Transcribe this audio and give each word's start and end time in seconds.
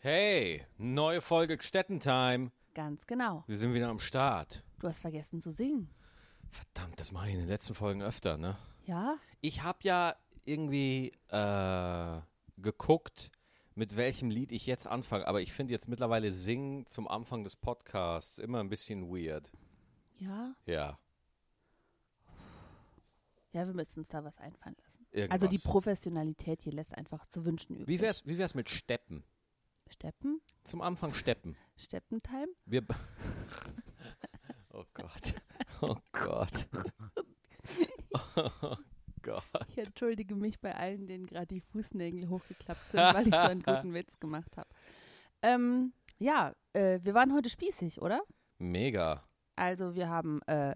Hey, 0.00 0.64
neue 0.76 1.20
Folge 1.20 1.58
Gstettentime. 1.58 2.52
Ganz 2.72 3.04
genau. 3.08 3.42
Wir 3.48 3.58
sind 3.58 3.74
wieder 3.74 3.88
am 3.88 3.98
Start. 3.98 4.62
Du 4.78 4.86
hast 4.86 5.00
vergessen 5.00 5.40
zu 5.40 5.50
singen. 5.50 5.90
Verdammt, 6.50 7.00
das 7.00 7.10
mache 7.10 7.26
ich 7.26 7.34
in 7.34 7.40
den 7.40 7.48
letzten 7.48 7.74
Folgen 7.74 8.00
öfter, 8.00 8.36
ne? 8.36 8.56
Ja? 8.84 9.16
Ich 9.40 9.64
habe 9.64 9.80
ja 9.82 10.14
irgendwie 10.44 11.10
äh, 11.30 12.20
geguckt, 12.58 13.32
mit 13.74 13.96
welchem 13.96 14.30
Lied 14.30 14.52
ich 14.52 14.66
jetzt 14.66 14.86
anfange, 14.86 15.26
aber 15.26 15.40
ich 15.40 15.52
finde 15.52 15.72
jetzt 15.72 15.88
mittlerweile 15.88 16.30
Singen 16.30 16.86
zum 16.86 17.08
Anfang 17.08 17.42
des 17.42 17.56
Podcasts 17.56 18.38
immer 18.38 18.60
ein 18.60 18.68
bisschen 18.68 19.10
weird. 19.10 19.50
Ja? 20.20 20.54
Ja. 20.64 20.96
Ja, 23.50 23.66
wir 23.66 23.74
müssen 23.74 23.98
uns 23.98 24.08
da 24.08 24.22
was 24.22 24.38
einfallen 24.38 24.76
lassen. 24.80 25.06
Irgendwas. 25.10 25.34
Also 25.34 25.48
die 25.48 25.58
Professionalität 25.58 26.62
hier 26.62 26.72
lässt 26.72 26.96
einfach 26.96 27.26
zu 27.26 27.44
wünschen 27.44 27.74
übrig. 27.74 27.88
Wie 27.88 28.00
wär's, 28.00 28.24
wie 28.26 28.38
wär's 28.38 28.54
mit 28.54 28.70
Steppen? 28.70 29.24
Steppen? 29.88 30.40
Zum 30.64 30.80
Anfang 30.82 31.14
Steppen. 31.14 31.56
Steppentime? 31.76 32.48
Wir. 32.66 32.84
oh 34.70 34.84
Gott. 34.94 35.34
Oh 35.80 35.96
Gott. 36.12 36.68
Oh 38.36 38.76
Gott. 39.22 39.42
Ich 39.68 39.78
entschuldige 39.78 40.34
mich 40.34 40.60
bei 40.60 40.74
allen, 40.74 41.06
denen 41.06 41.26
gerade 41.26 41.46
die 41.48 41.60
Fußnägel 41.60 42.28
hochgeklappt 42.28 42.88
sind, 42.90 43.00
weil 43.00 43.26
ich 43.26 43.34
so 43.34 43.40
einen 43.40 43.62
guten 43.64 43.92
Witz 43.92 44.18
gemacht 44.20 44.56
habe. 44.56 44.68
Ähm, 45.42 45.92
ja, 46.18 46.54
äh, 46.72 47.00
wir 47.02 47.14
waren 47.14 47.34
heute 47.34 47.50
spießig, 47.50 48.00
oder? 48.00 48.22
Mega. 48.58 49.24
Also 49.56 49.94
wir 49.94 50.08
haben 50.08 50.40
äh, 50.46 50.74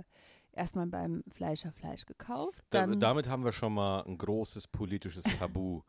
erstmal 0.53 0.87
beim 0.87 1.23
Fleischer 1.31 1.73
Fleisch 1.73 2.05
gekauft. 2.05 2.63
Da, 2.71 2.87
Dann, 2.87 3.01
damit 3.01 3.29
haben 3.29 3.45
wir 3.45 3.53
schon 3.53 3.75
mal 3.75 4.03
ein 4.03 4.19
großes 4.19 4.69
politisches 4.69 5.25
Tabu. 5.39 5.83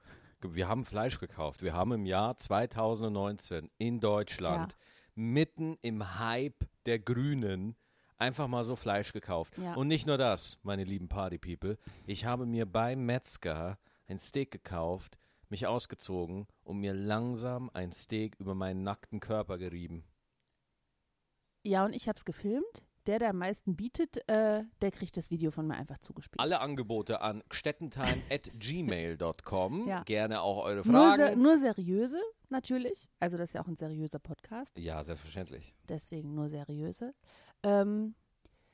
Wir 0.49 0.67
haben 0.67 0.85
Fleisch 0.85 1.20
gekauft. 1.20 1.63
Wir 1.63 1.73
haben 1.73 1.91
im 1.93 2.05
Jahr 2.05 2.38
2019 2.38 3.70
in 3.77 3.99
Deutschland 3.99 4.75
mitten 5.15 5.77
im 5.81 6.20
Hype 6.20 6.65
der 6.85 6.99
Grünen 6.99 7.76
einfach 8.18 8.48
mal 8.48 8.63
so 8.63 8.76
Fleisch 8.76 9.13
gekauft. 9.13 9.57
Ja. 9.57 9.73
Und 9.76 9.87
nicht 9.87 10.07
nur 10.07 10.18
das, 10.18 10.57
meine 10.63 10.84
lieben 10.84 11.07
Party-People. 11.07 11.77
Ich 12.05 12.26
habe 12.26 12.45
mir 12.45 12.65
beim 12.65 13.05
Metzger 13.05 13.77
ein 14.07 14.20
Steak 14.20 14.51
gekauft, 14.51 15.18
mich 15.49 15.68
ausgezogen 15.68 16.48
und 16.63 16.79
mir 16.79 16.93
langsam 16.93 17.70
ein 17.73 17.91
Steak 17.91 18.35
über 18.40 18.55
meinen 18.55 18.84
nackten 18.84 19.20
Körper 19.20 19.57
gerieben. 19.57 20.03
ja, 21.63 21.85
und 21.85 21.93
ich 21.93 22.07
habe 22.07 22.18
es 22.18 22.25
gefilmt. 22.25 22.84
Der, 23.07 23.20
der 23.20 23.32
am 23.32 23.37
meisten 23.40 23.76
bietet, 23.76 24.18
äh, 24.29 24.63
der 24.82 24.91
kriegt 24.91 25.18
das 25.18 25.29
Video 25.29 25.51
von 25.51 25.68
mir 25.68 25.76
einfach 25.76 25.98
zugespielt. 25.98 26.40
Alle 26.40 26.62
Angebote 26.62 27.20
an 27.21 27.43
gstettentime.gmail.com. 27.49 29.87
Ja. 29.87 30.04
Gerne 30.04 30.41
auch 30.41 30.63
eure 30.63 30.87
Nur, 30.90 31.12
se 31.12 31.18
Fragen. 31.18 31.41
nur 31.41 31.57
seriöse, 31.57 32.20
natürlich. 32.49 33.07
Also 33.20 33.37
das 33.37 33.49
ist 33.49 33.54
ja 33.54 33.62
auch 33.62 33.68
ein 33.68 33.76
seriöser 33.77 34.20
Podcast. 34.20 34.77
Ja, 34.77 35.04
selbstverständlich. 35.04 35.74
Deswegen 35.90 36.34
nur 36.35 36.49
seriöse. 36.49 37.13
Ähm, 37.63 38.15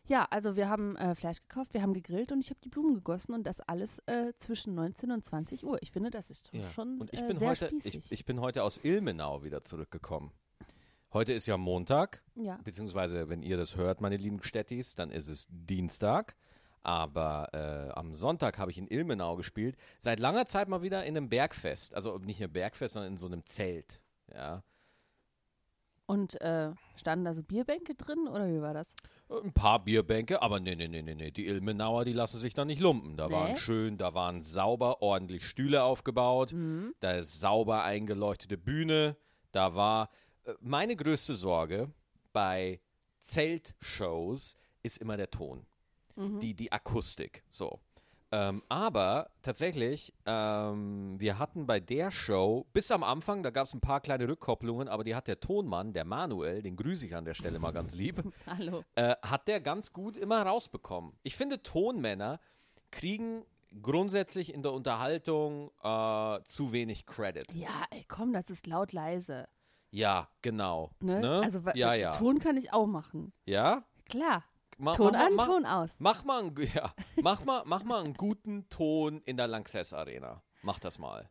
ja, 0.07 0.25
also 0.31 0.55
wir 0.55 0.69
haben 0.69 0.95
äh, 0.97 1.13
Fleisch 1.15 1.39
gekauft, 1.47 1.73
wir 1.73 1.81
haben 1.81 1.93
gegrillt 1.93 2.31
und 2.31 2.39
ich 2.39 2.49
habe 2.49 2.59
die 2.63 2.69
Blumen 2.69 2.95
gegossen 2.95 3.33
und 3.33 3.43
das 3.45 3.59
alles 3.61 3.99
äh, 4.07 4.33
zwischen 4.39 4.73
19 4.75 5.11
und 5.11 5.25
20 5.25 5.65
Uhr. 5.65 5.77
Ich 5.81 5.91
finde, 5.91 6.09
das 6.09 6.29
ist 6.31 6.49
Ja. 6.53 6.67
schon 6.69 6.99
Und 6.99 7.13
ich 7.13 7.21
äh, 7.21 7.27
bin, 7.27 7.37
sehr 7.37 7.49
heute, 7.49 7.67
spießig. 7.67 7.95
ich, 7.95 8.11
ich 8.11 8.25
bin 8.25 8.39
heute 8.41 8.63
aus 8.63 8.79
Ilmenau 8.83 9.43
wieder 9.43 9.61
zurückgekommen. 9.61 10.31
Heute 11.11 11.33
ist 11.33 11.47
ja 11.47 11.57
Montag, 11.57 12.21
ja. 12.35 12.59
beziehungsweise 12.63 13.29
wenn 13.29 13.41
ihr 13.41 13.57
das 13.57 13.75
hört, 13.75 13.99
meine 13.99 14.17
lieben 14.17 14.43
Städtis, 14.43 14.93
dann 14.95 15.09
ist 15.09 15.27
es 15.27 15.47
Dienstag. 15.49 16.35
Aber 16.81 17.49
äh, 17.51 17.91
am 17.99 18.13
Sonntag 18.13 18.57
habe 18.57 18.71
ich 18.71 18.77
in 18.77 18.87
Ilmenau 18.87 19.35
gespielt. 19.35 19.75
Seit 19.97 20.19
langer 20.19 20.45
Zeit 20.45 20.69
mal 20.69 20.81
wieder 20.81 21.03
in 21.03 21.17
einem 21.17 21.27
Bergfest. 21.29 21.93
Also 21.93 22.17
nicht 22.19 22.39
in 22.39 22.45
einem 22.45 22.53
Bergfest, 22.53 22.93
sondern 22.93 23.13
in 23.13 23.17
so 23.17 23.25
einem 23.25 23.43
Zelt. 23.45 24.01
Ja. 24.33 24.63
Und 26.05 26.39
äh, 26.41 26.71
standen 26.95 27.25
da 27.25 27.33
so 27.33 27.43
Bierbänke 27.43 27.95
drin 27.95 28.27
oder 28.27 28.47
wie 28.47 28.61
war 28.61 28.73
das? 28.73 28.95
Ein 29.29 29.53
paar 29.53 29.83
Bierbänke, 29.83 30.41
aber 30.41 30.59
nee, 30.59 30.75
nee, 30.75 30.87
nee, 30.87 31.01
nee, 31.03 31.13
nee. 31.15 31.29
Die 31.31 31.45
Ilmenauer, 31.47 32.05
die 32.05 32.13
lassen 32.13 32.39
sich 32.39 32.53
da 32.53 32.65
nicht 32.65 32.79
lumpen. 32.81 33.15
Da 33.17 33.27
Nee? 33.27 33.33
waren 33.33 33.57
schön, 33.57 33.97
da 33.97 34.13
waren 34.13 34.41
sauber, 34.41 35.01
ordentlich 35.01 35.45
Stühle 35.47 35.83
aufgebaut. 35.83 36.53
Mhm. 36.53 36.95
Da 36.99 37.11
ist 37.11 37.39
sauber 37.39 37.83
eingeleuchtete 37.83 38.57
Bühne. 38.57 39.17
Da 39.51 39.75
war 39.75 40.05
äh, 40.05 40.07
meine 40.59 40.95
größte 40.95 41.35
Sorge 41.35 41.91
bei 42.33 42.79
Zeltshows 43.23 44.57
ist 44.83 44.97
immer 44.97 45.17
der 45.17 45.29
Ton, 45.29 45.65
Mhm. 46.15 46.39
die, 46.39 46.53
die 46.53 46.71
Akustik. 46.71 47.43
So. 47.49 47.79
Ähm, 48.31 48.61
aber 48.69 49.31
tatsächlich, 49.41 50.13
ähm, 50.27 51.15
wir 51.19 51.39
hatten 51.39 51.65
bei 51.65 51.79
der 51.79 52.11
Show, 52.11 52.67
bis 52.73 52.91
am 52.91 53.03
Anfang, 53.03 53.41
da 53.41 53.49
gab 53.49 53.65
es 53.65 53.73
ein 53.73 53.79
paar 53.81 54.01
kleine 54.01 54.27
Rückkopplungen, 54.27 54.87
aber 54.87 55.03
die 55.03 55.15
hat 55.15 55.27
der 55.27 55.39
Tonmann, 55.39 55.93
der 55.93 56.05
Manuel, 56.05 56.61
den 56.61 56.75
grüße 56.75 57.07
ich 57.07 57.15
an 57.15 57.25
der 57.25 57.33
Stelle 57.33 57.57
mal 57.57 57.71
ganz 57.71 57.95
lieb, 57.95 58.21
Hallo. 58.45 58.83
äh, 58.95 59.15
hat 59.23 59.47
der 59.47 59.59
ganz 59.61 59.93
gut 59.93 60.15
immer 60.15 60.43
rausbekommen. 60.43 61.13
Ich 61.23 61.35
finde, 61.35 61.63
Tonmänner 61.63 62.39
kriegen 62.91 63.43
grundsätzlich 63.81 64.53
in 64.53 64.61
der 64.61 64.73
Unterhaltung 64.73 65.71
äh, 65.81 66.39
zu 66.43 66.71
wenig 66.71 67.07
Credit. 67.07 67.51
Ja, 67.55 67.85
ey, 67.89 68.05
komm, 68.07 68.31
das 68.33 68.49
ist 68.51 68.67
laut 68.67 68.93
leise. 68.93 69.47
Ja, 69.91 70.29
genau. 70.41 70.91
Ne? 70.99 71.19
Ne? 71.19 71.41
Also 71.43 71.61
ja, 71.73 71.93
ja. 71.93 72.11
Ton 72.11 72.39
kann 72.39 72.57
ich 72.57 72.71
auch 72.73 72.85
machen. 72.87 73.33
ja? 73.45 73.83
Klar. 74.07 74.43
Ma- 74.77 74.93
Ton 74.93 75.13
an, 75.13 75.33
mach, 75.35 75.45
Ton 75.45 75.65
aus. 75.65 75.89
Mach 75.99 76.23
mal, 76.23 76.39
einen, 76.39 76.55
ja, 76.73 76.93
mach, 77.21 77.43
mal, 77.43 77.63
mach 77.65 77.83
mal 77.83 78.03
einen 78.03 78.13
guten 78.13 78.69
Ton 78.69 79.21
in 79.25 79.35
der 79.35 79.47
Lanxess 79.47 79.93
Arena. 79.93 80.41
Mach 80.61 80.79
das 80.79 80.97
mal. 80.99 81.29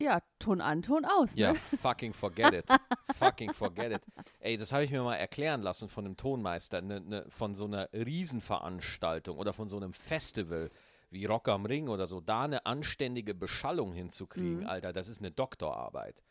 Ja, 0.00 0.20
Ton 0.38 0.60
an, 0.60 0.82
Ton 0.82 1.04
aus. 1.04 1.34
Ja, 1.34 1.52
Ne? 1.52 1.56
fucking 1.58 2.12
forget 2.12 2.52
it. 2.52 2.66
fucking 3.16 3.52
forget 3.52 3.92
it. 3.96 4.02
Ey, 4.38 4.56
das 4.56 4.72
habe 4.72 4.84
ich 4.84 4.92
mir 4.92 5.02
mal 5.02 5.16
erklären 5.16 5.60
lassen 5.62 5.88
von 5.88 6.04
einem 6.04 6.16
Tonmeister, 6.16 6.80
ne, 6.80 7.00
ne, 7.00 7.26
von 7.30 7.54
so 7.54 7.64
einer 7.64 7.88
Riesenveranstaltung 7.92 9.36
oder 9.36 9.52
von 9.52 9.68
so 9.68 9.76
einem 9.76 9.92
Festival 9.92 10.70
wie 11.10 11.24
Rock 11.24 11.48
am 11.48 11.66
Ring 11.66 11.88
oder 11.88 12.06
so, 12.06 12.20
da 12.20 12.42
eine 12.44 12.64
anständige 12.64 13.34
Beschallung 13.34 13.92
hinzukriegen, 13.92 14.60
Mhm. 14.60 14.66
Alter, 14.68 14.92
das 14.92 15.08
ist 15.08 15.20
eine 15.20 15.32
Doktorarbeit. 15.32 16.22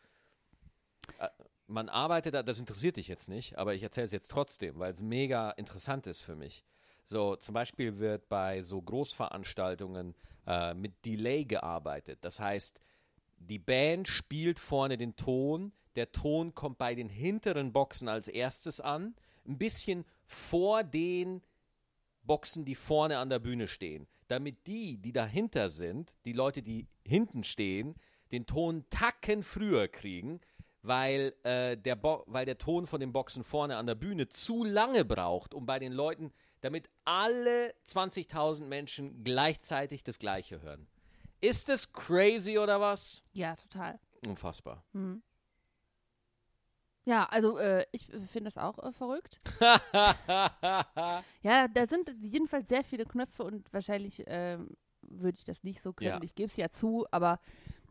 Man 1.67 1.89
arbeitet 1.89 2.33
da, 2.33 2.43
das 2.43 2.59
interessiert 2.59 2.97
dich 2.97 3.07
jetzt 3.07 3.27
nicht, 3.27 3.57
aber 3.57 3.75
ich 3.75 3.83
erzähle 3.83 4.05
es 4.05 4.11
jetzt 4.11 4.31
trotzdem, 4.31 4.79
weil 4.79 4.93
es 4.93 5.01
mega 5.01 5.51
interessant 5.51 6.07
ist 6.07 6.21
für 6.21 6.35
mich. 6.35 6.63
So, 7.03 7.35
zum 7.35 7.53
Beispiel 7.53 7.99
wird 7.99 8.27
bei 8.29 8.61
so 8.61 8.81
Großveranstaltungen 8.81 10.15
äh, 10.45 10.73
mit 10.73 11.05
Delay 11.05 11.45
gearbeitet. 11.45 12.19
Das 12.21 12.39
heißt, 12.39 12.79
die 13.37 13.59
Band 13.59 14.07
spielt 14.07 14.59
vorne 14.59 14.97
den 14.97 15.15
Ton, 15.15 15.71
der 15.95 16.11
Ton 16.11 16.53
kommt 16.53 16.77
bei 16.77 16.95
den 16.95 17.09
hinteren 17.09 17.73
Boxen 17.73 18.07
als 18.07 18.27
erstes 18.27 18.79
an, 18.79 19.15
ein 19.45 19.57
bisschen 19.57 20.05
vor 20.25 20.83
den 20.83 21.41
Boxen, 22.23 22.65
die 22.65 22.75
vorne 22.75 23.17
an 23.17 23.29
der 23.29 23.39
Bühne 23.39 23.67
stehen, 23.67 24.07
damit 24.27 24.67
die, 24.67 24.97
die 24.97 25.13
dahinter 25.13 25.69
sind, 25.69 26.13
die 26.25 26.33
Leute, 26.33 26.61
die 26.61 26.87
hinten 27.03 27.43
stehen, 27.43 27.95
den 28.31 28.45
Ton 28.45 28.85
Tacken 28.89 29.43
früher 29.43 29.87
kriegen, 29.87 30.41
weil, 30.81 31.33
äh, 31.43 31.77
der 31.77 31.95
Bo 31.95 32.23
weil 32.27 32.45
der 32.45 32.57
Ton 32.57 32.87
von 32.87 32.99
den 32.99 33.11
Boxen 33.11 33.43
vorne 33.43 33.77
an 33.77 33.85
der 33.85 33.95
Bühne 33.95 34.27
zu 34.27 34.63
lange 34.63 35.05
braucht, 35.05 35.53
um 35.53 35.65
bei 35.65 35.79
den 35.79 35.91
Leuten, 35.91 36.31
damit 36.61 36.89
alle 37.05 37.73
20.000 37.85 38.65
Menschen 38.65 39.23
gleichzeitig 39.23 40.03
das 40.03 40.19
Gleiche 40.19 40.61
hören. 40.61 40.87
Ist 41.41 41.69
das 41.69 41.93
crazy 41.93 42.57
oder 42.57 42.81
was? 42.81 43.21
Ja, 43.33 43.55
total. 43.55 43.99
Unfassbar. 44.25 44.83
Mhm. 44.93 45.21
Ja, 47.05 47.23
also 47.23 47.57
äh, 47.57 47.85
ich 47.93 48.07
finde 48.07 48.43
das 48.45 48.57
auch 48.57 48.77
äh, 48.79 48.91
verrückt. 48.91 49.39
Ja, 51.41 51.67
da 51.69 51.87
sind 51.87 52.13
jedenfalls 52.19 52.67
sehr 52.67 52.83
viele 52.83 53.05
Knöpfe 53.05 53.43
und 53.43 53.71
wahrscheinlich 53.71 54.23
ähm, 54.27 54.75
würde 55.01 55.37
ich 55.37 55.45
das 55.45 55.63
nicht 55.63 55.81
so 55.81 55.93
können. 55.93 56.09
Ja. 56.09 56.19
Ich 56.21 56.35
gebe 56.35 56.47
es 56.47 56.57
ja 56.57 56.69
zu, 56.69 57.05
aber 57.11 57.39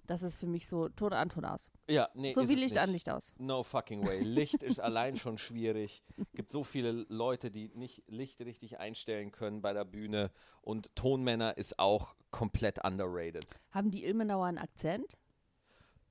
das 0.06 0.22
ist 0.22 0.36
für 0.38 0.46
mich 0.46 0.66
so 0.66 0.88
Ton 0.88 1.12
an, 1.12 1.28
Ton 1.28 1.44
aus. 1.44 1.68
ja, 1.88 2.08
nee, 2.14 2.34
So 2.34 2.48
wie 2.48 2.54
Licht 2.54 2.70
nicht. 2.70 2.78
an, 2.78 2.90
Licht 2.90 3.10
aus. 3.10 3.32
No 3.38 3.62
fucking 3.62 4.06
way. 4.06 4.20
Licht 4.22 4.62
ist 4.62 4.80
allein 4.80 5.16
schon 5.16 5.38
schwierig. 5.38 6.02
Gibt 6.34 6.50
so 6.50 6.64
viele 6.64 6.92
Leute, 7.08 7.50
die 7.50 7.70
nicht 7.74 8.02
Licht 8.08 8.40
richtig 8.40 8.78
einstellen 8.78 9.32
können 9.32 9.62
bei 9.62 9.72
der 9.72 9.84
Bühne. 9.84 10.30
Und 10.62 10.94
Tonmänner 10.94 11.56
ist 11.56 11.78
auch 11.78 12.14
komplett 12.30 12.84
underrated. 12.84 13.44
Haben 13.70 13.90
die 13.90 14.04
Ilmenauer 14.04 14.46
einen 14.46 14.58
Akzent? 14.58 15.16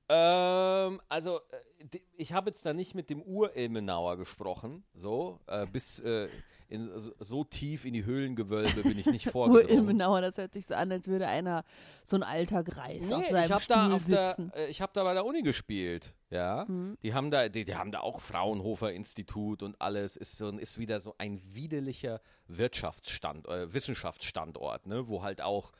Ähm, 0.08 1.00
also, 1.08 1.40
äh, 1.50 1.98
ich 2.16 2.32
habe 2.32 2.50
jetzt 2.50 2.64
da 2.64 2.72
nicht 2.72 2.94
mit 2.94 3.10
dem 3.10 3.22
Ur-Ilmenauer 3.22 4.16
gesprochen. 4.16 4.84
So, 4.94 5.40
äh, 5.46 5.66
bis 5.66 5.98
äh, 6.00 6.28
in, 6.68 6.90
so, 6.98 7.12
so 7.18 7.44
tief 7.44 7.84
in 7.84 7.92
die 7.92 8.04
Höhlengewölbe 8.04 8.82
bin 8.82 8.98
ich 8.98 9.06
nicht 9.06 9.26
vorgedrungen. 9.30 9.66
Ur-Ilmenauer, 9.68 10.20
das 10.20 10.38
hört 10.38 10.52
sich 10.52 10.66
so 10.66 10.74
an, 10.74 10.90
als 10.92 11.08
würde 11.08 11.26
einer, 11.26 11.64
so 12.04 12.16
ein 12.16 12.22
alter 12.22 12.62
Greis, 12.64 13.10
auf 13.12 13.20
Nee, 13.20 13.30
seinem 13.32 13.44
ich 13.46 13.52
habe 13.52 13.62
Stuhl 13.62 13.76
da, 13.76 13.94
auf 13.94 14.04
der, 14.04 14.28
sitzen. 14.28 14.52
äh, 14.54 14.66
ich 14.68 14.80
hab 14.80 14.92
da 14.94 15.02
bei 15.04 15.14
der 15.14 15.24
Uni 15.26 15.42
gespielt, 15.42 16.14
ja. 16.30 16.64
Mhm. 16.68 16.96
Die 17.02 17.12
haben 17.12 17.30
da, 17.30 17.48
die, 17.48 17.64
die 17.64 17.74
haben 17.74 17.90
da 17.92 18.00
auch 18.00 18.20
Fraunhofer 18.20 18.92
Institut 18.92 19.62
und 19.62 19.80
alles. 19.80 20.16
Ist 20.16 20.36
so, 20.38 20.50
ist 20.50 20.78
wieder 20.78 21.00
so 21.00 21.14
ein 21.18 21.40
widerlicher 21.44 22.20
Wirtschaftsstand, 22.48 23.46
äh, 23.48 23.72
Wissenschaftsstandort, 23.74 24.86
ne, 24.86 25.08
wo 25.08 25.22
halt 25.22 25.40
auch 25.40 25.72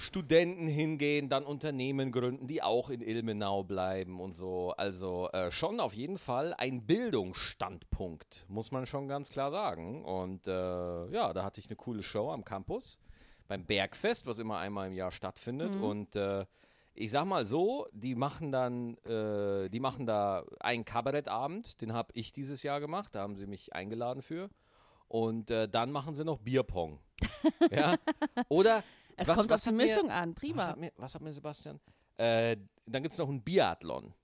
Studenten 0.00 0.66
hingehen, 0.66 1.28
dann 1.28 1.44
Unternehmen 1.44 2.10
gründen, 2.10 2.46
die 2.46 2.62
auch 2.62 2.90
in 2.90 3.02
Ilmenau 3.02 3.62
bleiben 3.62 4.20
und 4.20 4.34
so. 4.34 4.72
Also 4.76 5.28
äh, 5.32 5.50
schon 5.50 5.78
auf 5.78 5.94
jeden 5.94 6.18
Fall 6.18 6.54
ein 6.54 6.86
Bildungsstandpunkt, 6.86 8.46
muss 8.48 8.72
man 8.72 8.86
schon 8.86 9.08
ganz 9.08 9.30
klar 9.30 9.50
sagen. 9.50 10.04
Und 10.04 10.46
äh, 10.46 10.50
ja, 11.10 11.32
da 11.32 11.44
hatte 11.44 11.60
ich 11.60 11.68
eine 11.68 11.76
coole 11.76 12.02
Show 12.02 12.30
am 12.30 12.44
Campus 12.44 12.98
beim 13.46 13.66
Bergfest, 13.66 14.26
was 14.26 14.38
immer 14.38 14.58
einmal 14.58 14.88
im 14.88 14.94
Jahr 14.94 15.10
stattfindet. 15.10 15.74
Mhm. 15.74 15.84
Und 15.84 16.16
äh, 16.16 16.46
ich 16.94 17.10
sag 17.10 17.26
mal 17.26 17.44
so, 17.44 17.86
die 17.92 18.14
machen 18.14 18.52
dann, 18.52 18.96
äh, 19.04 19.68
die 19.68 19.80
machen 19.80 20.06
da 20.06 20.44
einen 20.60 20.84
Kabarettabend, 20.84 21.80
den 21.80 21.92
habe 21.92 22.12
ich 22.14 22.32
dieses 22.32 22.62
Jahr 22.62 22.80
gemacht, 22.80 23.14
da 23.14 23.20
haben 23.20 23.36
sie 23.36 23.46
mich 23.46 23.74
eingeladen 23.74 24.22
für. 24.22 24.50
Und 25.08 25.50
äh, 25.50 25.68
dann 25.68 25.90
machen 25.90 26.14
sie 26.14 26.24
noch 26.24 26.38
Bierpong. 26.38 27.00
ja? 27.70 27.96
Oder 28.48 28.84
Es 29.16 29.28
Was- 29.28 29.36
kommt 29.38 29.50
was 29.50 29.60
auf 29.60 29.64
die 29.64 29.68
hat 29.70 29.76
mir- 29.76 29.82
Mischung 29.84 30.10
an, 30.10 30.30
was 30.30 30.34
prima. 30.34 30.66
hat 30.66 30.76
mir, 30.78 30.92
was 30.96 31.14
hat 31.14 31.22
mir 31.22 31.32
Sebastian? 31.32 31.80
Äh, 32.16 32.56
dann 32.86 33.02
gibt 33.02 33.12
es 33.12 33.18
noch 33.18 33.28
einen 33.28 33.42
Biathlon. 33.42 34.14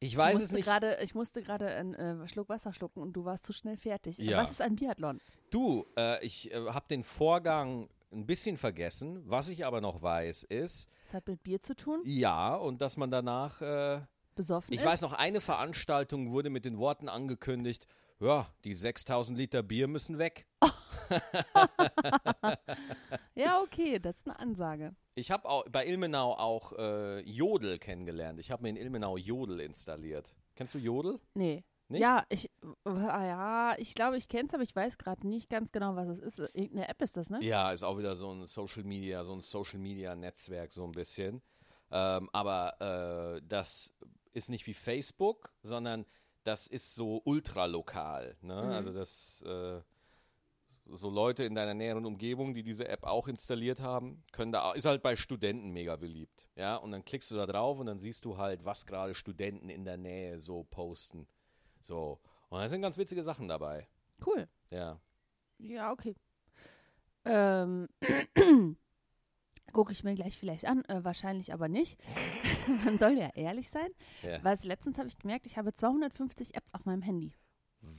Ich 0.00 0.16
weiß 0.16 0.38
ich 0.38 0.44
es 0.44 0.52
nicht. 0.52 0.64
Grade, 0.66 0.98
ich 1.02 1.14
musste 1.14 1.42
gerade 1.42 1.66
einen 1.68 1.94
äh, 1.94 2.28
Schluck 2.28 2.48
Wasser 2.48 2.72
schlucken 2.74 3.00
und 3.00 3.14
du 3.14 3.24
warst 3.24 3.44
zu 3.44 3.52
schnell 3.52 3.76
fertig. 3.76 4.18
Ja. 4.18 4.38
Was 4.38 4.50
ist 4.50 4.60
ein 4.60 4.76
Biathlon? 4.76 5.20
Du, 5.50 5.86
äh, 5.96 6.22
ich 6.24 6.52
äh, 6.52 6.66
habe 6.68 6.86
den 6.88 7.04
Vorgang 7.04 7.88
ein 8.12 8.26
bisschen 8.26 8.56
vergessen. 8.56 9.22
Was 9.28 9.48
ich 9.48 9.64
aber 9.64 9.80
noch 9.80 10.02
weiß, 10.02 10.42
ist, 10.44 10.90
Das 11.06 11.14
hat 11.14 11.26
mit 11.28 11.42
Bier 11.42 11.60
zu 11.62 11.74
tun? 11.74 12.02
ja, 12.04 12.54
und 12.54 12.80
dass 12.82 12.96
man 12.96 13.10
danach, 13.10 13.60
äh, 13.62 14.02
Besoffen 14.34 14.74
ich 14.74 14.80
ist? 14.80 14.86
weiß 14.86 15.00
noch, 15.00 15.12
eine 15.14 15.40
Veranstaltung 15.40 16.32
wurde 16.32 16.50
mit 16.50 16.64
den 16.64 16.76
Worten 16.78 17.08
angekündigt, 17.08 17.86
ja, 18.20 18.46
die 18.64 18.74
6000 18.74 19.38
Liter 19.38 19.62
Bier 19.62 19.88
müssen 19.88 20.18
weg. 20.18 20.46
Ja, 23.34 23.60
okay, 23.60 23.98
das 23.98 24.16
ist 24.16 24.28
eine 24.28 24.38
Ansage. 24.38 24.94
Ich 25.16 25.30
habe 25.30 25.48
auch 25.48 25.64
bei 25.68 25.86
Ilmenau 25.86 26.34
auch 26.34 26.72
äh, 26.72 27.20
Jodel 27.20 27.78
kennengelernt. 27.78 28.38
Ich 28.38 28.50
habe 28.50 28.62
mir 28.62 28.68
in 28.68 28.76
Ilmenau 28.76 29.16
Jodel 29.16 29.60
installiert. 29.60 30.34
Kennst 30.54 30.74
du 30.74 30.78
Jodel? 30.78 31.20
Nee. 31.34 31.64
Nicht? 31.88 32.00
Ja, 32.00 32.24
ich, 32.28 32.50
äh, 32.86 32.94
ja, 32.94 33.74
ich 33.76 33.94
glaube, 33.94 34.16
ich 34.16 34.28
kenne 34.28 34.48
es, 34.48 34.54
aber 34.54 34.62
ich 34.62 34.74
weiß 34.74 34.98
gerade 34.98 35.26
nicht 35.26 35.50
ganz 35.50 35.70
genau, 35.70 35.96
was 35.96 36.08
es 36.08 36.20
ist. 36.20 36.38
Irgendeine 36.54 36.88
App 36.88 37.02
ist 37.02 37.16
das, 37.16 37.28
ne? 37.28 37.40
Ja, 37.42 37.72
ist 37.72 37.82
auch 37.82 37.98
wieder 37.98 38.14
so 38.14 38.30
ein 38.30 38.46
Social 38.46 38.84
Media, 38.84 39.24
so 39.24 39.34
ein 39.34 39.42
Social 39.42 39.78
Media 39.78 40.14
Netzwerk, 40.14 40.72
so 40.72 40.84
ein 40.84 40.92
bisschen. 40.92 41.42
Ähm, 41.90 42.30
aber 42.32 43.36
äh, 43.36 43.42
das 43.46 43.94
ist 44.32 44.48
nicht 44.48 44.66
wie 44.66 44.74
Facebook, 44.74 45.52
sondern 45.62 46.06
das 46.44 46.66
ist 46.66 46.94
so 46.94 47.20
ultralokal. 47.24 48.36
Ne? 48.40 48.62
Mhm. 48.62 48.70
Also 48.70 48.92
das 48.92 49.42
äh, 49.46 49.80
so 50.96 51.10
Leute 51.10 51.44
in 51.44 51.54
deiner 51.54 51.74
näheren 51.74 52.04
Umgebung, 52.06 52.54
die 52.54 52.62
diese 52.62 52.88
App 52.88 53.04
auch 53.04 53.28
installiert 53.28 53.80
haben, 53.80 54.22
können 54.32 54.52
da 54.52 54.72
ist 54.72 54.86
halt 54.86 55.02
bei 55.02 55.16
Studenten 55.16 55.70
mega 55.70 55.96
beliebt. 55.96 56.48
Ja, 56.56 56.76
und 56.76 56.92
dann 56.92 57.04
klickst 57.04 57.30
du 57.30 57.36
da 57.36 57.46
drauf 57.46 57.78
und 57.78 57.86
dann 57.86 57.98
siehst 57.98 58.24
du 58.24 58.36
halt, 58.38 58.64
was 58.64 58.86
gerade 58.86 59.14
Studenten 59.14 59.68
in 59.68 59.84
der 59.84 59.96
Nähe 59.96 60.38
so 60.38 60.64
posten. 60.64 61.26
So. 61.80 62.20
Und 62.48 62.60
da 62.60 62.68
sind 62.68 62.82
ganz 62.82 62.98
witzige 62.98 63.22
Sachen 63.22 63.48
dabei. 63.48 63.88
Cool. 64.24 64.48
Ja. 64.70 65.00
Ja, 65.58 65.92
okay. 65.92 66.14
Ähm, 67.24 67.88
gucke 69.72 69.92
ich 69.92 70.04
mir 70.04 70.14
gleich 70.14 70.38
vielleicht 70.38 70.66
an, 70.66 70.84
äh, 70.84 71.02
wahrscheinlich 71.04 71.52
aber 71.52 71.68
nicht. 71.68 71.98
Man 72.84 72.98
soll 72.98 73.12
ja 73.12 73.30
ehrlich 73.34 73.68
sein. 73.68 73.90
ja. 74.22 74.42
Weil 74.44 74.58
letztens 74.62 74.98
habe 74.98 75.08
ich 75.08 75.18
gemerkt, 75.18 75.46
ich 75.46 75.56
habe 75.56 75.74
250 75.74 76.54
Apps 76.54 76.74
auf 76.74 76.84
meinem 76.84 77.02
Handy. 77.02 77.32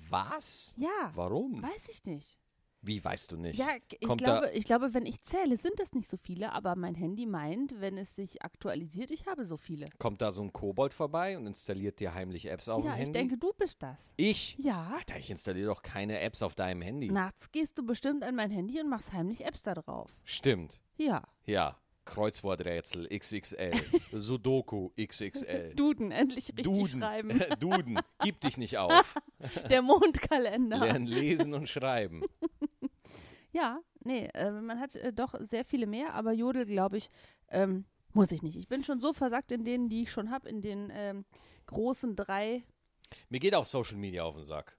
Was? 0.10 0.74
Ja, 0.78 1.12
Warum? 1.14 1.62
weiß 1.62 1.90
ich 1.90 2.06
nicht. 2.06 2.40
Wie 2.86 3.04
weißt 3.04 3.32
du 3.32 3.38
nicht? 3.38 3.58
Ja, 3.58 3.68
ich 4.00 4.08
Kommt 4.08 4.24
glaube, 4.24 4.52
ich 4.54 4.66
glaube, 4.66 4.94
wenn 4.94 5.06
ich 5.08 5.22
zähle, 5.24 5.58
sind 5.58 5.80
das 5.80 5.94
nicht 5.94 6.08
so 6.10 6.18
viele, 6.18 6.52
aber 6.52 6.76
mein 6.76 6.94
Handy 6.94 7.26
meint, 7.26 7.80
wenn 7.82 7.98
es 7.98 8.16
sich 8.16 8.44
aktualisiert, 8.44 9.10
ich 9.12 9.26
habe 9.26 9.44
so 9.44 9.58
viele. 9.58 9.90
Kommt 9.98 10.22
da 10.22 10.32
so 10.32 10.44
ein 10.44 10.54
Kobold 10.54 10.94
vorbei 10.94 11.38
und 11.38 11.48
installiert 11.48 12.00
dir 12.00 12.14
heimlich 12.14 12.46
Apps 12.50 12.70
auf 12.70 12.84
ja, 12.86 12.92
dem 12.92 12.94
ich 12.94 13.00
Handy? 13.08 13.12
denke, 13.14 13.38
du 13.38 13.52
bist 13.58 13.82
das. 13.82 14.14
Ich? 14.18 14.56
Ja. 14.60 14.94
Alter, 14.96 15.18
ich 15.18 15.30
installiere 15.32 15.68
doch 15.70 15.82
keine 15.82 16.20
Apps 16.20 16.44
auf 16.44 16.54
deinem 16.54 16.82
Handy. 16.84 17.10
Nachts 17.12 17.52
gehst 17.52 17.78
du 17.78 17.86
bestimmt 17.86 18.24
an 18.24 18.36
mein 18.36 18.52
Handy 18.52 18.80
und 18.80 18.90
machst 18.90 19.12
heimlich 19.14 19.44
Apps 19.46 19.64
da 19.64 19.74
drauf. 19.74 20.12
Stimmt. 20.24 20.80
Ja. 20.98 21.24
Ja. 21.46 21.78
Kreuzworträtsel 22.06 23.08
XXL. 23.08 23.72
Sudoku 24.12 24.92
XXL. 24.96 25.74
Duden, 25.76 26.12
endlich 26.12 26.50
richtig 26.50 26.66
Duden. 26.66 26.88
schreiben. 27.02 27.42
Duden. 27.60 28.00
Gib 28.22 28.40
dich 28.42 28.58
nicht 28.58 28.78
auf. 28.80 29.16
Der 29.72 29.82
Mondkalender. 29.82 30.78
Lern 30.78 31.08
lesen 31.08 31.54
und 31.56 31.68
schreiben. 31.68 32.22
Ja, 33.56 33.80
nee, 34.04 34.26
äh, 34.34 34.52
man 34.52 34.82
hat 34.82 34.98
äh, 34.98 35.14
doch 35.14 35.34
sehr 35.40 35.64
viele 35.64 35.88
mehr, 35.88 36.14
aber 36.14 36.34
Jodel, 36.34 36.66
glaube 36.66 36.98
ich, 36.98 37.10
ähm, 37.48 37.86
muss 38.12 38.34
ich 38.34 38.42
nicht. 38.42 38.58
Ich 38.58 38.68
bin 38.68 38.84
schon 38.84 39.00
so 39.00 39.14
versagt 39.14 39.50
in 39.54 39.64
denen, 39.64 39.88
die 39.88 40.04
ich 40.04 40.12
schon 40.12 40.30
habe, 40.30 40.50
in 40.50 40.60
den 40.60 40.92
ähm, 40.94 41.24
großen 41.68 42.18
drei. 42.18 42.64
Mir 43.30 43.40
geht 43.40 43.56
auch 43.56 43.64
Social 43.64 43.96
Media 43.96 44.24
auf 44.24 44.36
den 44.36 44.44
Sack. 44.44 44.78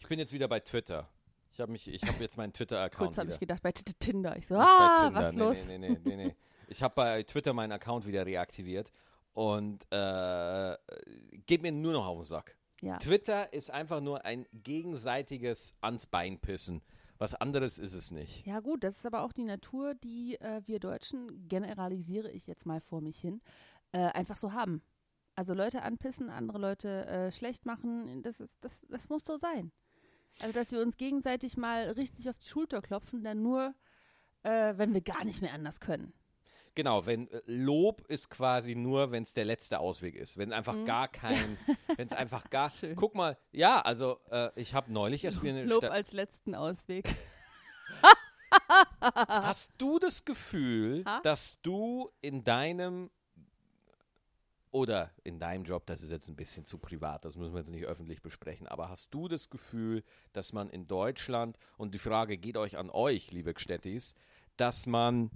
Ich 0.00 0.08
bin 0.08 0.18
jetzt 0.18 0.32
wieder 0.32 0.48
bei 0.48 0.58
Twitter. 0.58 1.08
Ich 1.52 1.60
habe 1.60 1.70
mich, 1.70 1.86
ich 1.86 2.02
habe 2.02 2.20
jetzt 2.20 2.36
meinen 2.36 2.52
Twitter-Account 2.52 3.10
Kurz 3.10 3.18
habe 3.18 3.30
ich 3.30 3.38
gedacht, 3.38 3.62
bei 3.62 3.70
Tinder. 3.70 4.36
Ich 4.36 4.48
so, 4.48 4.56
ah, 4.56 5.04
Tinder. 5.04 5.20
was 5.20 5.32
nee, 5.32 5.38
los? 5.38 5.58
Nee, 5.68 5.78
nee, 5.78 5.88
nee, 5.90 6.00
nee, 6.04 6.16
nee. 6.16 6.36
Ich 6.66 6.82
habe 6.82 6.96
bei 6.96 7.22
Twitter 7.22 7.52
meinen 7.52 7.72
Account 7.72 8.08
wieder 8.08 8.26
reaktiviert 8.26 8.90
und 9.34 9.86
äh, 9.92 10.76
geht 11.46 11.62
mir 11.62 11.70
nur 11.70 11.92
noch 11.92 12.08
auf 12.08 12.18
den 12.18 12.24
Sack. 12.24 12.56
Twitter 12.98 13.52
ist 13.52 13.70
einfach 13.70 14.00
nur 14.00 14.24
ein 14.24 14.46
gegenseitiges 14.52 15.76
ans 15.80 16.06
Bein 16.06 16.40
pissen. 16.40 16.82
Was 17.18 17.34
anderes 17.34 17.78
ist 17.78 17.94
es 17.94 18.10
nicht. 18.10 18.46
Ja 18.46 18.60
gut, 18.60 18.84
das 18.84 18.98
ist 18.98 19.06
aber 19.06 19.22
auch 19.22 19.32
die 19.32 19.44
Natur, 19.44 19.94
die 19.94 20.38
äh, 20.40 20.62
wir 20.66 20.80
Deutschen, 20.80 21.48
generalisiere 21.48 22.30
ich 22.30 22.46
jetzt 22.46 22.66
mal 22.66 22.80
vor 22.80 23.00
mich 23.00 23.18
hin, 23.18 23.40
äh, 23.92 23.98
einfach 23.98 24.36
so 24.36 24.52
haben. 24.52 24.82
Also 25.34 25.54
Leute 25.54 25.82
anpissen, 25.82 26.30
andere 26.30 26.58
Leute 26.58 27.06
äh, 27.06 27.32
schlecht 27.32 27.66
machen, 27.66 28.22
das, 28.22 28.40
ist, 28.40 28.54
das, 28.60 28.86
das 28.88 29.08
muss 29.08 29.24
so 29.24 29.36
sein. 29.36 29.72
Also 30.40 30.52
dass 30.52 30.72
wir 30.72 30.80
uns 30.80 30.96
gegenseitig 30.96 31.56
mal 31.56 31.90
richtig 31.90 32.28
auf 32.28 32.38
die 32.38 32.48
Schulter 32.48 32.82
klopfen, 32.82 33.22
dann 33.22 33.42
nur, 33.42 33.74
äh, 34.42 34.74
wenn 34.76 34.92
wir 34.92 35.00
gar 35.00 35.24
nicht 35.24 35.40
mehr 35.40 35.54
anders 35.54 35.80
können. 35.80 36.12
Genau, 36.76 37.06
wenn 37.06 37.28
äh, 37.32 37.40
Lob 37.46 38.02
ist 38.06 38.28
quasi 38.30 38.74
nur, 38.76 39.10
wenn 39.10 39.24
es 39.24 39.34
der 39.34 39.46
letzte 39.46 39.80
Ausweg 39.80 40.14
ist. 40.14 40.36
Wenn 40.38 40.52
einfach 40.52 40.76
gar 40.84 41.08
kein, 41.08 41.56
wenn 41.96 42.06
es 42.06 42.12
einfach 42.12 42.48
gar. 42.50 42.68
Mhm. 42.68 42.72
Schön. 42.74 42.96
Guck 42.96 43.14
mal, 43.16 43.36
ja, 43.50 43.80
also 43.80 44.20
äh, 44.30 44.50
ich 44.54 44.74
habe 44.74 44.92
neulich 44.92 45.24
erst 45.24 45.42
wieder 45.42 45.54
eine 45.54 45.64
Lob 45.64 45.82
Sta- 45.82 45.92
als 45.92 46.12
letzten 46.12 46.54
Ausweg. 46.54 47.08
Hast 49.28 49.74
du 49.78 49.98
das 49.98 50.24
Gefühl, 50.24 51.02
Ha? 51.06 51.20
dass 51.22 51.60
du 51.62 52.10
in 52.20 52.44
deinem 52.44 53.10
oder 54.70 55.10
in 55.24 55.38
deinem 55.38 55.64
Job, 55.64 55.86
das 55.86 56.02
ist 56.02 56.10
jetzt 56.10 56.28
ein 56.28 56.36
bisschen 56.36 56.64
zu 56.66 56.76
privat, 56.78 57.24
das 57.24 57.36
müssen 57.36 57.54
wir 57.54 57.60
jetzt 57.60 57.70
nicht 57.70 57.86
öffentlich 57.86 58.20
besprechen, 58.20 58.66
aber 58.68 58.90
hast 58.90 59.14
du 59.14 59.26
das 59.28 59.48
Gefühl, 59.48 60.04
dass 60.34 60.52
man 60.52 60.68
in 60.68 60.86
Deutschland, 60.86 61.58
und 61.78 61.94
die 61.94 61.98
Frage 61.98 62.36
geht 62.36 62.58
euch 62.58 62.76
an 62.76 62.90
euch, 62.90 63.30
liebe 63.32 63.54
Gstettis, 63.54 64.14
dass 64.58 64.84
man 64.86 65.30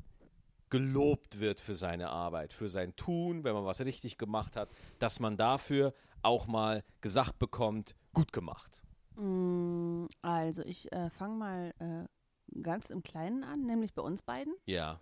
gelobt 0.71 1.41
wird 1.41 1.61
für 1.61 1.75
seine 1.75 2.11
Arbeit, 2.11 2.53
für 2.53 2.69
sein 2.69 2.95
Tun, 2.97 3.45
wenn 3.45 3.55
man 3.55 3.65
was 3.65 3.81
richtig 3.81 4.19
gemacht 4.19 4.57
hat, 4.57 4.71
dass 4.99 5.21
man 5.21 5.37
dafür 5.37 5.93
auch 6.23 6.47
mal 6.47 6.85
gesagt 7.01 7.39
bekommt, 7.39 7.95
gut 8.15 8.33
gemacht. 8.33 8.83
Mm, 9.17 10.07
Also 10.23 10.63
ich 10.63 10.91
äh, 10.93 11.11
fange 11.11 11.35
mal 11.35 11.75
äh, 11.79 12.61
ganz 12.63 12.91
im 12.91 13.03
Kleinen 13.03 13.45
an, 13.45 13.67
nämlich 13.67 13.95
bei 13.95 14.03
uns 14.03 14.23
beiden. 14.23 14.55
Ja. 14.67 15.01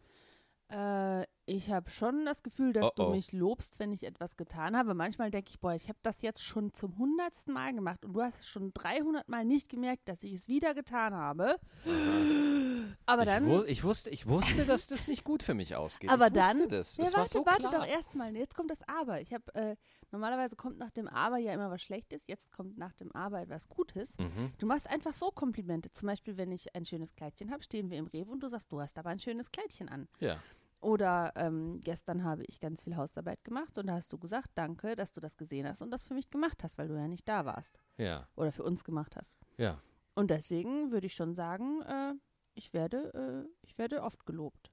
Äh, 0.68 1.24
ich 1.48 1.70
habe 1.72 1.88
schon 1.88 2.26
das 2.26 2.42
Gefühl, 2.42 2.72
dass 2.72 2.84
Oh, 2.84 2.90
oh. 2.98 3.04
du 3.04 3.10
mich 3.10 3.32
lobst, 3.32 3.78
wenn 3.78 3.92
ich 3.92 4.04
etwas 4.04 4.36
getan 4.36 4.76
habe. 4.76 4.94
Manchmal 4.94 5.30
denke 5.30 5.50
ich, 5.50 5.58
boah, 5.60 5.74
ich 5.74 5.88
habe 5.88 5.98
das 6.02 6.20
jetzt 6.20 6.44
schon 6.44 6.72
zum 6.74 6.96
hundertsten 6.98 7.54
Mal 7.54 7.74
gemacht 7.74 8.04
und 8.04 8.12
du 8.12 8.22
hast 8.22 8.46
schon 8.46 8.72
300 8.74 9.28
Mal 9.28 9.44
nicht 9.44 9.68
gemerkt, 9.68 10.08
dass 10.08 10.22
ich 10.22 10.34
es 10.34 10.48
wieder 10.48 10.74
getan 10.74 11.14
habe. 11.14 11.56
Aber 13.06 13.22
ich, 13.22 13.28
dann, 13.28 13.46
wu 13.46 13.62
ich, 13.64 13.82
wusste, 13.84 14.10
ich 14.10 14.26
wusste, 14.26 14.64
dass 14.66 14.86
das 14.88 15.08
nicht 15.08 15.24
gut 15.24 15.42
für 15.42 15.54
mich 15.54 15.74
ausgeht. 15.76 16.10
aber 16.10 16.28
ich 16.28 16.34
wusste 16.34 16.58
dann, 16.58 16.68
das. 16.68 16.96
ja, 16.96 17.04
war 17.04 17.12
warte, 17.14 17.30
so 17.30 17.46
warte 17.46 17.60
klar. 17.60 17.72
doch 17.72 17.86
erstmal. 17.86 18.36
Jetzt 18.36 18.54
kommt 18.54 18.70
das 18.70 18.80
Aber. 18.86 19.20
Ich 19.20 19.32
habe 19.32 19.54
äh, 19.54 19.76
normalerweise 20.10 20.56
kommt 20.56 20.78
nach 20.78 20.90
dem 20.90 21.08
Aber 21.08 21.38
ja 21.38 21.52
immer 21.52 21.70
was 21.70 21.82
Schlechtes. 21.82 22.26
Jetzt 22.26 22.50
kommt 22.52 22.78
nach 22.78 22.92
dem 22.94 23.10
Aber 23.14 23.40
etwas 23.40 23.68
Gutes. 23.68 24.12
Mhm. 24.18 24.52
Du 24.58 24.66
machst 24.66 24.88
einfach 24.88 25.12
so 25.12 25.30
Komplimente. 25.30 25.90
Zum 25.92 26.06
Beispiel, 26.06 26.36
wenn 26.36 26.52
ich 26.52 26.74
ein 26.74 26.84
schönes 26.84 27.14
Kleidchen 27.14 27.50
habe, 27.50 27.62
stehen 27.62 27.90
wir 27.90 27.98
im 27.98 28.06
Rewe 28.06 28.30
und 28.30 28.42
du 28.42 28.48
sagst, 28.48 28.70
du 28.72 28.80
hast 28.80 28.98
aber 28.98 29.10
ein 29.10 29.18
schönes 29.18 29.50
Kleidchen 29.50 29.88
an. 29.88 30.08
Ja. 30.20 30.36
Oder 30.80 31.32
ähm, 31.34 31.80
gestern 31.82 32.22
habe 32.22 32.44
ich 32.46 32.60
ganz 32.60 32.84
viel 32.84 32.96
Hausarbeit 32.96 33.42
gemacht 33.42 33.76
und 33.78 33.88
da 33.88 33.94
hast 33.94 34.12
du 34.12 34.18
gesagt, 34.18 34.50
danke, 34.54 34.94
dass 34.94 35.12
du 35.12 35.20
das 35.20 35.36
gesehen 35.36 35.66
hast 35.66 35.82
und 35.82 35.90
das 35.90 36.04
für 36.04 36.14
mich 36.14 36.30
gemacht 36.30 36.62
hast, 36.62 36.78
weil 36.78 36.86
du 36.88 36.94
ja 36.94 37.08
nicht 37.08 37.28
da 37.28 37.44
warst. 37.44 37.80
Ja. 37.96 38.28
Oder 38.36 38.52
für 38.52 38.62
uns 38.62 38.84
gemacht 38.84 39.16
hast. 39.16 39.38
Ja. 39.56 39.80
Und 40.14 40.30
deswegen 40.30 40.92
würde 40.92 41.06
ich 41.06 41.14
schon 41.14 41.34
sagen, 41.34 41.82
äh, 41.82 42.14
ich, 42.54 42.72
werde, 42.72 43.12
äh, 43.14 43.48
ich 43.62 43.76
werde 43.76 44.02
oft 44.02 44.24
gelobt. 44.24 44.70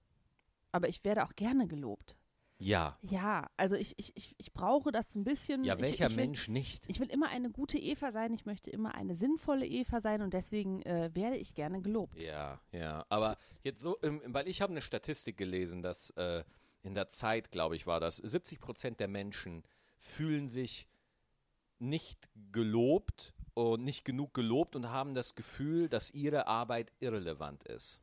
Aber 0.72 0.90
ich 0.90 1.04
werde 1.04 1.24
auch 1.24 1.34
gerne 1.36 1.68
gelobt. 1.68 2.18
Ja. 2.58 2.98
Ja, 3.02 3.50
also 3.58 3.76
ich, 3.76 3.94
ich, 3.98 4.16
ich, 4.16 4.36
ich 4.38 4.54
brauche 4.54 4.92
das 4.92 5.14
ein 5.16 5.24
bisschen. 5.24 5.64
Ja, 5.64 5.76
ich, 5.76 5.82
welcher 5.82 6.06
ich 6.06 6.16
will, 6.16 6.26
Mensch 6.26 6.48
nicht? 6.48 6.86
Ich 6.90 7.00
will 7.00 7.10
immer 7.10 7.30
eine 7.30 7.50
gute 7.50 7.78
Eva 7.78 8.12
sein, 8.12 8.34
ich 8.34 8.46
möchte 8.46 8.70
immer 8.70 8.96
eine 8.96 9.16
sinnvolle 9.16 9.66
Eva 9.66 10.00
sein 10.00 10.22
und 10.22 10.34
deswegen 10.34 10.82
äh, 10.84 11.10
werde 11.14 11.38
ich 11.38 11.54
gerne 11.54 11.82
gelobt. 11.82 12.24
Ja, 12.24 12.62
ja. 12.72 13.06
Aber 13.10 13.38
jetzt 13.64 13.82
so, 13.82 13.98
ähm, 14.04 14.22
weil 14.26 14.48
ich 14.48 14.62
habe 14.62 14.72
eine 14.72 14.82
Statistik 14.82 15.38
gelesen, 15.38 15.82
dass 15.82 16.12
äh, 16.12 16.44
in 16.84 16.96
der 16.96 17.10
Zeit, 17.10 17.52
glaube 17.52 17.76
ich, 17.76 17.88
war 17.88 18.00
das, 18.00 18.18
70 18.18 18.60
Prozent 18.60 19.00
der 19.00 19.10
Menschen 19.10 19.64
fühlen 19.98 20.48
sich 20.48 20.88
nicht 21.80 22.30
gelobt 22.52 23.34
und 23.54 23.84
nicht 23.84 24.06
genug 24.06 24.34
gelobt 24.34 24.76
und 24.76 24.90
haben 24.90 25.14
das 25.14 25.36
Gefühl, 25.36 25.90
dass 25.90 26.12
ihre 26.12 26.48
Arbeit 26.48 26.94
irrelevant 27.00 27.64
ist. 27.66 28.02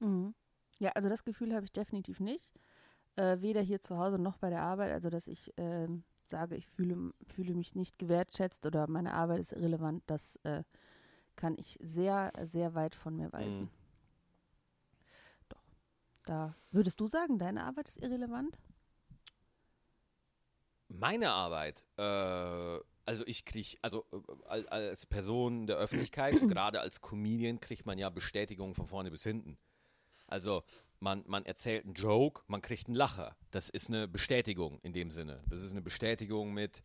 Mhm. 0.00 0.34
Ja, 0.78 0.90
also 0.90 1.08
das 1.08 1.24
Gefühl 1.24 1.54
habe 1.54 1.64
ich 1.64 1.72
definitiv 1.72 2.20
nicht. 2.20 2.52
Äh, 3.16 3.40
weder 3.40 3.62
hier 3.62 3.80
zu 3.80 3.98
Hause 3.98 4.18
noch 4.18 4.36
bei 4.38 4.50
der 4.50 4.62
Arbeit. 4.62 4.92
Also, 4.92 5.10
dass 5.10 5.26
ich 5.26 5.52
ähm, 5.56 6.04
sage, 6.28 6.56
ich 6.56 6.66
fühle, 6.66 7.12
fühle 7.26 7.54
mich 7.54 7.74
nicht 7.74 7.98
gewertschätzt 7.98 8.66
oder 8.66 8.88
meine 8.88 9.14
Arbeit 9.14 9.40
ist 9.40 9.52
irrelevant, 9.52 10.02
das 10.06 10.36
äh, 10.44 10.62
kann 11.36 11.56
ich 11.58 11.78
sehr, 11.82 12.32
sehr 12.44 12.74
weit 12.74 12.94
von 12.94 13.16
mir 13.16 13.32
weisen. 13.32 13.62
Mhm. 13.62 13.70
Doch. 15.48 15.64
Da 16.24 16.54
würdest 16.70 17.00
du 17.00 17.06
sagen, 17.06 17.38
deine 17.38 17.64
Arbeit 17.64 17.88
ist 17.88 18.02
irrelevant? 18.02 18.58
Meine 20.88 21.30
Arbeit, 21.30 21.84
äh, 21.96 22.78
also 23.06 23.26
ich 23.26 23.44
kriege, 23.44 23.76
also 23.82 24.06
äh, 24.12 24.18
als, 24.46 24.66
als 24.68 25.06
Person 25.06 25.66
der 25.66 25.76
Öffentlichkeit, 25.76 26.40
und 26.40 26.48
gerade 26.48 26.80
als 26.80 27.00
Comedian, 27.00 27.60
kriegt 27.60 27.86
man 27.86 27.98
ja 27.98 28.08
Bestätigung 28.08 28.74
von 28.74 28.86
vorne 28.86 29.10
bis 29.10 29.22
hinten. 29.22 29.58
Also 30.26 30.64
man, 31.06 31.22
man 31.28 31.46
erzählt 31.46 31.84
einen 31.84 31.94
Joke, 31.94 32.42
man 32.48 32.60
kriegt 32.60 32.88
einen 32.88 32.96
Lacher. 32.96 33.36
Das 33.52 33.70
ist 33.70 33.88
eine 33.90 34.08
Bestätigung 34.08 34.80
in 34.82 34.92
dem 34.92 35.12
Sinne. 35.12 35.40
Das 35.48 35.62
ist 35.62 35.70
eine 35.70 35.80
Bestätigung 35.80 36.52
mit, 36.52 36.82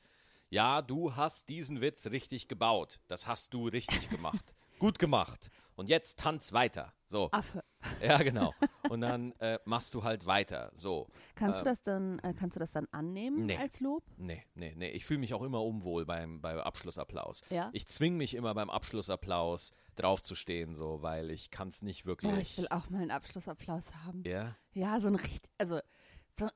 ja, 0.51 0.83
du 0.83 1.15
hast 1.15 1.49
diesen 1.49 1.81
Witz 1.81 2.05
richtig 2.05 2.47
gebaut. 2.47 2.99
Das 3.07 3.25
hast 3.25 3.51
du 3.55 3.67
richtig 3.67 4.09
gemacht. 4.11 4.53
Gut 4.77 4.99
gemacht. 4.99 5.49
Und 5.75 5.89
jetzt 5.89 6.19
tanz 6.19 6.53
weiter. 6.53 6.93
So. 7.07 7.29
Affe. 7.31 7.63
Ja, 7.99 8.17
genau. 8.17 8.53
Und 8.89 9.01
dann 9.01 9.31
äh, 9.39 9.57
machst 9.65 9.95
du 9.95 10.03
halt 10.03 10.27
weiter. 10.27 10.71
So. 10.75 11.07
Kannst 11.33 11.57
Ähm, 11.57 11.63
du 11.63 11.69
das 11.71 11.81
dann, 11.81 12.19
äh, 12.19 12.33
kannst 12.35 12.55
du 12.55 12.59
das 12.59 12.71
dann 12.71 12.87
annehmen 12.91 13.47
nee. 13.47 13.57
als 13.57 13.79
Lob? 13.79 14.03
Nee, 14.17 14.43
nee, 14.53 14.75
nee. 14.77 14.89
Ich 14.91 15.03
fühle 15.03 15.19
mich 15.19 15.33
auch 15.33 15.41
immer 15.41 15.63
unwohl 15.63 16.05
beim, 16.05 16.41
beim 16.41 16.59
Abschlussapplaus. 16.59 17.41
Ja. 17.49 17.71
Ich 17.73 17.87
zwinge 17.87 18.17
mich 18.17 18.35
immer 18.35 18.53
beim 18.53 18.69
Abschlussapplaus 18.69 19.73
draufzustehen, 19.95 20.75
so, 20.75 21.01
weil 21.01 21.29
ich 21.31 21.51
kann 21.51 21.67
es 21.69 21.81
nicht 21.81 22.05
wirklich. 22.05 22.31
Boah, 22.31 22.39
ich 22.39 22.57
will 22.57 22.67
auch 22.69 22.89
mal 22.89 23.01
einen 23.01 23.11
Abschlussapplaus 23.11 23.83
haben. 24.05 24.23
ja, 24.25 24.55
Ja, 24.73 24.99
so 24.99 25.07
ein 25.07 25.15
richtig, 25.15 25.49
also 25.57 25.79
so, 26.37 26.47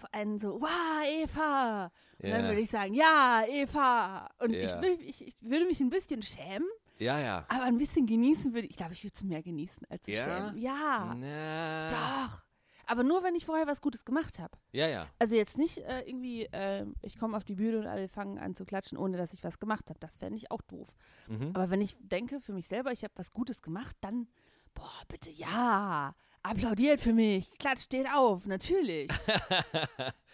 so 0.00 0.06
einen 0.12 0.40
so, 0.40 0.60
wow, 0.60 1.04
Eva. 1.06 1.84
Und 2.22 2.30
dann 2.30 2.42
Ja. 2.42 2.48
würde 2.48 2.60
ich 2.60 2.70
sagen, 2.70 2.94
ja, 2.94 3.44
Eva. 3.48 4.28
Und 4.38 4.54
ich, 4.54 4.70
Ja. 4.70 4.82
will, 4.82 4.98
ich, 5.00 5.26
ich 5.28 5.34
würde 5.40 5.66
mich 5.66 5.80
ein 5.80 5.90
bisschen 5.90 6.22
schämen, 6.22 6.68
ja, 6.98 7.18
ja. 7.18 7.46
aber 7.48 7.64
ein 7.64 7.78
bisschen 7.78 8.06
genießen 8.06 8.52
würde 8.54 8.66
ich. 8.66 8.72
Ich 8.72 8.76
glaube, 8.76 8.92
ich 8.92 9.04
würde 9.04 9.14
es 9.16 9.22
mehr 9.22 9.42
genießen 9.42 9.86
als 9.88 10.02
zu 10.02 10.10
Ja? 10.10 10.24
schämen. 10.24 10.58
Ja, 10.60 11.14
Na, 11.18 11.88
doch. 11.88 12.42
Aber 12.90 13.04
nur, 13.04 13.22
wenn 13.22 13.34
ich 13.36 13.46
vorher 13.46 13.66
was 13.66 13.80
Gutes 13.80 14.04
gemacht 14.04 14.38
habe. 14.38 14.58
Ja, 14.72 14.88
ja. 14.88 15.06
Also 15.18 15.36
jetzt 15.36 15.56
nicht 15.56 15.78
äh, 15.78 16.00
irgendwie, 16.08 16.46
äh, 16.46 16.84
ich 17.02 17.18
komme 17.18 17.36
auf 17.36 17.44
die 17.44 17.54
Bühne 17.54 17.78
und 17.78 17.86
alle 17.86 18.08
fangen 18.08 18.38
an 18.38 18.56
zu 18.56 18.64
klatschen, 18.64 18.98
ohne 18.98 19.16
dass 19.16 19.32
ich 19.32 19.44
was 19.44 19.60
gemacht 19.60 19.88
habe. 19.90 20.00
Das 20.00 20.16
fände 20.16 20.36
ich 20.36 20.50
auch 20.50 20.60
doof. 20.62 20.88
Mhm. 21.28 21.50
Aber 21.54 21.70
wenn 21.70 21.80
ich 21.80 21.94
denke 22.00 22.40
für 22.40 22.52
mich 22.52 22.66
selber, 22.66 22.90
ich 22.90 23.04
habe 23.04 23.12
was 23.16 23.32
Gutes 23.32 23.62
gemacht, 23.62 23.96
dann, 24.00 24.26
boah, 24.74 24.90
bitte 25.08 25.30
ja, 25.30 26.14
applaudiert 26.42 26.98
für 27.00 27.12
mich, 27.12 27.50
klatscht, 27.58 27.84
steht 27.84 28.06
auf, 28.12 28.46
natürlich. 28.46 29.08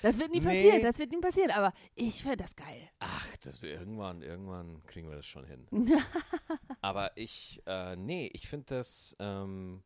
Das 0.03 0.19
wird 0.21 0.31
nie 0.31 0.41
Nee. 0.41 0.47
passieren, 0.47 0.83
das 0.83 0.99
wird 0.99 1.11
nie 1.11 1.21
passieren, 1.21 1.51
aber 1.53 1.73
ich 1.95 2.23
fände 2.23 2.37
das 2.37 2.55
geil. 2.55 2.87
Ach, 2.99 3.37
das 3.39 3.63
irgendwann, 3.63 4.21
irgendwann 4.21 4.85
kriegen 4.87 5.09
wir 5.09 5.17
das 5.17 5.25
schon 5.27 5.47
hin. 5.47 5.67
Aber 6.83 7.17
ich, 7.17 7.63
äh, 7.67 7.97
nee, 7.97 8.31
ich 8.35 8.47
finde 8.47 8.67
das, 8.77 9.17
ähm, 9.19 9.83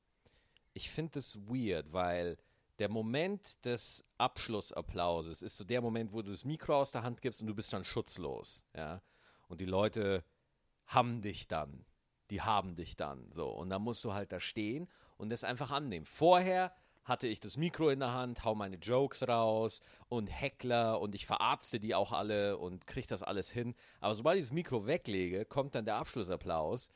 ich 0.75 0.91
finde 0.91 1.13
das 1.13 1.37
weird, 1.47 1.93
weil 1.93 2.37
der 2.81 2.89
Moment 2.89 3.65
des 3.67 4.05
Abschlussapplauses 4.17 5.43
ist 5.43 5.59
so 5.59 5.65
der 5.65 5.83
Moment, 5.83 6.15
wo 6.15 6.23
du 6.23 6.31
das 6.31 6.47
Mikro 6.47 6.81
aus 6.81 6.93
der 6.93 7.03
Hand 7.03 7.21
gibst 7.21 7.43
und 7.43 7.47
du 7.47 7.55
bist 7.55 7.73
dann 7.75 7.85
schutzlos, 7.85 8.65
ja. 8.75 9.03
Und 9.49 9.61
die 9.61 9.67
Leute 9.67 10.25
haben 10.87 11.21
dich 11.21 11.47
dann, 11.47 11.85
die 12.31 12.41
haben 12.41 12.75
dich 12.75 12.97
dann, 12.97 13.31
so. 13.33 13.51
Und 13.51 13.69
dann 13.69 13.83
musst 13.83 14.03
du 14.03 14.15
halt 14.15 14.33
da 14.33 14.41
stehen 14.41 14.89
und 15.19 15.29
das 15.29 15.45
einfach 15.45 15.71
annehmen. 15.71 16.07
Vorher 16.07 16.73
hatte 17.05 17.29
ich 17.29 17.39
das 17.39 17.59
Mikro 17.59 17.91
in 17.91 18.01
der 18.01 18.15
Hand, 18.15 18.45
hau 18.45 18.55
meine 18.55 18.77
Jokes 18.77 19.29
raus 19.29 19.83
und 20.09 20.29
Heckler 20.29 21.01
und 21.01 21.15
ich 21.15 21.27
verarzte 21.27 21.81
die 21.81 21.95
auch 21.95 22.13
alle 22.13 22.57
und 22.57 22.87
krieg 22.87 23.07
das 23.09 23.23
alles 23.23 23.51
hin. 23.51 23.75
Aber 24.01 24.15
sobald 24.15 24.39
ich 24.39 24.45
das 24.45 24.53
Mikro 24.53 24.87
weglege, 24.87 25.45
kommt 25.45 25.75
dann 25.75 25.85
der 25.85 25.97
Abschlussapplaus 25.97 26.91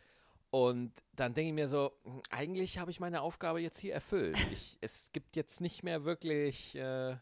und 0.54 0.92
dann 1.16 1.34
denke 1.34 1.49
ich 1.49 1.54
mir 1.54 1.66
so, 1.66 1.90
hm, 2.04 2.23
eigentlich 2.30 2.78
habe 2.78 2.88
ich 2.92 3.00
meine 3.00 3.23
Aufgabe 3.23 3.61
jetzt 3.61 3.80
hier 3.80 3.92
erfüllt. 3.92 4.37
Ich, 4.52 4.78
es 4.80 5.11
gibt 5.12 5.34
jetzt 5.34 5.61
nicht 5.61 5.82
mehr 5.82 6.04
wirklich, 6.04 6.76
äh, 6.76 7.16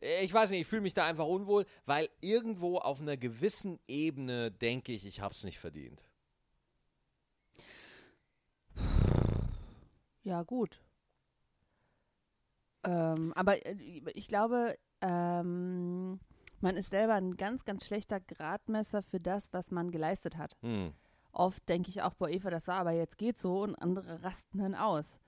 ich 0.00 0.34
weiß 0.34 0.50
nicht, 0.50 0.62
ich 0.62 0.66
fühle 0.66 0.82
mich 0.82 0.94
da 0.94 1.06
einfach 1.06 1.26
unwohl, 1.26 1.64
weil 1.86 2.10
irgendwo 2.20 2.78
auf 2.78 3.00
einer 3.00 3.16
gewissen 3.16 3.78
Ebene 3.86 4.50
denke 4.50 4.90
ich, 4.90 5.06
ich 5.06 5.20
habe 5.20 5.32
es 5.32 5.44
nicht 5.44 5.60
verdient. 5.60 6.04
Ja, 10.24 10.42
gut. 10.42 10.82
Ähm, 12.82 13.32
aber 13.36 13.64
äh, 13.64 13.76
ich 14.14 14.26
glaube, 14.26 14.76
ähm, 15.02 16.18
man 16.60 16.76
ist 16.76 16.90
selber 16.90 17.14
ein 17.14 17.36
ganz, 17.36 17.64
ganz 17.64 17.86
schlechter 17.86 18.18
Gradmesser 18.18 19.04
für 19.04 19.20
das, 19.20 19.52
was 19.52 19.70
man 19.70 19.92
geleistet 19.92 20.36
hat. 20.36 20.56
Hm. 20.62 20.94
Oft 21.32 21.68
denke 21.68 21.90
ich 21.90 22.02
auch, 22.02 22.14
boah, 22.14 22.28
Eva, 22.28 22.50
das 22.50 22.66
war 22.66 22.76
aber 22.76 22.92
jetzt 22.92 23.18
geht 23.18 23.38
so 23.38 23.62
und 23.62 23.74
andere 23.76 24.22
rasten 24.22 24.58
dann 24.58 24.74
aus. 24.74 25.18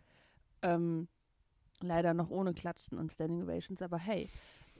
Ähm, 0.63 1.09
leider 1.81 2.15
noch 2.15 2.31
ohne 2.31 2.55
Klatschen 2.55 2.99
und 2.99 3.13
Standing 3.13 3.43
Ovations, 3.43 3.83
aber 3.83 3.99
hey, 3.99 4.29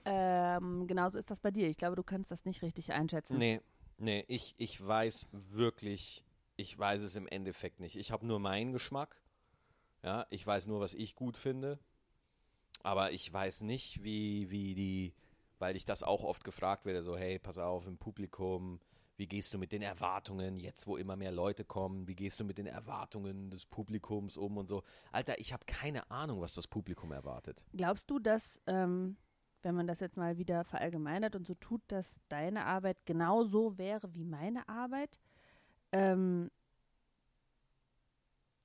ähm, 0.05 0.87
genauso 0.87 1.19
ist 1.19 1.29
das 1.29 1.39
bei 1.39 1.51
dir. 1.51 1.69
Ich 1.69 1.77
glaube, 1.77 1.95
du 1.95 2.03
kannst 2.03 2.31
das 2.31 2.45
nicht 2.45 2.61
richtig 2.61 2.91
einschätzen. 2.93 3.37
Nee, 3.37 3.61
nee, 3.97 4.25
ich, 4.27 4.55
ich 4.57 4.85
weiß 4.85 5.27
wirklich, 5.31 6.23
ich 6.57 6.77
weiß 6.77 7.01
es 7.01 7.15
im 7.15 7.27
Endeffekt 7.27 7.79
nicht. 7.79 7.95
Ich 7.95 8.11
habe 8.11 8.25
nur 8.25 8.39
meinen 8.39 8.73
Geschmack. 8.73 9.21
Ja, 10.03 10.25
ich 10.31 10.45
weiß 10.45 10.65
nur, 10.65 10.79
was 10.79 10.93
ich 10.95 11.15
gut 11.15 11.37
finde. 11.37 11.79
Aber 12.83 13.11
ich 13.11 13.31
weiß 13.31 13.61
nicht, 13.61 14.03
wie, 14.03 14.49
wie 14.49 14.73
die, 14.73 15.13
weil 15.59 15.75
ich 15.75 15.85
das 15.85 16.01
auch 16.01 16.23
oft 16.23 16.43
gefragt 16.43 16.85
werde, 16.85 17.03
so, 17.03 17.15
hey, 17.15 17.37
pass 17.37 17.59
auf, 17.59 17.85
im 17.85 17.97
Publikum, 17.99 18.79
wie 19.17 19.27
gehst 19.27 19.53
du 19.53 19.57
mit 19.57 19.71
den 19.71 19.81
Erwartungen, 19.81 20.59
jetzt 20.59 20.87
wo 20.87 20.97
immer 20.97 21.15
mehr 21.15 21.31
Leute 21.31 21.63
kommen, 21.63 22.07
wie 22.07 22.15
gehst 22.15 22.39
du 22.39 22.43
mit 22.43 22.57
den 22.57 22.65
Erwartungen 22.65 23.49
des 23.49 23.65
Publikums 23.65 24.37
um 24.37 24.57
und 24.57 24.67
so. 24.67 24.83
Alter, 25.11 25.39
ich 25.39 25.53
habe 25.53 25.65
keine 25.65 26.09
Ahnung, 26.09 26.41
was 26.41 26.53
das 26.53 26.67
Publikum 26.67 27.11
erwartet. 27.11 27.63
Glaubst 27.73 28.09
du, 28.09 28.19
dass, 28.19 28.61
ähm, 28.67 29.17
wenn 29.61 29.75
man 29.75 29.87
das 29.87 29.99
jetzt 29.99 30.17
mal 30.17 30.37
wieder 30.37 30.63
verallgemeinert 30.63 31.35
und 31.35 31.45
so 31.45 31.53
tut, 31.55 31.81
dass 31.87 32.19
deine 32.29 32.65
Arbeit 32.65 33.05
genauso 33.05 33.77
wäre 33.77 34.13
wie 34.15 34.23
meine 34.23 34.67
Arbeit? 34.67 35.19
Ähm, 35.91 36.49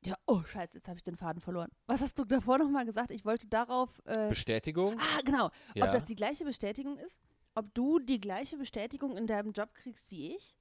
ja, 0.06 0.14
oh 0.26 0.42
Scheiße, 0.44 0.78
jetzt 0.78 0.88
habe 0.88 0.98
ich 0.98 1.02
den 1.02 1.16
Faden 1.16 1.40
verloren. 1.40 1.70
Was 1.86 2.00
hast 2.00 2.16
du 2.16 2.24
davor 2.24 2.58
nochmal 2.58 2.86
gesagt? 2.86 3.10
Ich 3.10 3.24
wollte 3.24 3.48
darauf. 3.48 4.00
Äh, 4.04 4.28
Bestätigung? 4.28 4.96
ah, 4.98 5.20
genau. 5.24 5.50
Ja. 5.74 5.86
Ob 5.86 5.90
das 5.90 6.04
die 6.04 6.14
gleiche 6.14 6.44
Bestätigung 6.44 6.96
ist? 6.98 7.20
Ob 7.56 7.74
du 7.74 7.98
die 7.98 8.20
gleiche 8.20 8.56
Bestätigung 8.56 9.16
in 9.16 9.26
deinem 9.26 9.50
Job 9.50 9.74
kriegst 9.74 10.10
wie 10.10 10.36
ich? 10.36 10.54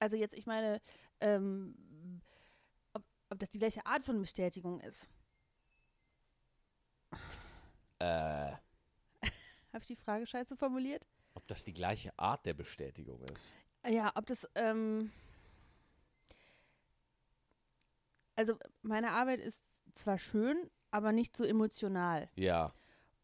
Also 0.00 0.16
jetzt, 0.16 0.34
ich 0.34 0.46
meine, 0.46 0.80
ähm, 1.20 2.20
ob, 2.94 3.04
ob 3.30 3.38
das 3.38 3.50
die 3.50 3.58
gleiche 3.58 3.86
Art 3.86 4.04
von 4.04 4.20
Bestätigung 4.20 4.80
ist. 4.80 5.08
Äh, 8.00 8.52
Habe 9.72 9.80
ich 9.80 9.86
die 9.86 9.96
Frage 9.96 10.26
scheiße 10.26 10.56
formuliert? 10.56 11.06
ob 11.38 11.46
das 11.46 11.64
die 11.64 11.72
gleiche 11.72 12.18
Art 12.18 12.44
der 12.46 12.54
Bestätigung 12.54 13.22
ist. 13.32 13.54
Ja, 13.86 14.10
ob 14.16 14.26
das, 14.26 14.48
ähm, 14.56 15.12
also 18.34 18.58
meine 18.82 19.12
Arbeit 19.12 19.38
ist 19.38 19.62
zwar 19.94 20.18
schön, 20.18 20.68
aber 20.90 21.12
nicht 21.12 21.36
so 21.36 21.44
emotional. 21.44 22.28
Ja. 22.34 22.74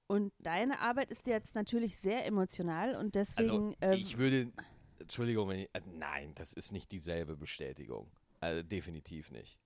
Und 0.06 0.32
deine 0.38 0.80
Arbeit 0.80 1.10
ist 1.10 1.26
jetzt 1.26 1.54
natürlich 1.54 1.96
sehr 1.96 2.26
emotional 2.26 2.94
und 2.96 3.16
Also 3.16 3.32
deswegen, 3.36 3.76
ähm, 3.80 3.92
ich 3.94 4.18
würde, 4.18 4.52
Entschuldigung, 4.98 5.48
wenn 5.48 5.60
ich, 5.60 5.70
äh, 5.72 5.80
nein, 5.86 6.34
das 6.34 6.52
ist 6.52 6.72
nicht 6.72 6.92
dieselbe 6.92 7.36
Bestätigung. 7.36 8.10
Also 8.40 8.62
definitiv 8.62 9.30
nicht. 9.30 9.58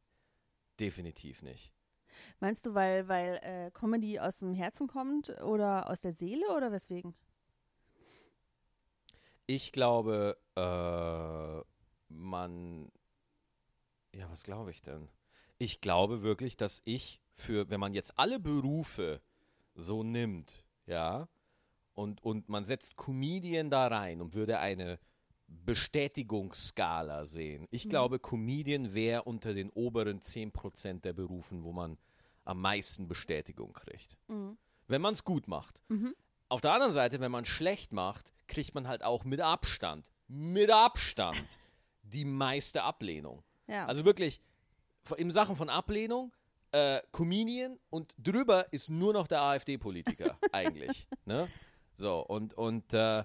Definitiv 0.78 1.42
nicht. 1.42 1.72
meinst 2.38 2.64
du, 2.66 2.74
weil, 2.74 3.08
weil 3.08 3.40
äh, 3.42 3.70
Comedy 3.72 4.20
aus 4.20 4.38
dem 4.38 4.54
Herzen 4.54 4.86
kommt 4.86 5.30
oder 5.42 5.90
aus 5.90 6.00
der 6.00 6.12
Seele 6.12 6.46
oder 6.56 6.70
weswegen? 6.70 7.14
Ich 9.46 9.72
glaube, 9.72 10.38
äh, 10.56 11.64
man, 12.08 12.92
ja, 14.14 14.30
was 14.30 14.44
glaube 14.44 14.70
ich 14.70 14.82
denn? 14.82 15.08
Ich 15.58 15.80
glaube 15.80 16.22
wirklich, 16.22 16.56
dass 16.56 16.82
ich 16.84 17.20
für, 17.34 17.70
wenn 17.70 17.80
man 17.80 17.94
jetzt 17.94 18.18
alle 18.18 18.38
Berufe 18.38 19.20
so 19.80 20.02
nimmt, 20.02 20.64
ja, 20.86 21.28
und, 21.94 22.22
und 22.22 22.48
man 22.48 22.64
setzt 22.64 22.96
Comedian 22.96 23.70
da 23.70 23.86
rein 23.86 24.20
und 24.20 24.34
würde 24.34 24.58
eine 24.58 24.98
Bestätigungsskala 25.46 27.24
sehen. 27.24 27.66
Ich 27.70 27.86
Mhm. 27.86 27.88
glaube, 27.90 28.18
Comedian 28.18 28.92
wäre 28.92 29.22
unter 29.22 29.54
den 29.54 29.70
oberen 29.70 30.20
10% 30.20 31.00
der 31.04 31.12
Berufen, 31.12 31.64
wo 31.64 31.72
man 31.72 31.96
am 32.44 32.60
meisten 32.60 33.08
Bestätigung 33.08 33.72
kriegt. 33.72 34.16
Mhm. 34.28 34.58
Wenn 34.86 35.00
man 35.00 35.14
es 35.14 35.24
gut 35.24 35.48
macht. 35.48 35.80
Mhm. 35.88 36.14
Auf 36.48 36.60
der 36.60 36.72
anderen 36.72 36.92
Seite, 36.92 37.20
wenn 37.20 37.30
man 37.30 37.44
schlecht 37.44 37.92
macht, 37.92 38.32
kriegt 38.46 38.74
man 38.74 38.88
halt 38.88 39.02
auch 39.02 39.24
mit 39.24 39.40
Abstand, 39.40 40.10
mit 40.28 40.70
Abstand 40.70 41.58
die 42.02 42.24
meiste 42.24 42.82
Ablehnung. 42.82 43.42
Ja. 43.66 43.86
Also 43.86 44.04
wirklich, 44.04 44.40
in 45.16 45.30
Sachen 45.30 45.56
von 45.56 45.68
Ablehnung, 45.68 46.32
äh, 46.72 47.00
Comedian 47.12 47.78
und 47.90 48.14
drüber 48.18 48.72
ist 48.72 48.90
nur 48.90 49.12
noch 49.12 49.26
der 49.26 49.40
AfD-Politiker 49.42 50.38
eigentlich. 50.52 51.06
Ne? 51.24 51.48
So, 51.94 52.20
und, 52.20 52.54
und 52.54 52.92
äh, 52.94 53.24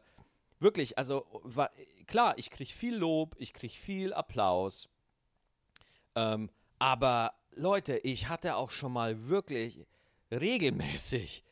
wirklich, 0.59 0.97
also 0.97 1.25
wa- 1.43 1.69
klar, 2.07 2.37
ich 2.37 2.49
kriege 2.49 2.71
viel 2.71 2.95
Lob, 2.95 3.35
ich 3.37 3.53
kriege 3.53 3.73
viel 3.73 4.13
Applaus. 4.13 4.89
Ähm, 6.15 6.49
aber 6.79 7.33
Leute, 7.51 7.97
ich 7.99 8.29
hatte 8.29 8.55
auch 8.55 8.71
schon 8.71 8.93
mal 8.93 9.27
wirklich 9.27 9.85
regelmäßig 10.31 11.43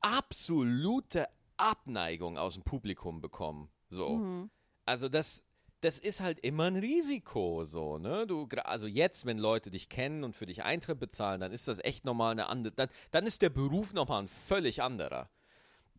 absolute 0.00 1.28
Abneigung 1.56 2.38
aus 2.38 2.54
dem 2.54 2.62
Publikum 2.62 3.20
bekommen. 3.20 3.68
So. 3.90 4.10
Mhm. 4.16 4.50
Also 4.86 5.08
das, 5.08 5.44
das 5.80 5.98
ist 5.98 6.20
halt 6.20 6.38
immer 6.40 6.64
ein 6.64 6.76
Risiko, 6.76 7.64
so, 7.64 7.98
ne? 7.98 8.26
Du, 8.26 8.46
also 8.64 8.86
jetzt, 8.86 9.24
wenn 9.26 9.38
Leute 9.38 9.70
dich 9.70 9.88
kennen 9.88 10.24
und 10.24 10.36
für 10.36 10.46
dich 10.46 10.62
Eintritt 10.62 10.98
bezahlen, 11.00 11.40
dann 11.40 11.52
ist 11.52 11.68
das 11.68 11.78
echt 11.78 12.04
nochmal 12.04 12.32
eine 12.32 12.48
andere, 12.48 12.74
dann, 12.74 12.88
dann 13.10 13.26
ist 13.26 13.42
der 13.42 13.50
Beruf 13.50 13.92
nochmal 13.92 14.22
ein 14.22 14.28
völlig 14.28 14.82
anderer. 14.82 15.30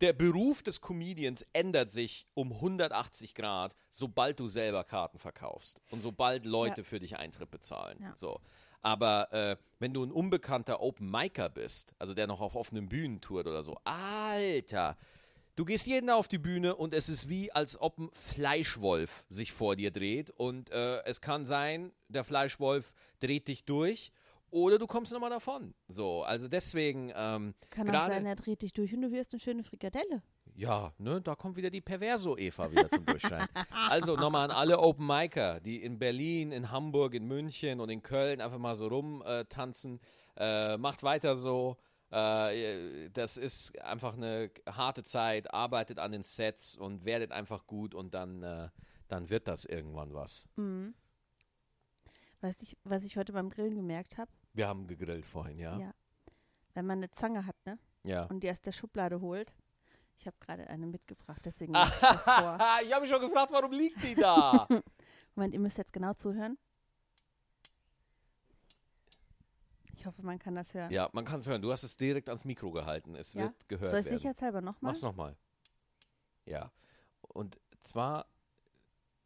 Der 0.00 0.12
Beruf 0.12 0.62
des 0.62 0.80
Comedians 0.80 1.46
ändert 1.52 1.92
sich 1.92 2.26
um 2.34 2.52
180 2.52 3.34
Grad, 3.34 3.76
sobald 3.90 4.40
du 4.40 4.48
selber 4.48 4.82
Karten 4.84 5.18
verkaufst 5.18 5.80
und 5.90 6.00
sobald 6.00 6.44
Leute 6.44 6.80
Ja. 6.80 6.84
für 6.84 6.98
dich 6.98 7.16
Eintritt 7.18 7.50
bezahlen. 7.50 7.98
Ja. 8.00 8.12
So. 8.16 8.40
Aber 8.80 9.32
äh, 9.32 9.56
wenn 9.78 9.94
du 9.94 10.02
ein 10.04 10.10
unbekannter 10.10 10.80
Open 10.80 11.08
Micer 11.08 11.48
bist, 11.48 11.94
also 12.00 12.14
der 12.14 12.26
noch 12.26 12.40
auf 12.40 12.56
offenen 12.56 12.88
Bühnen 12.88 13.20
tourt 13.20 13.46
oder 13.46 13.62
so, 13.62 13.78
Alter, 13.84 14.96
du 15.56 15.64
gehst 15.64 15.86
jeden 15.86 16.10
auf 16.10 16.28
die 16.28 16.38
Bühne 16.38 16.76
und 16.76 16.94
es 16.94 17.08
ist 17.08 17.28
wie, 17.28 17.52
als 17.52 17.80
ob 17.80 17.98
ein 17.98 18.10
Fleischwolf 18.12 19.24
sich 19.28 19.52
vor 19.52 19.76
dir 19.76 19.90
dreht 19.90 20.30
und 20.30 20.70
äh, 20.70 21.02
es 21.04 21.20
kann 21.20 21.46
sein, 21.46 21.92
der 22.08 22.24
Fleischwolf 22.24 22.94
dreht 23.20 23.48
dich 23.48 23.64
durch 23.64 24.12
oder 24.50 24.78
du 24.78 24.86
kommst 24.86 25.12
nochmal 25.12 25.30
davon. 25.30 25.74
So, 25.88 26.22
also 26.22 26.46
deswegen, 26.46 27.10
ähm, 27.16 27.54
Kann 27.70 27.88
auch 27.88 28.06
sein, 28.06 28.26
er 28.26 28.36
dreht 28.36 28.62
dich 28.62 28.72
durch 28.72 28.94
und 28.94 29.02
du 29.02 29.10
wirst 29.10 29.32
eine 29.32 29.40
schöne 29.40 29.64
Frikadelle. 29.64 30.22
ja, 30.54 30.92
ne, 30.98 31.22
da 31.22 31.34
kommt 31.34 31.56
wieder 31.56 31.70
die 31.70 31.80
Perverso-Eva 31.80 32.70
wieder 32.70 32.88
zum 32.88 33.06
Durchschein. 33.06 33.46
also 33.88 34.14
nochmal 34.14 34.50
an 34.50 34.56
alle 34.56 34.78
Open 34.78 35.06
Micer, 35.06 35.60
die 35.60 35.82
in 35.82 35.98
Berlin, 35.98 36.52
in 36.52 36.70
Hamburg, 36.70 37.14
in 37.14 37.26
München 37.26 37.80
und 37.80 37.88
in 37.88 38.02
Köln 38.02 38.42
einfach 38.42 38.58
mal 38.58 38.74
so 38.74 38.88
rumtanzen. 38.88 40.00
Äh, 40.36 40.74
äh, 40.74 40.76
macht 40.76 41.02
weiter 41.02 41.34
so. 41.34 41.78
Äh, 42.12 43.08
das 43.10 43.38
ist 43.38 43.78
einfach 43.80 44.16
eine 44.16 44.50
harte 44.66 45.02
Zeit. 45.02 45.52
Arbeitet 45.52 45.98
an 45.98 46.12
den 46.12 46.22
Sets 46.22 46.76
und 46.76 47.04
werdet 47.04 47.32
einfach 47.32 47.66
gut 47.66 47.94
und 47.94 48.14
dann, 48.14 48.42
äh, 48.42 48.68
dann 49.08 49.30
wird 49.30 49.48
das 49.48 49.64
irgendwann 49.64 50.12
was. 50.12 50.48
Mhm. 50.56 50.94
Weißt 52.42 52.62
du, 52.62 52.66
was 52.84 53.04
ich 53.04 53.16
heute 53.16 53.32
beim 53.32 53.48
Grillen 53.48 53.74
gemerkt 53.76 54.18
habe? 54.18 54.30
Wir 54.52 54.68
haben 54.68 54.86
gegrillt 54.86 55.24
vorhin, 55.24 55.58
ja? 55.58 55.78
Ja. 55.78 55.94
Wenn 56.74 56.86
man 56.86 56.98
eine 56.98 57.10
Zange 57.10 57.46
hat, 57.46 57.56
ne? 57.64 57.78
Ja. 58.04 58.24
Und 58.24 58.42
die 58.42 58.50
aus 58.50 58.60
der 58.60 58.72
Schublade 58.72 59.20
holt. 59.20 59.54
Ich 60.18 60.26
habe 60.26 60.36
gerade 60.38 60.68
eine 60.68 60.86
mitgebracht, 60.86 61.40
deswegen 61.44 61.74
ich 61.76 61.80
ich 61.80 62.26
habe 62.26 63.00
mich 63.00 63.10
schon 63.10 63.20
gefragt, 63.20 63.50
warum 63.52 63.72
liegt 63.72 64.02
die 64.02 64.14
da? 64.14 64.68
Moment, 65.34 65.54
ihr 65.54 65.60
müsst 65.60 65.78
jetzt 65.78 65.92
genau 65.92 66.12
zuhören. 66.14 66.58
Ich 70.02 70.06
hoffe, 70.06 70.22
man 70.22 70.40
kann 70.40 70.56
das 70.56 70.74
hören. 70.74 70.90
ja, 70.90 71.08
man 71.12 71.24
kann 71.24 71.38
es 71.38 71.46
hören. 71.46 71.62
Du 71.62 71.70
hast 71.70 71.84
es 71.84 71.96
direkt 71.96 72.28
ans 72.28 72.44
Mikro 72.44 72.72
gehalten. 72.72 73.14
Es 73.14 73.34
Ja? 73.34 73.42
wird 73.44 73.68
gehört 73.68 73.90
Soll 73.92 74.00
ich 74.00 74.06
werden. 74.06 74.18
sicherheitshalber 74.18 74.60
nochmal? 74.60 74.90
Mach's 74.90 75.02
nochmal. 75.02 75.36
Ja. 76.44 76.72
Und 77.20 77.60
zwar, 77.78 78.26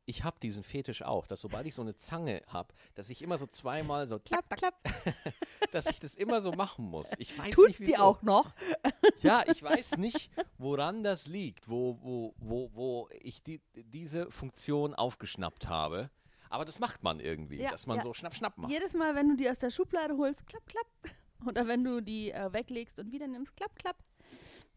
ich 0.04 0.22
habe 0.22 0.38
diesen 0.38 0.62
Fetisch 0.62 1.00
auch, 1.00 1.26
dass 1.26 1.40
sobald 1.40 1.66
ich 1.66 1.74
so 1.74 1.80
eine 1.80 1.96
Zange 1.96 2.42
habe, 2.48 2.74
dass 2.94 3.08
ich 3.08 3.22
immer 3.22 3.38
so 3.38 3.46
zweimal 3.46 4.06
so, 4.06 4.18
Klapp, 4.18 4.50
klapp. 4.54 4.74
dass 5.72 5.86
ich 5.86 5.98
das 5.98 6.14
immer 6.14 6.42
so 6.42 6.52
machen 6.52 6.84
muss. 6.84 7.10
Ich 7.16 7.38
weiß 7.38 7.54
Tut's 7.54 7.68
nicht, 7.68 7.80
die 7.80 7.86
wieso. 7.92 8.02
auch 8.02 8.20
noch? 8.20 8.52
Ja, 9.22 9.44
ich 9.46 9.62
weiß 9.62 9.96
nicht, 9.96 10.30
woran 10.58 11.02
das 11.02 11.26
liegt, 11.26 11.70
wo, 11.70 11.98
wo, 12.02 12.34
wo, 12.36 12.70
wo 12.74 13.08
ich 13.12 13.42
die, 13.42 13.62
diese 13.74 14.30
Funktion 14.30 14.94
aufgeschnappt 14.94 15.68
habe. 15.70 16.10
Aber 16.56 16.64
das 16.64 16.80
macht 16.80 17.02
man 17.02 17.20
irgendwie, 17.20 17.58
Ja, 17.58 17.70
dass 17.70 17.86
man 17.86 17.98
ja. 17.98 18.02
so 18.02 18.14
schnapp, 18.14 18.34
schnapp 18.34 18.56
macht. 18.56 18.72
Jedes 18.72 18.94
Mal, 18.94 19.14
wenn 19.14 19.28
du 19.28 19.36
die 19.36 19.50
aus 19.50 19.58
der 19.58 19.68
Schublade 19.68 20.16
holst, 20.16 20.46
klapp, 20.46 20.64
klapp. 20.66 20.86
Oder 21.46 21.68
wenn 21.68 21.84
du 21.84 22.00
die 22.00 22.30
äh, 22.30 22.50
weglegst 22.50 22.98
und 22.98 23.12
wieder 23.12 23.28
nimmst, 23.28 23.54
klapp, 23.58 23.76
klapp. 23.76 23.98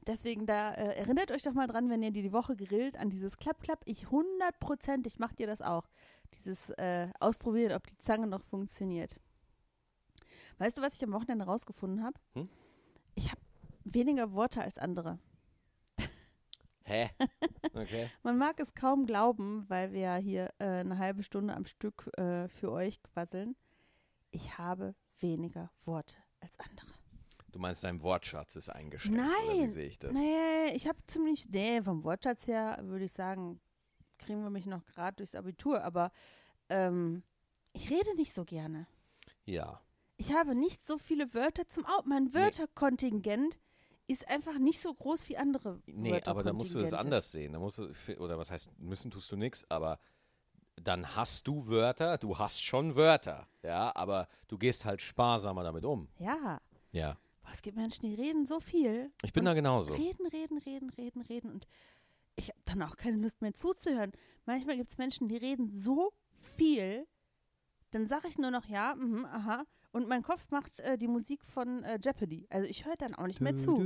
Deswegen, 0.06 0.46
da 0.46 0.74
äh, 0.74 0.98
erinnert 0.98 1.32
euch 1.32 1.42
doch 1.42 1.54
mal 1.54 1.68
dran, 1.68 1.90
wenn 1.90 2.04
ihr 2.04 2.12
die, 2.12 2.22
die 2.22 2.34
Woche 2.34 2.58
grillt, 2.58 2.98
an 2.98 3.10
dieses 3.10 3.38
Klapp, 3.38 3.62
klapp. 3.62 3.82
Ich 3.86 4.12
hundertprozentig 4.12 5.20
macht 5.20 5.40
ihr 5.40 5.48
das 5.48 5.62
auch. 5.62 5.88
Dieses 6.34 6.70
äh, 6.72 7.08
Ausprobieren, 7.22 7.72
ob 7.72 7.88
die 7.88 7.98
Zange 8.00 8.28
noch 8.28 8.44
funktioniert. 8.44 9.22
Weißt 10.58 10.78
du, 10.78 10.82
was 10.82 10.98
ich 10.98 11.04
am 11.06 11.14
Wochenende 11.14 11.46
rausgefunden 11.46 12.04
habe? 12.04 12.20
Hm? 12.34 12.50
Ich 13.16 13.32
habe 13.32 13.42
weniger 13.86 14.34
Worte 14.34 14.62
als 14.62 14.78
andere. 14.78 15.18
Hä? 16.90 17.10
Okay. 17.76 18.10
Man 18.24 18.38
mag 18.38 18.60
es 18.60 18.74
kaum 18.74 19.06
glauben, 19.06 19.64
weil 19.70 19.94
wir 19.94 20.00
ja 20.00 20.16
hier 20.16 20.50
äh, 20.58 20.66
eine 20.66 20.98
halbe 20.98 21.22
Stunde 21.22 21.56
am 21.56 21.66
Stück 21.66 22.10
äh, 22.18 22.48
für 22.48 22.72
euch 22.72 23.02
quasseln. 23.04 23.56
Ich 24.32 24.58
habe 24.58 24.96
weniger 25.20 25.72
Worte 25.86 26.16
als 26.40 26.60
andere. 26.60 26.88
Du 27.52 27.60
meinst, 27.60 27.84
dein 27.84 28.02
Wortschatz 28.02 28.56
ist 28.56 28.70
eingeschränkt, 28.70 29.20
oder 29.20 29.54
wie 29.54 29.60
Nein, 29.60 29.70
sehe 29.70 29.88
ich 29.88 30.00
das? 30.00 30.14
Nee, 30.14 30.74
ich 30.74 30.88
habe 30.88 30.98
ziemlich, 31.08 31.48
nee, 31.50 31.82
vom 31.82 32.04
Wortschatz 32.04 32.48
her 32.48 32.80
würde 32.82 33.06
ich 33.06 33.14
sagen, 33.14 33.62
kriegen 34.18 34.42
wir 34.42 34.50
mich 34.50 34.66
noch 34.66 34.86
gerade 34.86 35.18
durchs 35.18 35.36
Abitur, 35.36 35.84
aber 35.84 36.12
ähm, 36.70 37.24
ich 37.74 37.90
rede 37.90 38.16
nicht 38.16 38.34
so 38.34 38.46
gerne. 38.46 38.88
Ja. 39.46 39.80
Ich 40.18 40.34
habe 40.34 40.54
nicht 40.56 40.86
so 40.86 40.98
viele 40.98 41.34
Wörter 41.34 41.70
zum 41.70 41.86
Au 41.86 42.02
Mein 42.06 42.34
Wörterkontingent 42.34 43.60
ist 44.10 44.28
einfach 44.28 44.58
nicht 44.58 44.80
so 44.80 44.94
groß 44.94 45.30
wie 45.30 45.38
andere 45.38 45.80
Nee, 45.86 46.22
aber 46.26 46.42
da 46.44 46.52
musst 46.52 46.74
du 46.74 46.80
das 46.80 46.94
anders 46.94 47.32
sehen. 47.32 47.54
Da 47.54 47.60
musst 47.60 47.78
du, 47.78 47.92
oder 48.18 48.38
was 48.38 48.50
heißt, 48.50 48.72
müssen 48.80 49.12
tust 49.12 49.32
du 49.32 49.36
nichts, 49.38 49.70
aber 49.70 50.00
dann 50.76 51.16
hast 51.16 51.48
du 51.48 51.68
Wörter, 51.68 52.18
du 52.18 52.38
hast 52.38 52.64
schon 52.64 52.96
Wörter, 52.96 53.48
ja, 53.62 53.96
aber 53.96 54.28
du 54.48 54.58
gehst 54.58 54.86
halt 54.86 55.02
sparsamer 55.02 55.64
damit 55.64 55.86
um. 55.86 56.08
Ja, 56.18 56.60
Ja. 56.92 57.18
Boah, 57.44 57.52
es 57.54 57.62
gibt 57.62 57.78
Menschen, 57.78 58.06
die 58.06 58.16
reden 58.16 58.46
so 58.46 58.60
viel. 58.60 59.12
Ich 59.24 59.32
bin 59.32 59.46
da 59.46 59.54
genauso. 59.54 59.94
Reden, 59.94 60.26
reden, 60.28 60.58
reden, 60.58 60.90
reden, 60.90 61.22
reden. 61.22 61.52
Und 61.52 61.68
ich 62.36 62.50
habe 62.50 62.60
dann 62.66 62.82
auch 62.82 62.98
keine 62.98 63.18
Lust 63.18 63.42
mehr 63.42 63.54
zuzuhören. 63.54 64.12
Manchmal 64.46 64.78
gibt 64.78 64.90
es 64.90 64.98
Menschen, 64.98 65.28
die 65.28 65.38
reden 65.38 65.70
so 65.70 66.14
viel, 66.58 67.08
dann 67.92 68.08
sage 68.08 68.28
ich 68.28 68.38
nur 68.38 68.52
noch 68.52 68.66
ja, 68.66 68.96
mhm, 68.96 69.26
aha. 69.26 69.66
Und 69.92 70.08
mein 70.08 70.22
Kopf 70.22 70.46
macht 70.52 70.80
äh, 70.82 70.98
die 70.98 71.08
Musik 71.08 71.44
von 71.44 71.84
äh, 71.84 71.98
Jeopardy. 72.04 72.46
Also 72.50 72.68
ich 72.70 72.86
höre 72.86 72.96
dann 72.98 73.16
auch 73.16 73.26
nicht 73.28 73.42
mehr 73.42 73.58
zu. 73.58 73.80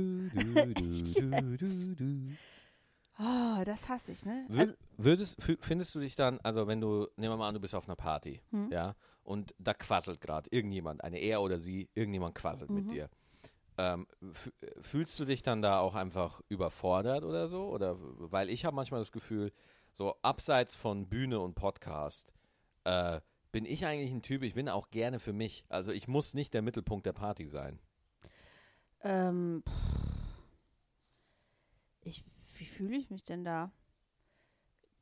Oh, 3.18 3.62
das 3.64 3.88
hasse 3.88 4.10
ich, 4.10 4.24
ne? 4.24 4.44
Wür- 4.50 4.60
Also, 4.60 4.74
Würdest, 4.96 5.36
findest 5.60 5.94
du 5.94 6.00
dich 6.00 6.16
dann, 6.16 6.40
also 6.42 6.66
wenn 6.66 6.80
du, 6.80 7.06
nehmen 7.16 7.32
wir 7.32 7.36
mal 7.36 7.48
an, 7.48 7.54
du 7.54 7.60
bist 7.60 7.74
auf 7.76 7.84
einer 7.86 7.94
Party, 7.94 8.40
Hm. 8.50 8.70
ja, 8.72 8.96
und 9.22 9.54
da 9.58 9.72
quasselt 9.72 10.20
gerade 10.20 10.48
irgendjemand, 10.50 11.04
eine 11.04 11.18
er 11.18 11.40
oder 11.40 11.60
sie, 11.60 11.88
irgendjemand 11.94 12.34
quasselt 12.34 12.70
mit 12.70 12.86
Mhm. 12.86 12.88
dir. 12.88 13.08
Ähm, 13.78 14.06
fü- 14.20 14.52
fühlst 14.82 15.18
du 15.20 15.24
dich 15.24 15.42
dann 15.42 15.62
da 15.62 15.78
auch 15.78 15.94
einfach 15.94 16.40
überfordert 16.48 17.24
oder 17.24 17.46
so? 17.46 17.68
Oder 17.68 17.96
weil 18.00 18.50
ich 18.50 18.64
habe 18.64 18.74
manchmal 18.76 19.00
das 19.00 19.12
Gefühl, 19.12 19.52
so 19.92 20.16
abseits 20.22 20.74
von 20.74 21.08
Bühne 21.08 21.38
und 21.40 21.54
Podcast, 21.54 22.34
äh, 22.84 23.20
bin 23.54 23.66
ich 23.66 23.86
eigentlich 23.86 24.10
ein 24.10 24.20
Typ, 24.20 24.42
ich 24.42 24.54
bin 24.54 24.68
auch 24.68 24.90
gerne 24.90 25.20
für 25.20 25.32
mich. 25.32 25.64
Also 25.68 25.92
ich 25.92 26.08
muss 26.08 26.34
nicht 26.34 26.54
der 26.54 26.62
Mittelpunkt 26.62 27.06
der 27.06 27.12
Party 27.12 27.46
sein. 27.46 27.78
ähm, 29.02 29.62
ich, 32.00 32.24
wie 32.58 32.64
fühle 32.64 32.96
ich 32.96 33.10
mich 33.10 33.22
denn 33.22 33.44
da? 33.44 33.70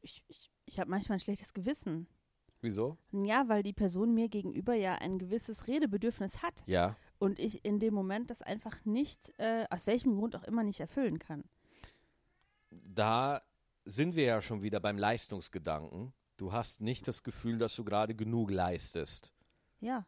Ich, 0.03 0.23
ich, 0.29 0.51
ich 0.67 0.79
habe 0.79 0.91
manchmal 0.91 1.17
ein 1.17 1.21
schlechtes 1.21 1.55
Gewissen. 1.55 2.07
Wieso? 2.61 2.99
Ja, 3.11 3.49
weil 3.49 3.63
die 3.63 3.73
Person 3.73 4.13
mir 4.13 4.29
gegenüber 4.29 4.75
ja 4.75 4.97
ein 4.97 5.19
gewisses 5.19 5.67
Redebedürfnis 5.67 6.43
hat. 6.43 6.63
Ja. 6.67 6.95
und 7.19 7.39
ich 7.39 7.65
in 7.65 7.79
dem 7.79 7.95
Moment 7.95 8.31
das 8.31 8.43
einfach 8.43 8.85
nicht, 8.85 9.33
äh, 9.39 9.65
aus 9.71 9.87
welchem 9.87 10.15
Grund 10.15 10.37
auch 10.37 10.45
immer 10.45 10.63
nicht 10.63 10.81
erfüllen 10.81 11.19
kann. 11.19 11.45
da 12.71 13.41
sind 13.87 14.15
wir 14.15 14.25
ja 14.25 14.43
schon 14.43 14.63
wieder 14.63 14.79
beim 14.79 14.99
Leistungsgedanken. 14.99 16.13
Du 16.43 16.53
hast 16.53 16.81
nicht 16.81 17.07
das 17.07 17.23
Gefühl, 17.23 17.59
dass 17.59 17.77
du 17.77 17.85
gerade 17.85 18.17
genug 18.17 18.51
leistest. 18.51 19.33
Ja. 19.79 20.07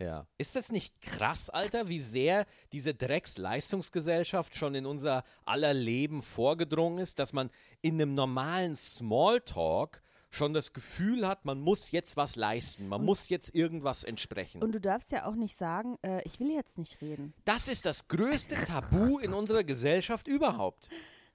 Ja. 0.00 0.26
Ist 0.36 0.56
das 0.56 0.72
nicht 0.72 1.00
krass, 1.00 1.50
Alter, 1.50 1.86
wie 1.86 2.00
sehr 2.00 2.46
diese 2.72 2.94
Drecksleistungsgesellschaft 2.94 4.56
schon 4.56 4.74
in 4.74 4.86
unser 4.86 5.22
aller 5.44 5.72
Leben 5.74 6.22
vorgedrungen 6.22 6.98
ist, 6.98 7.20
dass 7.20 7.32
man 7.32 7.48
in 7.80 7.94
einem 7.94 8.14
normalen 8.14 8.74
Smalltalk 8.74 10.02
schon 10.30 10.52
das 10.52 10.72
Gefühl 10.72 11.28
hat, 11.28 11.44
man 11.44 11.60
muss 11.60 11.92
jetzt 11.92 12.16
was 12.16 12.34
leisten, 12.34 12.88
man 12.88 13.04
muss 13.04 13.28
jetzt 13.28 13.54
irgendwas 13.54 14.02
entsprechen. 14.02 14.64
Und 14.64 14.72
du 14.72 14.80
darfst 14.80 15.12
ja 15.12 15.26
auch 15.26 15.36
nicht 15.36 15.56
sagen, 15.56 15.96
äh, 16.02 16.22
ich 16.24 16.40
will 16.40 16.50
jetzt 16.50 16.76
nicht 16.76 17.00
reden. 17.00 17.34
das 17.44 17.68
ist 17.68 17.86
das 17.86 18.08
größte 18.08 18.56
Tabu 18.56 19.20
in 19.20 19.32
unserer 19.32 19.62
Gesellschaft 19.62 20.26
überhaupt. 20.26 20.88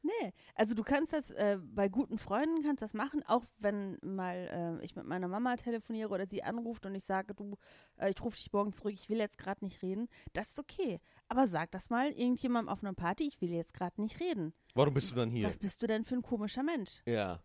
Nee, 0.05 0.33
also 0.53 0.75
du 0.75 0.83
kannst 0.83 1.13
das 1.13 1.31
äh, 1.31 1.57
bei 1.61 1.87
guten 1.87 2.17
Freunden 2.17 2.61
kannst 2.61 2.81
das 2.81 2.93
machen, 2.93 3.23
auch 3.25 3.43
wenn 3.57 3.97
mal 4.03 4.77
äh, 4.81 4.83
ich 4.85 4.95
mit 4.97 5.05
meiner 5.05 5.29
Mama 5.29 5.55
telefoniere 5.55 6.09
oder 6.09 6.27
sie 6.27 6.43
anruft 6.43 6.85
und 6.85 6.93
ich 6.93 7.05
sage, 7.05 7.33
du, 7.33 7.57
äh, 7.97 8.09
ich 8.11 8.21
rufe 8.21 8.35
dich 8.35 8.51
morgen 8.51 8.73
zurück, 8.73 8.93
ich 8.93 9.07
will 9.09 9.17
jetzt 9.19 9.37
gerade 9.37 9.63
nicht 9.63 9.81
reden. 9.81 10.09
Das 10.33 10.49
ist 10.49 10.59
okay. 10.59 10.99
Aber 11.29 11.47
sag 11.47 11.71
das 11.71 11.89
mal 11.89 12.11
irgendjemandem 12.11 12.67
auf 12.67 12.83
einer 12.83 12.93
Party, 12.93 13.25
ich 13.27 13.39
will 13.39 13.51
jetzt 13.51 13.73
gerade 13.73 14.01
nicht 14.01 14.19
reden. 14.19 14.53
Warum 14.75 14.93
bist 14.93 15.11
du 15.11 15.15
dann 15.15 15.31
hier? 15.31 15.47
Was 15.47 15.57
bist 15.57 15.81
du 15.81 15.87
denn 15.87 16.03
für 16.03 16.15
ein 16.15 16.21
komischer 16.21 16.63
Mensch? 16.63 17.01
Ja, 17.05 17.39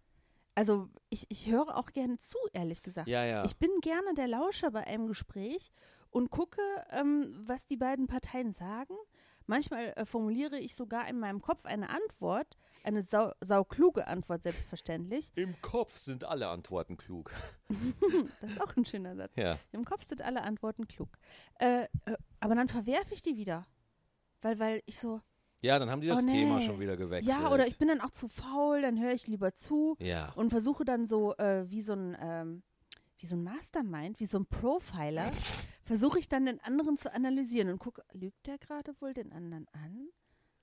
Also 0.57 0.89
ich, 1.11 1.27
ich 1.29 1.49
höre 1.49 1.77
auch 1.77 1.93
gerne 1.93 2.19
zu, 2.19 2.39
ehrlich 2.53 2.83
gesagt. 2.83 3.07
ja, 3.07 3.25
ja. 3.25 3.45
Ich 3.45 3.57
bin 3.57 3.71
gerne 3.83 4.15
der 4.15 4.27
Lauscher 4.27 4.73
bei 4.73 4.85
einem 4.85 5.07
Gespräch 5.07 5.71
und 6.11 6.31
gucke, 6.31 6.61
ähm, 6.91 7.33
was 7.47 7.65
die 7.67 7.77
beiden 7.77 8.09
Parteien 8.09 8.53
sagen. 8.53 8.95
Manchmal 9.49 9.95
äh, 9.97 10.05
formuliere 10.05 10.59
ich 10.59 10.75
sogar 10.77 11.09
in 11.09 11.19
meinem 11.19 11.41
Kopf 11.41 11.65
eine 11.65 11.89
Antwort, 11.91 12.57
eine 12.85 13.01
sau, 13.03 13.33
saukluge 13.41 14.07
Antwort 14.07 14.43
selbstverständlich. 14.43 15.33
Im 15.37 15.61
Kopf 15.63 15.97
sind 15.97 16.23
alle 16.25 16.49
Antworten 16.49 16.97
klug. 16.99 17.33
Das 18.41 18.51
ist 18.51 18.61
auch 18.61 18.77
ein 18.77 18.85
schöner 18.85 19.17
Satz. 19.17 19.33
Ja. 19.37 19.59
Im 19.73 19.85
Kopf 19.85 20.07
sind 20.07 20.23
alle 20.23 20.43
Antworten 20.43 20.87
klug. 20.87 21.09
Äh, 21.59 21.85
äh, 22.05 22.17
aber 22.41 22.55
dann 22.55 22.69
verwerfe 22.69 23.15
ich 23.15 23.23
die 23.23 23.37
wieder. 23.37 23.67
Weil, 24.43 24.59
weil 24.59 24.83
ich 24.87 24.99
so, 25.01 25.21
Ja, 25.63 25.79
dann 25.79 25.91
haben 25.91 26.01
die 26.03 26.09
das 26.09 26.21
Oh, 26.23 26.27
nee. 26.27 26.33
Thema 26.45 26.61
schon 26.61 26.79
wieder 26.79 26.97
gewechselt. 26.97 27.35
ja, 27.37 27.51
oder 27.51 27.67
ich 27.67 27.79
bin 27.79 27.89
dann 27.89 28.01
auch 28.03 28.11
zu 28.11 28.29
faul, 28.29 28.83
dann 28.83 29.01
höre 29.01 29.13
ich 29.13 29.27
lieber 29.27 29.55
zu 29.57 29.97
Ja. 29.99 30.31
und 30.37 30.51
versuche 30.51 30.85
dann 30.85 31.07
so 31.07 31.35
äh, 31.39 31.69
wie 31.71 31.83
so 31.83 31.95
ein 31.95 32.17
ähm, 32.21 32.63
wie 33.21 33.27
so 33.27 33.35
ein 33.35 33.43
Mastermind, 33.43 34.21
wie 34.21 34.27
so 34.27 34.39
ein 34.39 34.47
Profiler, 34.47 35.29
versuche 35.89 36.19
ich 36.19 36.29
dann 36.29 36.47
den 36.47 36.61
anderen 36.61 36.99
zu 36.99 37.13
analysieren 37.13 37.71
und 37.71 37.79
gucke, 37.79 38.05
lügt 38.13 38.47
der 38.47 38.59
gerade 38.59 38.95
wohl 39.01 39.15
den 39.15 39.33
anderen 39.33 39.67
an? 39.73 40.09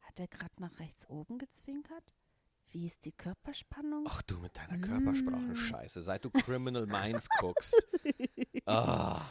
Hat 0.01 0.19
er 0.19 0.27
gerade 0.27 0.53
nach 0.59 0.79
rechts 0.79 1.09
oben 1.09 1.37
gezwinkert? 1.39 2.13
Wie 2.69 2.85
ist 2.85 3.05
die 3.05 3.11
Körperspannung? 3.11 4.05
Ach 4.07 4.21
du 4.21 4.37
mit 4.37 4.55
deiner 4.57 4.77
Körpersprache, 4.77 5.37
Mm. 5.51 5.55
scheiße. 5.55 6.01
Seit 6.01 6.23
du 6.25 6.29
Criminal 6.29 6.85
Minds 6.85 7.27
guckst. 7.39 7.75
ah. 8.65 9.21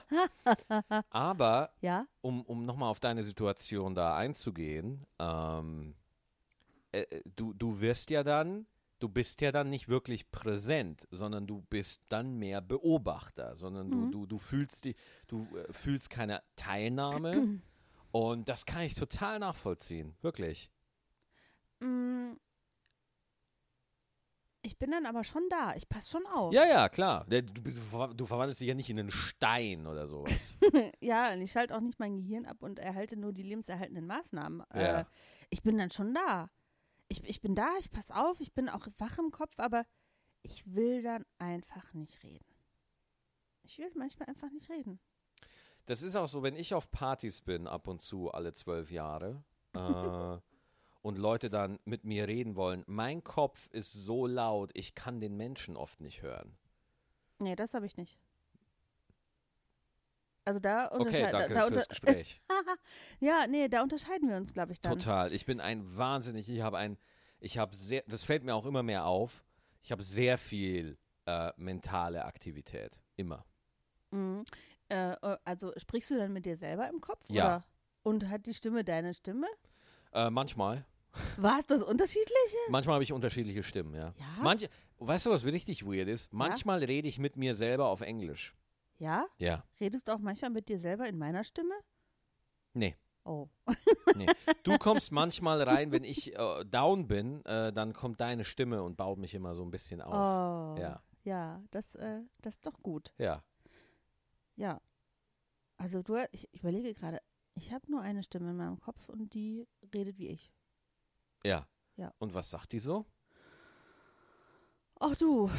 Aber 1.11 1.71
Ja, 1.81 2.07
um, 2.23 2.43
um 2.43 2.65
nochmal 2.65 2.91
auf 2.91 3.01
deine 3.01 3.23
Situation 3.23 3.95
da 3.95 4.17
einzugehen, 4.17 5.07
ähm, 5.19 5.95
äh, 6.93 7.03
äh, 7.03 7.23
du, 7.37 7.53
du 7.53 7.81
wirst 7.81 8.11
ja 8.11 8.23
dann, 8.23 8.67
du 9.05 9.11
bist 9.11 9.43
ja 9.43 9.53
dann 9.53 9.69
nicht 9.69 9.89
wirklich 9.91 10.31
präsent, 10.31 11.07
sondern 11.11 11.47
du 11.47 11.61
bist 11.69 12.03
dann 12.09 12.39
mehr 12.39 12.63
Beobachter, 12.63 13.55
sondern 13.55 13.91
du, 13.91 13.99
Mhm. 13.99 14.11
du, 14.13 14.25
du 14.27 14.39
fühlst 14.39 14.87
die, 14.87 14.97
du 15.29 15.47
äh, 15.59 15.71
fühlst 15.75 16.09
keine 16.09 16.43
Teilnahme 16.57 17.61
und 18.13 18.49
das 18.49 18.65
kann 18.65 18.81
ich 18.81 18.95
total 18.95 19.39
nachvollziehen, 19.41 20.17
wirklich. 20.23 20.71
mm, 21.81 22.33
ich 24.63 24.79
bin 24.79 24.91
dann 24.93 25.05
aber 25.05 25.23
schon 25.23 25.43
da. 25.51 25.75
Ich 25.77 25.87
passe 25.91 26.13
schon 26.13 26.25
auf. 26.25 26.55
Ja, 26.55 26.65
ja, 26.65 26.89
klar. 26.89 27.27
Du, 27.29 27.43
du 27.43 28.25
verwandelst 28.25 28.63
dich 28.63 28.69
ja 28.69 28.75
nicht 28.75 28.89
in 28.89 28.99
einen 28.99 29.11
Stein 29.11 29.87
oder 29.87 30.07
sowas. 30.07 30.57
ja, 31.03 31.31
und 31.35 31.43
ich 31.43 31.53
schalte 31.53 31.77
auch 31.77 31.83
nicht 31.83 31.99
mein 32.01 32.17
Gehirn 32.17 32.47
ab 32.47 32.63
und 32.63 32.79
erhalte 32.79 33.19
nur 33.19 33.35
die 33.35 33.43
lebenserhaltenden 33.43 34.07
Maßnahmen. 34.07 34.63
Ja. 34.75 35.01
Äh, 35.01 35.05
ich 35.51 35.63
bin 35.63 35.77
dann 35.77 35.91
schon 35.91 36.15
da. 36.15 36.49
Ich, 37.09 37.23
ich 37.25 37.41
bin 37.41 37.55
da, 37.55 37.69
ich 37.79 37.91
passe 37.91 38.15
auf, 38.15 38.41
ich 38.41 38.53
bin 38.53 38.69
auch 38.69 38.87
wach 38.99 39.19
im 39.19 39.31
Kopf, 39.31 39.55
aber 39.59 39.85
ich 40.43 40.75
will 40.75 41.03
dann 41.03 41.25
einfach 41.39 41.93
nicht 41.95 42.23
reden. 42.23 42.45
Ich 43.63 43.79
will 43.79 43.91
manchmal 43.95 44.29
einfach 44.29 44.51
nicht 44.51 44.71
reden. 44.71 45.01
Das 45.87 46.03
ist 46.03 46.17
auch 46.17 46.29
so, 46.29 46.43
wenn 46.43 46.57
ich 46.57 46.75
auf 46.75 46.91
Partys 46.91 47.43
bin, 47.43 47.67
ab 47.67 47.89
und 47.89 48.01
zu, 48.01 48.31
alle 48.31 48.53
zwölf 48.53 48.91
Jahre, 48.91 49.43
äh, 49.75 50.39
und 51.03 51.19
Leute 51.19 51.51
dann 51.51 51.79
mit 51.85 52.05
mir 52.05 52.29
reden 52.29 52.57
wollen, 52.57 52.83
mein 52.87 53.23
Kopf 53.23 53.69
ist 53.73 53.93
so 53.93 54.27
laut, 54.27 54.71
ich 54.73 54.95
kann 54.95 55.21
den 55.21 55.37
Menschen 55.37 55.77
oft 55.77 56.01
nicht 56.01 56.23
hören. 56.23 56.57
Nee, 57.41 57.57
das 57.57 57.75
habe 57.75 57.85
ich 57.85 57.99
nicht. 57.99 58.19
Also 60.45 60.61
da 60.61 60.87
Okay, 60.87 60.99
unterscheiden 60.99 61.33
danke 61.33 61.55
da, 61.55 61.61
da 61.61 61.71
fürs 61.71 61.89
Gespräch. 61.89 62.41
Ja, 63.21 63.47
nee, 63.49 63.69
da 63.69 63.83
unterscheiden 63.83 64.29
wir 64.29 64.37
uns, 64.37 64.53
glaube 64.53 64.73
ich, 64.73 64.81
dann. 64.81 64.99
Total. 64.99 65.33
Ich 65.33 65.47
bin 65.47 65.61
ein 65.61 65.97
wahnsinnig, 65.97 66.49
ich 66.51 66.61
habe 66.61 66.77
ein, 66.79 66.99
ich 67.41 67.59
habe 67.59 67.75
sehr, 67.75 68.03
das 68.07 68.23
fällt 68.23 68.45
mir 68.45 68.55
auch 68.55 68.67
immer 68.67 68.83
mehr 68.83 69.07
auf, 69.07 69.43
ich 69.83 69.93
habe 69.93 70.03
sehr 70.03 70.37
viel 70.37 70.99
äh, 71.27 71.53
mentale 71.57 72.25
Aktivität. 72.25 73.01
Immer. 73.17 73.45
Mhm. 74.11 74.45
Äh, 74.89 75.13
äh, 75.13 75.37
also 75.45 75.73
sprichst 75.77 76.11
du 76.11 76.19
dann 76.19 76.33
mit 76.33 76.45
dir 76.45 76.57
selber 76.57 76.89
im 76.89 77.01
Kopf? 77.01 77.25
Ja. 77.29 77.45
Oder? 77.45 77.65
Und 78.03 78.29
hat 78.29 78.47
die 78.47 78.55
Stimme 78.55 78.85
deine 78.85 79.15
Stimme? 79.15 79.47
Äh, 80.13 80.29
manchmal. 80.31 80.85
War 81.37 81.59
es 81.61 81.67
das 81.67 81.83
unterschiedliche? 81.83 82.59
Manchmal 82.69 82.95
habe 82.95 83.05
ich 83.05 83.13
unterschiedliche 83.13 83.63
Stimmen, 83.63 83.95
ja. 83.95 84.15
Ja? 84.19 84.43
Manche, 84.43 84.69
weißt 84.99 85.27
du, 85.27 85.31
was 85.31 85.45
richtig 85.45 85.87
weird 85.87 86.09
ist? 86.09 86.33
Manchmal 86.33 86.83
rede 86.83 87.09
ich 87.09 87.19
mit 87.19 87.37
mir 87.37 87.55
selber 87.55 87.87
auf 87.89 88.01
Englisch. 88.01 88.55
Ja? 88.99 89.27
Ja. 89.39 89.65
Redest 89.81 90.09
du 90.09 90.13
auch 90.13 90.19
manchmal 90.19 90.51
mit 90.51 90.69
dir 90.69 90.79
selber 90.79 91.09
in 91.09 91.19
meiner 91.19 91.45
Stimme? 91.45 91.75
Nee. 92.73 92.97
Oh. 93.25 93.49
Du 94.63 94.79
kommst 94.79 95.13
manchmal 95.13 95.61
rein, 95.63 95.93
wenn 95.93 96.05
ich 96.05 96.35
äh, 96.39 96.65
down 96.65 97.07
bin, 97.07 97.45
äh, 97.45 97.73
dann 97.73 97.93
kommt 97.93 98.21
deine 98.21 98.45
Stimme 98.45 98.83
und 98.83 98.97
baut 98.97 99.19
mich 99.19 99.35
immer 99.35 99.55
so 99.55 99.63
ein 99.63 99.71
bisschen 99.71 100.01
auf. 100.01 100.13
Oh. 100.15 100.81
Ja, 100.81 101.03
Ja, 101.25 101.63
das, 101.71 101.95
äh, 101.97 102.23
das 102.41 102.55
ist 102.55 102.67
doch 102.67 102.81
gut. 102.83 103.13
ja. 103.19 103.43
Ja. 104.57 104.81
Also 105.77 106.03
du, 106.03 106.17
ich 106.31 106.49
überlege 106.55 106.95
gerade, 106.95 107.21
ich 107.55 107.73
habe 107.73 107.91
nur 107.91 108.01
eine 108.01 108.23
Stimme 108.23 108.51
in 108.51 108.57
meinem 108.57 108.79
Kopf 108.81 109.09
und 109.09 109.35
die 109.35 109.67
redet 109.93 110.17
wie 110.19 110.29
ich. 110.29 110.53
Ja. 111.45 111.67
Ja. 111.97 112.15
Und 112.19 112.33
was 112.35 112.51
sagt 112.51 112.73
die 112.73 112.79
so? 112.79 113.05
Ach 115.01 115.15
du, 115.17 115.51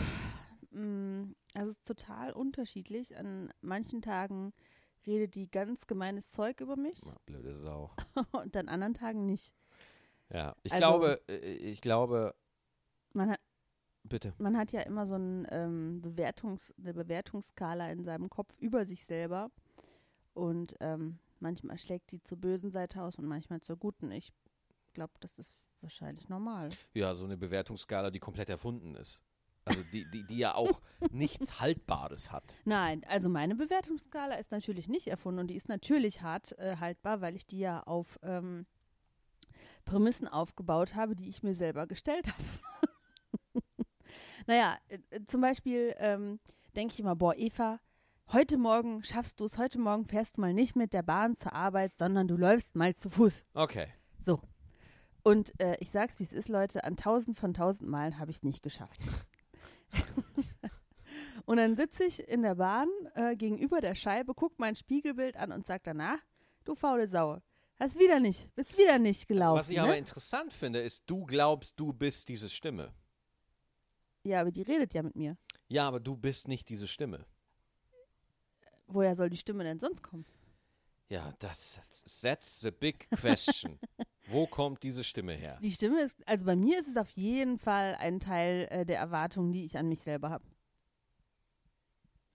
mm, 0.76 1.36
also 1.54 1.72
es 1.72 1.78
ist 1.78 1.86
total 1.88 2.34
unterschiedlich. 2.34 3.18
An 3.18 3.52
manchen 3.62 4.02
Tagen 4.02 4.54
redet 5.08 5.36
die 5.36 5.50
ganz 5.50 5.88
gemeines 5.88 6.30
Zeug 6.30 6.62
über 6.62 6.76
mich 6.76 7.02
Na, 7.06 7.16
blöde 7.26 7.54
Sau. 7.54 7.92
und 8.32 8.56
an 8.58 8.70
anderen 8.70 8.94
Tagen 8.94 9.26
nicht. 9.26 9.54
Ja, 10.30 10.56
ich 10.64 10.74
Also- 10.74 10.82
glaube, 10.82 11.22
äh, 11.28 11.38
ich 11.56 11.82
glaube, 11.82 12.36
Man 13.14 13.30
hat, 13.30 13.40
bitte. 14.04 14.34
man 14.40 14.58
hat 14.58 14.72
ja 14.72 14.82
immer 14.82 15.06
so 15.06 15.16
ein, 15.16 15.48
ähm, 15.52 16.02
Bewertungs-, 16.02 16.74
eine 16.80 16.94
Bewertungsskala 16.94 17.90
in 17.92 18.04
seinem 18.04 18.30
Kopf 18.30 18.54
über 18.60 18.86
sich 18.86 19.06
selber. 19.06 19.52
Und 20.34 20.76
ähm, 20.82 21.20
manchmal 21.40 21.78
schlägt 21.78 22.12
die 22.12 22.22
zur 22.24 22.38
bösen 22.40 22.72
Seite 22.72 23.02
aus 23.04 23.18
und 23.18 23.26
manchmal 23.26 23.62
zur 23.62 23.78
guten. 23.78 24.12
Ich 24.12 24.34
glaube, 24.94 25.14
das 25.20 25.38
ist 25.40 25.54
wahrscheinlich 25.82 26.28
normal. 26.30 26.70
Ja, 26.94 27.14
so 27.16 27.26
eine 27.26 27.38
Bewertungsskala, 27.38 28.10
die 28.12 28.20
komplett 28.20 28.50
erfunden 28.50 28.96
ist. 28.96 29.22
Also 29.66 29.82
die, 29.92 30.06
die, 30.12 30.24
die 30.24 30.38
ja 30.38 30.54
auch 30.54 30.80
nichts 31.12 31.60
Haltbares 31.60 32.32
hat. 32.32 32.56
Nein, 32.66 33.04
also 33.08 33.30
meine 33.30 33.56
Bewertungsskala 33.56 34.36
ist 34.36 34.52
natürlich 34.52 34.88
nicht 34.88 35.08
erfunden 35.08 35.40
und 35.40 35.48
die 35.48 35.56
ist 35.56 35.70
natürlich 35.70 36.22
hart 36.22 36.58
äh, 36.60 36.78
haltbar, 36.78 37.22
weil 37.22 37.36
ich 37.36 37.48
die 37.48 37.60
ja 37.60 37.82
auf 37.82 38.20
ähm, 38.22 38.68
Prämissen 39.84 40.28
aufgebaut 40.28 40.96
habe, 40.96 41.16
die 41.16 41.28
ich 41.30 41.42
mir 41.42 41.56
selber 41.56 41.88
gestellt 41.88 42.28
habe. 43.54 43.64
naja, 44.48 44.78
äh, 44.88 45.00
äh, 45.10 45.22
zum 45.26 45.42
Beispiel 45.42 45.96
ähm, 45.98 46.40
denke 46.76 46.94
ich 46.94 47.00
immer, 47.00 47.16
boah, 47.16 47.36
Eva, 47.36 47.80
heute 48.34 48.58
Morgen 48.58 49.04
schaffst 49.04 49.40
du 49.40 49.46
es, 49.46 49.58
heute 49.58 49.80
Morgen 49.80 50.06
fährst 50.06 50.38
du 50.38 50.42
mal 50.42 50.54
nicht 50.54 50.76
mit 50.76 50.94
der 50.94 51.04
Bahn 51.04 51.38
zur 51.38 51.54
Arbeit, 51.54 51.98
sondern 51.98 52.28
du 52.28 52.38
läufst 52.38 52.76
mal 52.76 52.96
zu 52.96 53.10
Fuß. 53.10 53.46
Okay. 53.56 53.88
So. 54.20 54.42
Und 55.24 55.60
äh, 55.60 55.76
ich 55.80 55.90
sag's, 55.90 56.20
wie 56.20 56.24
es 56.24 56.34
ist, 56.34 56.50
Leute, 56.50 56.84
an 56.84 56.98
tausend 56.98 57.40
von 57.40 57.56
tausend 57.56 57.90
Malen 57.90 58.20
habe 58.20 58.30
ich 58.30 58.38
es 58.38 58.44
nicht 58.44 58.62
geschafft. 58.62 59.02
und 61.46 61.58
dann 61.58 61.76
sitze 61.76 62.06
ich 62.06 62.28
in 62.28 62.42
der 62.42 62.56
Bahn 62.56 62.90
äh, 63.16 63.36
gegenüber 63.36 63.82
der 63.82 63.96
Scheibe, 63.96 64.34
guck 64.34 64.60
mein 64.60 64.76
Spiegelbild 64.76 65.38
an 65.38 65.52
und 65.52 65.66
sag 65.66 65.84
danach, 65.84 66.20
du 66.64 66.76
faule 66.76 67.08
Sau, 67.08 67.40
hast 67.80 68.00
wieder 68.00 68.20
nicht, 68.20 68.54
bist 68.56 68.78
wieder 68.78 69.00
nicht 69.00 69.28
gelaufen. 69.28 69.60
Was 69.60 69.70
ich 69.70 69.78
ne? 69.78 69.84
aber 69.84 69.98
interessant 69.98 70.54
finde, 70.54 70.82
ist, 70.82 71.04
du 71.10 71.26
glaubst, 71.26 71.80
du 71.80 71.94
bist 71.94 72.30
diese 72.30 72.50
Stimme. 72.50 72.94
ja, 74.24 74.42
aber 74.42 74.52
die 74.52 74.64
redet 74.64 74.94
ja 74.94 75.04
mit 75.04 75.16
mir. 75.16 75.38
Ja, 75.68 75.88
aber 75.88 76.00
du 76.00 76.16
bist 76.16 76.48
nicht 76.48 76.70
diese 76.70 76.88
Stimme. 76.88 77.26
Woher 78.88 79.16
soll 79.16 79.30
die 79.30 79.38
Stimme 79.38 79.64
denn 79.64 79.80
sonst 79.80 80.04
kommen? 80.04 80.26
Ja, 81.10 81.34
das 81.40 81.82
that's 82.22 82.60
the 82.62 82.72
big 82.72 83.10
question. 83.12 83.80
Wo 84.28 84.48
kommt 84.48 84.82
diese 84.82 85.04
Stimme 85.04 85.34
her? 85.34 85.60
Die 85.62 85.72
Stimme 85.72 86.02
ist, 86.02 86.18
also 86.28 86.46
bei 86.46 86.56
mir 86.56 86.80
ist 86.80 86.88
es 86.88 86.98
auf 86.98 87.10
jeden 87.12 87.60
Fall 87.60 87.96
ein 88.00 88.20
Teil 88.20 88.68
äh, 88.72 88.86
der 88.86 88.98
Erwartungen, 88.98 89.52
die 89.52 89.66
ich 89.66 89.78
an 89.78 89.88
mich 89.88 90.02
selber 90.02 90.32
habe. 90.32 90.44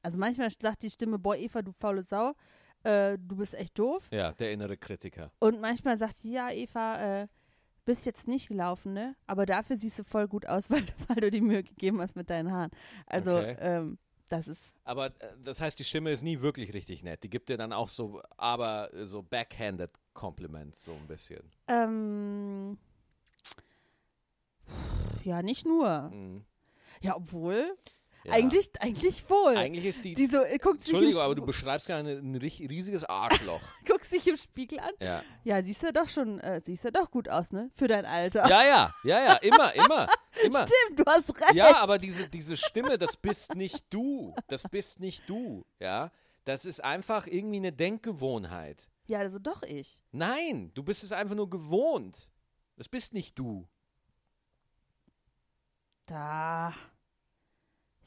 Also 0.02 0.16
manchmal 0.16 0.50
sagt 0.50 0.82
die 0.82 0.90
Stimme, 0.90 1.18
boah, 1.18 1.36
Eva, 1.36 1.62
du 1.62 1.72
faule 1.72 2.04
Sau, 2.04 2.32
äh, 2.84 3.18
du 3.18 3.36
bist 3.36 3.54
echt 3.54 3.78
doof. 3.78 4.08
Ja, 4.12 4.32
der 4.32 4.52
innere 4.52 4.76
Kritiker. 4.76 5.32
Und 5.40 5.60
manchmal 5.60 5.98
sagt 5.98 6.22
die, 6.22 6.32
ja, 6.32 6.50
Eva, 6.50 7.22
äh, 7.22 7.28
bist 7.84 8.06
jetzt 8.06 8.28
nicht 8.28 8.48
gelaufen, 8.48 8.92
ne? 8.92 9.16
Aber 9.26 9.46
dafür 9.46 9.76
siehst 9.76 9.98
du 9.98 10.04
voll 10.04 10.28
gut 10.28 10.46
aus, 10.46 10.70
weil, 10.70 10.84
weil 11.08 11.16
du 11.16 11.30
die 11.30 11.40
Mühe 11.40 11.64
gegeben 11.64 12.00
hast 12.00 12.14
mit 12.14 12.30
deinen 12.30 12.52
Haaren. 12.52 12.70
Also, 13.06 13.32
Okay. 13.32 13.56
ähm, 13.58 13.98
das 14.30 14.48
ist, 14.48 14.74
Aber 14.84 15.06
äh, 15.06 15.36
das 15.42 15.60
heißt, 15.60 15.78
die 15.78 15.84
Stimme 15.84 16.10
ist 16.10 16.22
nie 16.22 16.40
wirklich 16.40 16.72
richtig 16.72 17.02
nett. 17.02 17.22
Die 17.22 17.28
gibt 17.28 17.48
dir 17.48 17.56
dann 17.58 17.72
auch 17.72 17.88
so, 17.88 18.22
aber 18.36 18.92
äh, 18.94 19.04
so 19.04 19.22
backhanded 19.22 19.90
Compliments 20.14 20.84
so 20.84 20.92
ein 20.92 21.06
bisschen. 21.06 21.42
ähm, 21.68 22.78
ja, 25.24 25.42
nicht 25.42 25.66
nur. 25.66 26.08
Mhm. 26.10 26.44
Ja, 27.02 27.16
obwohl, 27.16 27.76
Ja. 28.24 28.32
eigentlich, 28.34 28.70
eigentlich 28.80 29.28
wohl. 29.30 29.56
Eigentlich 29.56 29.84
ist 29.86 30.04
die. 30.04 30.14
die 30.14 30.26
so, 30.26 30.42
äh, 30.42 30.58
guckt 30.58 30.80
sich, 30.80 30.90
Entschuldigung, 30.92 31.22
aber 31.22 31.34
du 31.34 31.46
beschreibst 31.46 31.86
gerade 31.86 32.10
ein 32.18 32.36
ri- 32.36 32.68
riesiges 32.68 33.02
Arschloch. 33.04 33.62
guckst 33.86 34.12
dich 34.12 34.26
im 34.28 34.36
Spiegel 34.36 34.78
an. 34.80 34.90
ja. 35.00 35.22
Ja, 35.44 35.62
siehst 35.62 35.82
du 35.82 35.90
doch 35.92 36.08
schon, 36.08 36.38
äh, 36.40 36.60
siehst 36.64 36.84
du 36.84 36.92
doch 36.92 37.10
gut 37.10 37.28
aus, 37.30 37.50
ne? 37.50 37.70
Für 37.74 37.88
dein 37.88 38.04
Alter. 38.04 38.46
ja, 38.48 38.62
ja, 38.62 38.94
ja, 39.04 39.24
ja, 39.24 39.32
immer, 39.36 39.74
immer, 39.74 40.06
immer. 40.44 40.66
Stimmt, 40.66 40.98
du 40.98 41.04
hast 41.06 41.28
recht. 41.40 41.54
Ja, 41.54 41.76
aber 41.78 41.96
diese, 41.96 42.28
diese 42.28 42.56
Stimme, 42.58 42.98
das 42.98 43.16
bist 43.16 43.54
nicht 43.54 43.86
du. 43.88 44.34
Das 44.48 44.64
bist 44.64 45.00
nicht 45.00 45.28
du, 45.28 45.64
ja. 45.78 46.12
Das 46.44 46.64
ist 46.66 46.82
einfach 46.84 47.26
irgendwie 47.26 47.56
eine 47.58 47.72
Denkgewohnheit. 47.72 48.88
Ja, 49.06 49.20
also 49.20 49.38
doch 49.38 49.62
ich. 49.62 50.02
Nein, 50.12 50.72
du 50.74 50.82
bist 50.82 51.04
es 51.04 51.12
einfach 51.12 51.34
nur 51.36 51.48
gewohnt. 51.48 52.30
Das 52.76 52.88
bist 52.88 53.12
nicht 53.14 53.38
du. 53.38 53.66
Da. 56.06 56.72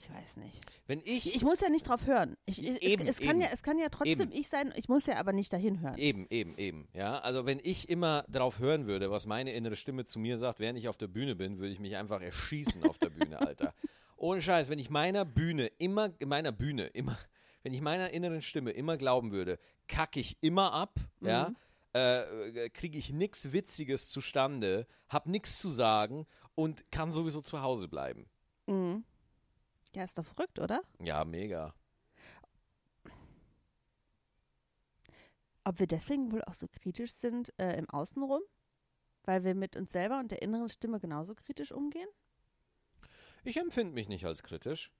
Ich 0.03 0.13
weiß 0.13 0.35
nicht. 0.37 0.59
Wenn 0.85 0.99
ich, 1.05 1.33
Ich 1.33 1.43
muss 1.43 1.61
ja 1.61 1.69
nicht 1.69 1.87
drauf 1.87 2.05
hören. 2.05 2.35
Ich, 2.45 2.61
ich, 2.61 2.81
Eben, 2.81 3.03
es, 3.03 3.11
es, 3.11 3.19
kann 3.19 3.37
eben. 3.37 3.41
ja, 3.41 3.47
es 3.53 3.63
kann 3.63 3.77
ja 3.77 3.87
trotzdem 3.87 4.19
Eben. 4.19 4.31
ich 4.33 4.49
sein, 4.49 4.73
ich 4.75 4.89
muss 4.89 5.05
ja 5.05 5.15
aber 5.15 5.31
nicht 5.31 5.53
dahin 5.53 5.79
hören. 5.79 5.97
Eben, 5.97 6.27
eben, 6.29 6.57
eben. 6.57 6.89
Ja, 6.93 7.19
also 7.19 7.45
wenn 7.45 7.61
ich 7.63 7.87
immer 7.87 8.25
drauf 8.27 8.59
hören 8.59 8.85
würde, 8.85 9.11
was 9.11 9.27
meine 9.27 9.53
innere 9.53 9.77
Stimme 9.77 10.03
zu 10.03 10.19
mir 10.19 10.37
sagt, 10.37 10.59
während 10.59 10.77
ich 10.77 10.89
auf 10.89 10.97
der 10.97 11.07
Bühne 11.07 11.35
bin, 11.35 11.59
würde 11.59 11.71
ich 11.71 11.79
mich 11.79 11.95
einfach 11.95 12.21
erschießen 12.21 12.83
auf 12.83 12.97
der 12.97 13.11
Bühne, 13.11 13.39
Alter. 13.47 13.73
Ohne 14.17 14.41
Scheiß, 14.41 14.69
wenn 14.69 14.79
ich 14.79 14.89
meiner 14.89 15.23
Bühne 15.23 15.67
immer, 15.77 16.11
meiner 16.25 16.51
Bühne 16.51 16.87
immer, 16.87 17.17
wenn 17.63 17.73
ich 17.73 17.79
meiner 17.79 18.09
inneren 18.09 18.41
Stimme 18.41 18.71
immer 18.71 18.97
glauben 18.97 19.31
würde, 19.31 19.57
kacke 19.87 20.19
ich 20.19 20.37
immer 20.41 20.73
ab, 20.73 20.99
ja, 21.21 21.53
äh, 21.93 22.69
kriege 22.71 22.97
ich 22.97 23.13
nichts 23.13 23.53
Witziges 23.53 24.09
zustande, 24.09 24.85
hab 25.07 25.27
nichts 25.27 25.59
zu 25.59 25.69
sagen 25.69 26.25
und 26.55 26.91
kann 26.91 27.11
sowieso 27.13 27.39
zu 27.39 27.61
Hause 27.61 27.87
bleiben. 27.87 28.27
Mhm. 28.67 29.05
Ja, 29.95 30.03
ist 30.03 30.17
doch 30.17 30.25
verrückt, 30.25 30.59
oder? 30.59 30.81
Ja, 30.99 31.23
mega. 31.23 31.73
Ob 35.63 35.79
wir 35.79 35.87
deswegen 35.87 36.31
wohl 36.31 36.43
auch 36.43 36.55
so 36.55 36.67
kritisch 36.67 37.13
sind 37.13 37.53
äh, 37.57 37.77
im 37.77 37.89
Außenrum? 37.89 38.41
Weil 39.23 39.43
wir 39.43 39.55
mit 39.55 39.77
uns 39.77 39.91
selber 39.93 40.19
und 40.19 40.31
der 40.31 40.41
inneren 40.41 40.67
Stimme 40.67 40.99
genauso 40.99 41.35
kritisch 41.35 41.71
umgehen? 41.71 42.09
Ich 43.45 43.57
empfinde 43.57 43.93
mich 43.93 44.09
nicht 44.09 44.25
als 44.25 44.43
kritisch. 44.43 44.91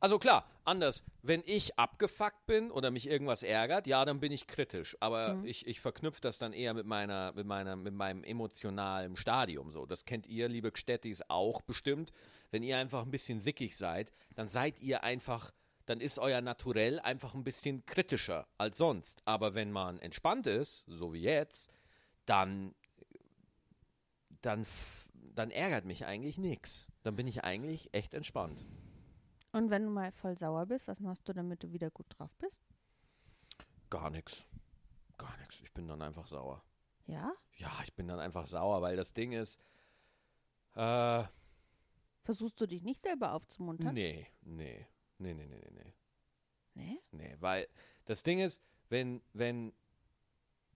Also 0.00 0.18
klar, 0.18 0.48
anders. 0.64 1.04
Wenn 1.22 1.42
ich 1.44 1.78
abgefuckt 1.78 2.46
bin 2.46 2.70
oder 2.70 2.90
mich 2.90 3.06
irgendwas 3.06 3.42
ärgert, 3.42 3.86
ja, 3.86 4.04
dann 4.06 4.18
bin 4.18 4.32
ich 4.32 4.46
kritisch. 4.46 4.96
Aber 5.00 5.34
Mhm. 5.34 5.44
ich, 5.44 5.66
ich 5.66 5.80
verknüpfe 5.80 6.20
das 6.22 6.38
dann 6.38 6.52
eher 6.54 6.72
mit 6.72 6.86
meiner, 6.86 7.32
mit 7.32 7.46
meiner, 7.46 7.76
mit 7.76 7.92
meinem 7.94 8.24
emotionalen 8.24 9.16
Stadium. 9.16 9.70
So, 9.72 9.84
das 9.84 10.06
kennt 10.06 10.26
ihr, 10.26 10.48
liebe 10.48 10.72
Gstettis, 10.72 11.22
auch 11.28 11.60
bestimmt. 11.62 12.12
Wenn 12.50 12.62
ihr 12.62 12.78
einfach 12.78 13.02
ein 13.04 13.10
bisschen 13.10 13.40
sickig 13.40 13.76
seid, 13.76 14.10
dann 14.36 14.46
seid 14.46 14.80
ihr 14.80 15.04
einfach, 15.04 15.52
dann 15.84 16.00
ist 16.00 16.18
euer 16.18 16.40
Naturell 16.40 16.98
einfach 17.00 17.34
ein 17.34 17.44
bisschen 17.44 17.84
kritischer 17.84 18.46
als 18.56 18.78
sonst. 18.78 19.20
Aber 19.26 19.54
wenn 19.54 19.70
man 19.70 19.98
entspannt 20.00 20.46
ist, 20.46 20.86
so 20.86 21.12
wie 21.12 21.22
jetzt, 21.22 21.70
dann 22.24 22.74
dann, 24.42 24.64
dann 25.34 25.50
ärgert 25.50 25.84
mich 25.84 26.06
eigentlich 26.06 26.38
nichts. 26.38 26.88
Dann 27.02 27.14
bin 27.16 27.26
ich 27.26 27.44
eigentlich 27.44 27.92
echt 27.92 28.14
entspannt. 28.14 28.64
Und 29.52 29.70
wenn 29.70 29.84
du 29.84 29.90
mal 29.90 30.12
voll 30.12 30.36
sauer 30.38 30.66
bist, 30.66 30.86
was 30.88 31.00
machst 31.00 31.28
du, 31.28 31.32
damit 31.32 31.62
du 31.62 31.72
wieder 31.72 31.90
gut 31.90 32.06
drauf 32.10 32.30
bist? 32.38 32.62
Gar 33.90 34.10
nichts. 34.10 34.46
Gar 35.18 35.36
nichts. 35.38 35.60
Ich 35.62 35.72
bin 35.72 35.88
dann 35.88 36.00
einfach 36.02 36.26
sauer. 36.26 36.62
Ja? 37.06 37.32
Ja, 37.56 37.72
ich 37.82 37.92
bin 37.94 38.06
dann 38.06 38.20
einfach 38.20 38.46
sauer, 38.46 38.80
weil 38.82 38.96
das 38.96 39.12
Ding 39.12 39.32
ist, 39.32 39.60
äh, 40.76 41.24
Versuchst 42.22 42.60
du 42.60 42.66
dich 42.66 42.82
nicht 42.84 43.02
selber 43.02 43.32
aufzumuntern? 43.32 43.94
nee, 43.94 44.26
nee, 44.42 44.86
nee, 45.18 45.34
nee, 45.34 45.46
nee, 45.46 45.58
nee, 45.58 45.70
nee. 45.72 45.94
Nee? 46.74 47.00
Nee, 47.10 47.36
weil 47.40 47.66
das 48.04 48.22
Ding 48.22 48.38
ist, 48.38 48.62
wenn, 48.88 49.22
wenn 49.32 49.72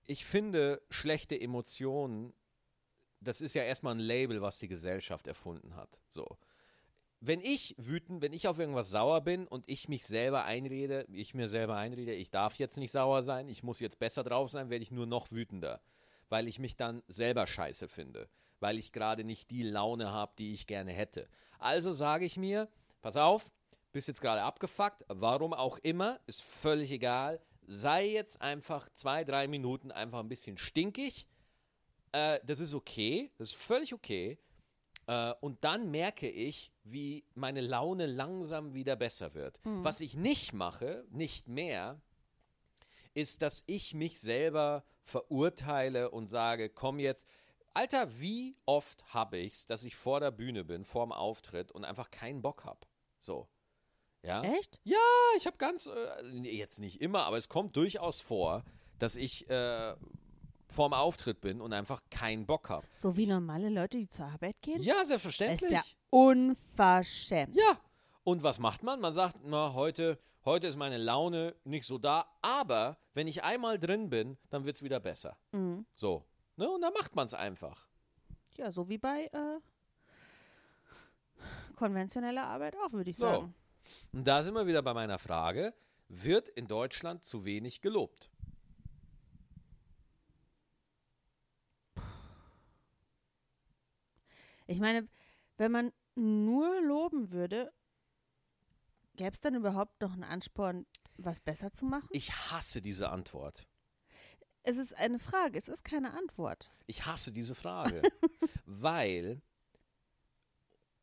ich 0.04 0.24
finde, 0.24 0.82
schlechte 0.90 1.40
Emotionen, 1.40 2.34
das 3.20 3.40
ist 3.40 3.54
ja 3.54 3.62
erstmal 3.62 3.94
ein 3.94 4.00
Label, 4.00 4.42
was 4.42 4.58
die 4.58 4.68
Gesellschaft 4.68 5.26
erfunden 5.28 5.76
hat. 5.76 6.00
So. 6.08 6.36
Wenn 7.26 7.40
ich 7.40 7.74
wütend, 7.78 8.20
wenn 8.20 8.34
ich 8.34 8.48
auf 8.48 8.58
irgendwas 8.58 8.90
sauer 8.90 9.22
bin 9.22 9.46
und 9.46 9.66
ich 9.66 9.88
mich 9.88 10.04
selber 10.04 10.44
einrede, 10.44 11.06
ich 11.10 11.32
mir 11.32 11.48
selber 11.48 11.74
einrede, 11.74 12.12
ich 12.12 12.30
darf 12.30 12.58
jetzt 12.58 12.76
nicht 12.76 12.92
sauer 12.92 13.22
sein, 13.22 13.48
ich 13.48 13.62
muss 13.62 13.80
jetzt 13.80 13.98
besser 13.98 14.22
drauf 14.24 14.50
sein, 14.50 14.68
werde 14.68 14.82
ich 14.82 14.90
nur 14.90 15.06
noch 15.06 15.30
wütender, 15.30 15.80
weil 16.28 16.48
ich 16.48 16.58
mich 16.58 16.76
dann 16.76 17.02
selber 17.08 17.46
scheiße 17.46 17.88
finde, 17.88 18.28
weil 18.60 18.76
ich 18.76 18.92
gerade 18.92 19.24
nicht 19.24 19.48
die 19.50 19.62
Laune 19.62 20.12
habe, 20.12 20.34
die 20.36 20.52
ich 20.52 20.66
gerne 20.66 20.92
hätte. 20.92 21.26
Also 21.58 21.92
sage 21.92 22.26
ich 22.26 22.36
mir, 22.36 22.68
pass 23.00 23.16
auf, 23.16 23.50
bist 23.92 24.08
jetzt 24.08 24.20
gerade 24.20 24.42
abgefuckt, 24.42 25.06
warum 25.08 25.54
auch 25.54 25.78
immer, 25.78 26.20
ist 26.26 26.42
völlig 26.42 26.90
egal. 26.90 27.40
Sei 27.66 28.06
jetzt 28.06 28.42
einfach 28.42 28.90
zwei, 28.90 29.24
drei 29.24 29.48
Minuten 29.48 29.90
einfach 29.90 30.20
ein 30.20 30.28
bisschen 30.28 30.58
stinkig. 30.58 31.26
Äh, 32.12 32.40
das 32.44 32.60
ist 32.60 32.74
okay, 32.74 33.30
das 33.38 33.52
ist 33.52 33.56
völlig 33.56 33.94
okay. 33.94 34.38
Äh, 35.06 35.34
und 35.40 35.64
dann 35.64 35.90
merke 35.90 36.28
ich, 36.28 36.72
wie 36.82 37.24
meine 37.34 37.60
Laune 37.60 38.06
langsam 38.06 38.74
wieder 38.74 38.96
besser 38.96 39.34
wird. 39.34 39.60
Was 39.64 40.00
ich 40.00 40.16
nicht 40.16 40.52
mache, 40.52 41.04
nicht 41.10 41.48
mehr, 41.48 42.00
ist, 43.14 43.42
dass 43.42 43.62
ich 43.66 43.94
mich 43.94 44.20
selber 44.20 44.84
verurteile 45.02 46.10
und 46.10 46.26
sage, 46.26 46.68
komm 46.68 46.98
jetzt, 46.98 47.28
Alter, 47.74 48.20
wie 48.20 48.56
oft 48.66 49.04
habe 49.12 49.38
ich's, 49.38 49.66
dass 49.66 49.84
ich 49.84 49.96
vor 49.96 50.20
der 50.20 50.30
Bühne 50.30 50.64
bin, 50.64 50.84
vorm 50.84 51.12
Auftritt 51.12 51.72
und 51.72 51.84
einfach 51.84 52.10
keinen 52.10 52.40
Bock 52.40 52.64
habe. 52.64 52.80
So. 53.18 53.48
Ja? 54.22 54.42
Echt? 54.42 54.80
Ja, 54.84 54.96
ich 55.36 55.46
habe 55.46 55.56
ganz, 55.58 55.86
äh, 55.86 56.24
jetzt 56.48 56.78
nicht 56.78 57.00
immer, 57.00 57.24
aber 57.24 57.36
es 57.36 57.48
kommt 57.48 57.76
durchaus 57.76 58.20
vor, 58.20 58.64
dass 58.98 59.16
ich 59.16 59.48
äh, 59.50 59.94
vorm 60.68 60.92
Auftritt 60.92 61.40
bin 61.40 61.60
und 61.60 61.72
einfach 61.72 62.00
keinen 62.10 62.46
Bock 62.46 62.68
habe. 62.70 62.86
So 62.94 63.16
wie 63.16 63.26
normale 63.26 63.68
Leute, 63.70 63.98
die 63.98 64.08
zur 64.08 64.26
Arbeit 64.26 64.60
gehen? 64.62 64.82
Ja, 64.82 64.94
Das 65.00 65.08
selbstverständlich. 65.08 65.62
ist 65.62 65.70
ja 65.70 65.82
unverschämt. 66.10 67.54
Ja. 67.56 67.78
Und 68.24 68.42
was 68.42 68.58
macht 68.58 68.82
man? 68.82 69.00
Man 69.00 69.12
sagt, 69.12 69.36
na, 69.44 69.74
heute, 69.74 70.18
heute 70.44 70.66
ist 70.66 70.76
meine 70.76 70.96
Laune 70.98 71.54
nicht 71.64 71.86
so 71.86 71.98
da, 71.98 72.26
aber 72.42 72.96
wenn 73.12 73.28
ich 73.28 73.44
einmal 73.44 73.78
drin 73.78 74.08
bin, 74.10 74.38
dann 74.50 74.64
wird 74.64 74.76
es 74.76 74.82
wieder 74.82 75.00
besser. 75.00 75.36
Mhm. 75.52 75.84
So. 75.94 76.24
Ne? 76.56 76.68
Und 76.70 76.80
dann 76.80 76.92
macht 76.94 77.14
man 77.14 77.26
es 77.26 77.34
einfach. 77.34 77.86
Ja, 78.56 78.70
so 78.72 78.88
wie 78.88 78.98
bei 78.98 79.26
äh, 79.32 79.58
konventioneller 81.76 82.46
Arbeit 82.46 82.76
auch, 82.76 82.92
würde 82.92 83.10
ich 83.10 83.16
So. 83.16 83.24
sagen. 83.26 83.54
Und 84.12 84.26
da 84.26 84.42
sind 84.42 84.54
wir 84.54 84.66
wieder 84.66 84.82
bei 84.82 84.94
meiner 84.94 85.18
Frage, 85.18 85.74
wird 86.08 86.48
in 86.48 86.66
Deutschland 86.66 87.24
zu 87.24 87.44
wenig 87.44 87.80
gelobt? 87.82 88.30
Ich 94.66 94.80
meine, 94.80 95.08
wenn 95.56 95.72
man 95.72 95.92
nur 96.14 96.80
loben 96.82 97.30
würde, 97.30 97.72
gäbe 99.16 99.32
es 99.32 99.40
dann 99.40 99.54
überhaupt 99.54 100.00
noch 100.00 100.12
einen 100.12 100.24
Ansporn, 100.24 100.86
was 101.16 101.40
besser 101.40 101.72
zu 101.72 101.84
machen? 101.86 102.08
Ich 102.10 102.32
hasse 102.32 102.82
diese 102.82 103.10
Antwort. 103.10 103.66
Es 104.62 104.78
ist 104.78 104.96
eine 104.96 105.18
Frage, 105.18 105.58
es 105.58 105.68
ist 105.68 105.84
keine 105.84 106.14
Antwort. 106.14 106.70
Ich 106.86 107.04
hasse 107.04 107.32
diese 107.32 107.54
Frage, 107.54 108.02
weil, 108.66 109.42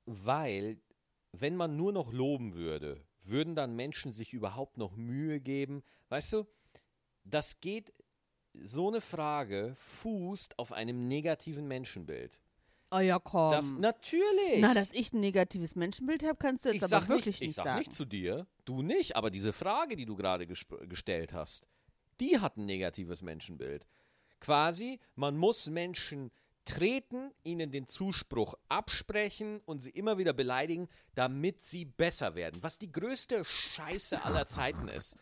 weil, 0.05 0.81
wenn 1.31 1.55
man 1.55 1.77
nur 1.77 1.91
noch 1.91 2.11
loben 2.11 2.55
würde, 2.55 3.05
würden 3.23 3.55
dann 3.55 3.75
Menschen 3.75 4.11
sich 4.11 4.33
überhaupt 4.33 4.77
noch 4.77 4.95
Mühe 4.95 5.39
geben? 5.39 5.83
Weißt 6.09 6.33
du, 6.33 6.47
das 7.23 7.59
geht, 7.59 7.93
so 8.53 8.89
eine 8.89 8.99
Frage 8.99 9.75
fußt 9.77 10.59
auf 10.59 10.71
einem 10.71 11.07
negativen 11.07 11.67
Menschenbild. 11.67 12.41
Oh 12.91 12.99
ja, 12.99 13.19
komm. 13.19 13.51
Das, 13.51 13.71
natürlich. 13.71 14.59
Na, 14.59 14.73
dass 14.73 14.91
ich 14.91 15.13
ein 15.13 15.21
negatives 15.21 15.75
Menschenbild 15.75 16.23
habe, 16.23 16.35
kannst 16.35 16.65
du 16.65 16.69
jetzt 16.69 16.85
ich 16.85 16.93
aber 16.93 17.07
wirklich 17.07 17.25
nicht, 17.25 17.41
nicht, 17.41 17.49
ich 17.49 17.55
sag 17.55 17.65
sagen. 17.65 17.79
nicht 17.79 17.93
zu 17.93 18.05
dir, 18.05 18.47
du 18.65 18.81
nicht, 18.81 19.15
aber 19.15 19.31
diese 19.31 19.53
Frage, 19.53 19.95
die 19.95 20.05
du 20.05 20.15
gerade 20.15 20.45
gestellt 20.45 21.33
hast, 21.33 21.67
die 22.19 22.39
hat 22.39 22.57
ein 22.57 22.65
negatives 22.65 23.21
Menschenbild. 23.21 23.87
Quasi, 24.41 24.99
man 25.15 25.37
muss 25.37 25.69
Menschen 25.69 26.31
treten, 26.65 27.31
ihnen 27.43 27.71
den 27.71 27.87
Zuspruch 27.87 28.55
absprechen 28.69 29.61
und 29.65 29.79
sie 29.79 29.89
immer 29.91 30.17
wieder 30.17 30.33
beleidigen, 30.33 30.87
damit 31.15 31.63
sie 31.63 31.85
besser 31.85 32.35
werden. 32.35 32.61
Was 32.61 32.77
die 32.77 32.91
größte 32.91 33.43
Scheiße 33.45 34.23
aller 34.23 34.47
Zeiten 34.47 34.87
ist. 34.87 35.17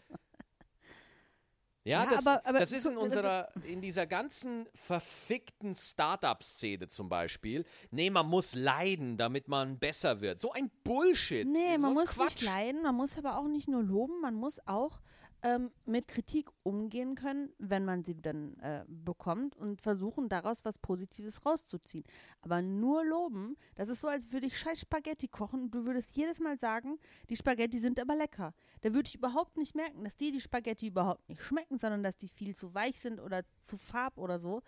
Ja, 1.86 2.04
Ja, 2.04 2.10
das, 2.10 2.28
aber- 2.28 2.46
aber 2.46 2.60
das 2.60 2.72
ist 2.74 2.86
in 2.86 2.96
guck, 2.96 3.04
unserer, 3.04 3.50
in 3.64 3.80
dieser 3.82 4.06
ganzen 4.06 4.68
verfickten 4.76 5.74
Startup-Szene 5.76 6.88
zum 6.88 7.08
Beispiel. 7.10 7.66
Nee, 7.92 8.10
man 8.10 8.28
muss 8.28 8.54
leiden, 8.54 9.18
damit 9.18 9.48
man 9.48 9.80
besser 9.80 10.20
wird. 10.22 10.40
So 10.42 10.52
ein 10.52 10.70
Bullshit. 10.84 11.48
Nee, 11.48 11.76
so 11.76 11.82
man 11.88 11.94
muss 11.94 12.10
Quatsch. 12.10 12.26
nicht 12.36 12.42
leiden, 12.42 12.82
man 12.82 12.96
muss 12.96 13.18
aber 13.18 13.38
auch 13.38 13.48
nicht 13.48 13.68
nur 13.70 13.82
loben, 13.82 14.20
man 14.22 14.36
muss 14.36 14.60
auch 14.68 15.00
ähm, 15.42 15.72
mit 15.86 16.08
Kritik 16.08 16.50
umgehen 16.64 17.16
können, 17.16 17.54
wenn 17.58 17.86
man 17.86 18.04
sie 18.04 18.16
dann 18.22 18.58
äh, 18.60 18.84
bekommt 18.88 19.56
und 19.56 19.82
versuchen, 19.82 20.30
daraus 20.30 20.66
was 20.66 20.78
Positives 20.78 21.46
rauszuziehen. 21.46 22.04
Aber 22.42 22.62
nur 22.62 23.06
loben, 23.06 23.56
das 23.76 23.90
ist 23.90 24.02
so, 24.02 24.08
als 24.08 24.32
würde 24.32 24.48
ich 24.48 24.58
scheiß 24.58 24.82
Spaghetti 24.82 25.28
kochen 25.28 25.64
und 25.64 25.72
du 25.72 25.86
würdest 25.86 26.16
jedes 26.16 26.40
Mal 26.40 26.58
sagen, 26.58 27.00
die 27.30 27.36
Spaghetti 27.36 27.80
sind 27.80 28.00
aber 28.00 28.16
lecker. 28.16 28.54
Da 28.82 28.94
würde 28.94 29.08
ich 29.08 29.16
überhaupt 29.16 29.58
nicht 29.58 29.76
merken, 29.76 30.04
dass 30.04 30.18
dir 30.18 30.32
die 30.32 30.42
Spaghetti 30.42 30.88
überhaupt 30.88 31.28
nicht 31.30 31.42
schmecken, 31.42 31.78
sondern 31.80 32.04
dass 32.04 32.18
die 32.18 32.28
viel 32.28 32.56
zu 32.56 32.74
weich 32.74 33.00
sind 33.00 33.20
oder 33.20 33.44
zu 33.62 33.78
farb 33.78 34.18
oder 34.18 34.40
so. 34.40 34.62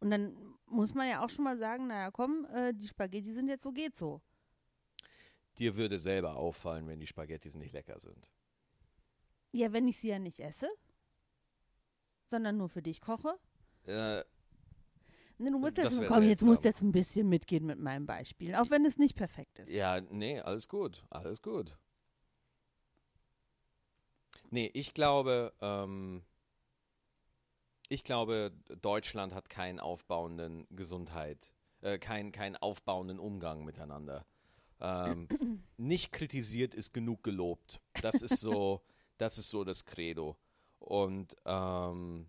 Und 0.00 0.10
dann 0.10 0.36
muss 0.66 0.94
man 0.94 1.08
ja 1.08 1.24
auch 1.24 1.30
schon 1.30 1.44
mal 1.44 1.58
sagen, 1.58 1.88
naja, 1.88 2.10
komm, 2.10 2.46
äh, 2.52 2.72
die 2.74 2.86
Spaghetti 2.86 3.32
sind 3.32 3.48
jetzt 3.48 3.62
so, 3.62 3.72
geht 3.72 3.96
so. 3.96 4.20
Dir 5.58 5.76
würde 5.76 5.98
selber 5.98 6.36
auffallen, 6.36 6.86
wenn 6.86 7.00
die 7.00 7.06
Spaghettis 7.06 7.56
nicht 7.56 7.72
lecker 7.72 7.98
sind. 7.98 8.30
Ja, 9.52 9.72
wenn 9.72 9.88
ich 9.88 9.98
sie 9.98 10.08
ja 10.08 10.18
nicht 10.18 10.40
esse, 10.40 10.68
sondern 12.26 12.56
nur 12.56 12.68
für 12.68 12.82
dich 12.82 13.00
koche. 13.00 13.38
Äh, 13.86 14.22
Nee, 15.40 15.50
du 15.50 15.58
musst 15.60 15.76
jetzt, 15.76 16.04
komm, 16.08 16.24
jetzt 16.24 16.42
musst 16.42 16.64
du 16.64 16.68
jetzt 16.68 16.82
ein 16.82 16.90
bisschen 16.90 17.28
mitgehen 17.28 17.64
mit 17.64 17.78
meinem 17.78 18.06
Beispiel, 18.06 18.56
auch 18.56 18.70
wenn 18.70 18.84
es 18.84 18.98
nicht 18.98 19.14
perfekt 19.14 19.60
ist. 19.60 19.70
ja, 19.70 20.00
nee, 20.00 20.40
alles 20.40 20.68
gut. 20.68 21.04
Alles 21.10 21.42
gut. 21.42 21.76
Nee, 24.50 24.68
ich 24.74 24.94
glaube, 24.94 25.52
ähm, 25.60 26.24
ich 27.88 28.02
glaube, 28.02 28.52
Deutschland 28.82 29.32
hat 29.32 29.48
keinen 29.48 29.78
aufbauenden 29.78 30.66
Gesundheit, 30.70 31.52
äh, 31.82 31.98
keinen 31.98 32.32
keinen 32.32 32.56
aufbauenden 32.56 33.20
Umgang 33.20 33.64
miteinander. 33.64 34.26
Ähm, 34.80 35.28
nicht 35.76 36.10
kritisiert 36.12 36.74
ist 36.74 36.92
genug 36.92 37.22
gelobt. 37.22 37.80
Das 38.02 38.22
ist 38.22 38.40
so, 38.40 38.82
das 39.18 39.38
ist 39.38 39.50
so 39.50 39.64
das 39.64 39.84
Credo. 39.84 40.36
Und 40.78 41.36
ähm, 41.44 42.28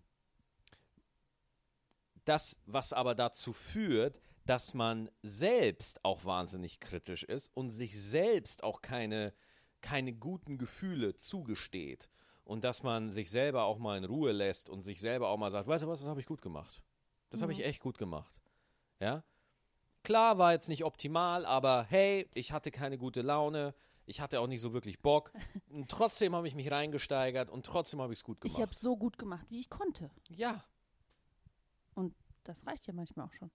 das, 2.24 2.60
was 2.66 2.92
aber 2.92 3.14
dazu 3.14 3.52
führt, 3.52 4.20
dass 4.46 4.74
man 4.74 5.10
selbst 5.22 6.04
auch 6.04 6.24
wahnsinnig 6.24 6.80
kritisch 6.80 7.22
ist 7.22 7.50
und 7.54 7.70
sich 7.70 8.00
selbst 8.00 8.64
auch 8.64 8.82
keine, 8.82 9.32
keine 9.80 10.12
guten 10.12 10.58
Gefühle 10.58 11.14
zugesteht. 11.14 12.10
Und 12.44 12.64
dass 12.64 12.82
man 12.82 13.10
sich 13.10 13.30
selber 13.30 13.64
auch 13.64 13.78
mal 13.78 13.96
in 13.96 14.04
Ruhe 14.04 14.32
lässt 14.32 14.68
und 14.68 14.82
sich 14.82 15.00
selber 15.00 15.28
auch 15.28 15.36
mal 15.36 15.50
sagt, 15.50 15.68
weißt 15.68 15.84
du 15.84 15.88
was, 15.88 16.00
das 16.00 16.08
habe 16.08 16.20
ich 16.20 16.26
gut 16.26 16.42
gemacht. 16.42 16.82
Das 17.30 17.42
habe 17.42 17.52
ich 17.52 17.64
echt 17.64 17.80
gut 17.80 17.96
gemacht. 17.96 18.40
Ja? 18.98 19.22
Klar, 20.02 20.38
war 20.38 20.52
jetzt 20.52 20.68
nicht 20.68 20.84
optimal, 20.84 21.46
aber 21.46 21.84
hey, 21.88 22.28
ich 22.34 22.50
hatte 22.50 22.72
keine 22.72 22.98
gute 22.98 23.22
Laune, 23.22 23.74
ich 24.06 24.20
hatte 24.20 24.40
auch 24.40 24.46
nicht 24.46 24.60
so 24.60 24.72
wirklich 24.72 25.00
Bock. 25.00 25.32
Und 25.68 25.90
trotzdem 25.90 26.34
habe 26.34 26.48
ich 26.48 26.54
mich 26.54 26.70
reingesteigert 26.70 27.48
und 27.50 27.64
trotzdem 27.66 28.00
habe 28.00 28.12
ich 28.12 28.18
es 28.20 28.24
gut 28.24 28.38
Ich 28.44 28.54
gemacht. 28.54 28.70
habe 28.70 28.74
so 28.80 28.96
gut 28.96 29.18
gemacht, 29.18 29.46
wie 29.50 29.60
ich 29.60 29.70
konnte. 29.70 30.10
ja, 30.28 30.64
Und 31.94 32.14
das 32.44 32.66
reicht 32.66 32.86
ja 32.86 32.92
manchmal 32.92 33.26
auch 33.26 33.32
schon. 33.32 33.50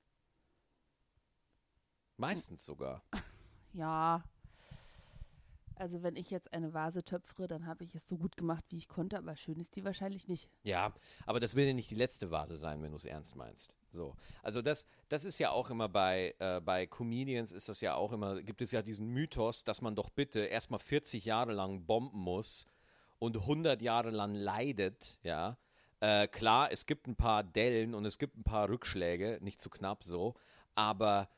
meistens 2.18 2.66
sogar. 2.66 3.04
Ja. 3.74 4.24
Also 5.76 6.02
wenn 6.02 6.16
ich 6.16 6.30
jetzt 6.30 6.54
eine 6.54 6.74
Vase 6.74 7.04
töpfere, 7.04 7.48
dann 7.50 7.66
habe 7.66 7.84
ich 7.84 7.94
es 7.94 8.08
so 8.08 8.16
gut 8.18 8.38
gemacht, 8.38 8.64
wie 8.70 8.78
ich 8.78 8.88
konnte, 8.88 9.18
aber 9.18 9.36
schön 9.36 9.60
ist 9.60 9.76
die 9.76 9.84
wahrscheinlich 9.84 10.30
nicht. 10.30 10.50
Ja, 10.64 10.94
aber 11.26 11.42
das 11.42 11.56
will 11.56 11.66
ja 11.68 11.74
nicht 11.74 11.92
die 11.92 11.96
letzte 11.96 12.32
Vase 12.32 12.56
sein, 12.58 12.82
wenn 12.82 12.92
du 12.92 12.96
es 12.96 13.04
ernst 13.04 13.36
meinst. 13.36 13.74
So. 13.96 14.16
Also 14.44 14.62
das, 14.62 14.86
das 15.10 15.26
ist 15.26 15.40
ja 15.40 15.52
auch 15.52 15.70
immer 15.70 15.90
bei, 15.90 16.36
äh, 16.40 16.60
bei 16.60 16.86
Comedians 16.86 17.52
ist 17.52 17.70
das 17.70 17.82
ja 17.82 17.96
auch 17.96 18.12
immer, 18.12 18.42
gibt 18.44 18.62
es 18.62 18.72
ja 18.72 18.82
diesen 18.82 19.08
Mythos, 19.08 19.64
dass 19.64 19.82
man 19.82 19.96
doch 19.96 20.10
bitte 20.10 20.42
erstmal 20.42 20.80
40 20.80 21.26
Jahre 21.26 21.54
lang 21.54 21.86
bomben 21.86 22.20
muss 22.20 22.68
und 23.20 23.38
100 23.38 23.82
Jahre 23.82 24.12
lang 24.12 24.36
leidet, 24.36 25.18
ja. 25.24 25.58
Äh, 26.02 26.28
klar, 26.28 26.72
es 26.72 26.86
gibt 26.86 27.08
ein 27.08 27.16
paar 27.16 27.44
Dellen 27.44 27.96
und 27.96 28.06
es 28.06 28.20
gibt 28.20 28.38
ein 28.38 28.44
paar 28.44 28.70
Rückschläge, 28.70 29.40
nicht 29.42 29.62
zu 29.62 29.70
knapp 29.70 30.04
so, 30.04 30.36
aber 30.76 31.30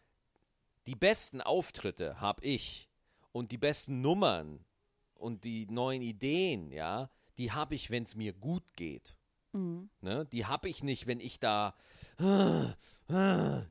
die 0.87 0.95
besten 0.95 1.41
Auftritte 1.41 2.19
habe 2.19 2.43
ich 2.43 2.89
und 3.31 3.51
die 3.51 3.59
besten 3.59 4.01
Nummern 4.01 4.65
und 5.13 5.43
die 5.43 5.67
neuen 5.67 6.01
Ideen, 6.01 6.71
ja, 6.71 7.11
die 7.37 7.51
habe 7.51 7.75
ich, 7.75 7.91
wenn 7.91 8.03
es 8.03 8.15
mir 8.15 8.33
gut 8.33 8.75
geht. 8.75 9.15
Mhm. 9.57 9.89
Ne? 10.01 10.25
Die 10.27 10.45
habe 10.45 10.69
ich 10.69 10.83
nicht, 10.83 11.07
wenn 11.07 11.19
ich 11.19 11.39
da. 11.39 11.75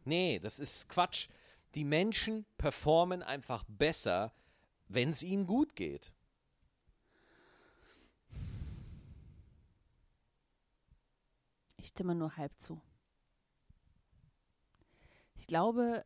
Nee, 0.04 0.38
das 0.40 0.58
ist 0.58 0.88
Quatsch. 0.88 1.28
Die 1.74 1.84
Menschen 1.84 2.46
performen 2.56 3.22
einfach 3.22 3.64
besser, 3.68 4.32
wenn 4.88 5.10
es 5.10 5.22
ihnen 5.22 5.46
gut 5.46 5.76
geht. 5.76 6.12
Ich 11.76 11.88
stimme 11.88 12.14
nur 12.14 12.36
halb 12.36 12.58
zu. 12.58 12.80
Ich 15.34 15.46
glaube, 15.46 16.04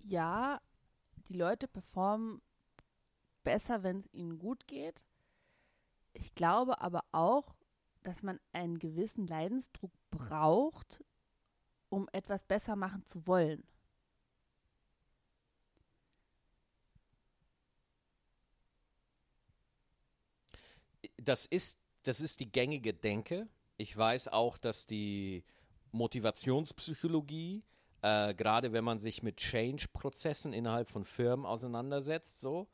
ja, 0.00 0.60
die 1.28 1.34
Leute 1.34 1.68
performen 1.68 2.40
besser, 3.44 3.82
wenn 3.82 4.00
es 4.00 4.12
ihnen 4.12 4.38
gut 4.38 4.66
geht. 4.66 5.04
Ich 6.14 6.34
glaube 6.34 6.80
aber 6.80 7.04
auch, 7.12 7.54
dass 8.02 8.22
man 8.22 8.40
einen 8.52 8.78
gewissen 8.78 9.26
Leidensdruck 9.26 9.92
braucht, 10.10 11.04
um 11.88 12.08
etwas 12.12 12.44
besser 12.44 12.76
machen 12.76 13.04
zu 13.06 13.26
wollen. 13.26 13.64
Das 21.16 21.44
ist, 21.44 21.78
das 22.04 22.20
ist 22.20 22.40
die 22.40 22.50
gängige 22.50 22.94
Denke. 22.94 23.48
Ich 23.76 23.96
weiß 23.96 24.28
auch, 24.28 24.56
dass 24.56 24.86
die 24.86 25.44
Motivationspsychologie, 25.92 27.62
äh, 28.02 28.34
gerade 28.34 28.72
wenn 28.72 28.84
man 28.84 28.98
sich 28.98 29.22
mit 29.22 29.36
Change-Prozessen 29.36 30.52
innerhalb 30.52 30.88
von 30.88 31.04
Firmen 31.04 31.44
auseinandersetzt, 31.44 32.40
so, 32.40 32.68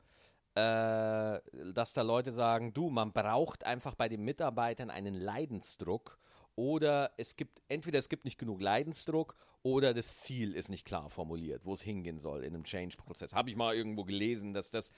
äh, 0.56 1.40
dass 1.74 1.92
da 1.92 2.00
Leute 2.02 2.32
sagen, 2.32 2.72
du, 2.72 2.88
man 2.88 3.12
braucht 3.12 3.64
einfach 3.64 3.94
bei 3.94 4.08
den 4.08 4.22
Mitarbeitern 4.24 4.88
einen 4.88 5.12
Leidensdruck 5.14 6.18
oder 6.54 7.10
es 7.18 7.36
gibt, 7.36 7.60
entweder 7.68 7.98
es 7.98 8.08
gibt 8.08 8.24
nicht 8.24 8.38
genug 8.38 8.62
Leidensdruck 8.62 9.34
oder 9.62 9.92
das 9.92 10.16
Ziel 10.18 10.54
ist 10.54 10.70
nicht 10.70 10.86
klar 10.86 11.10
formuliert, 11.10 11.66
wo 11.66 11.74
es 11.74 11.82
hingehen 11.82 12.18
soll 12.20 12.42
in 12.42 12.54
einem 12.54 12.64
Change-Prozess. 12.64 13.34
Habe 13.34 13.50
ich 13.50 13.56
mal 13.56 13.74
irgendwo 13.76 14.04
gelesen, 14.04 14.54
dass 14.54 14.70
das, 14.70 14.90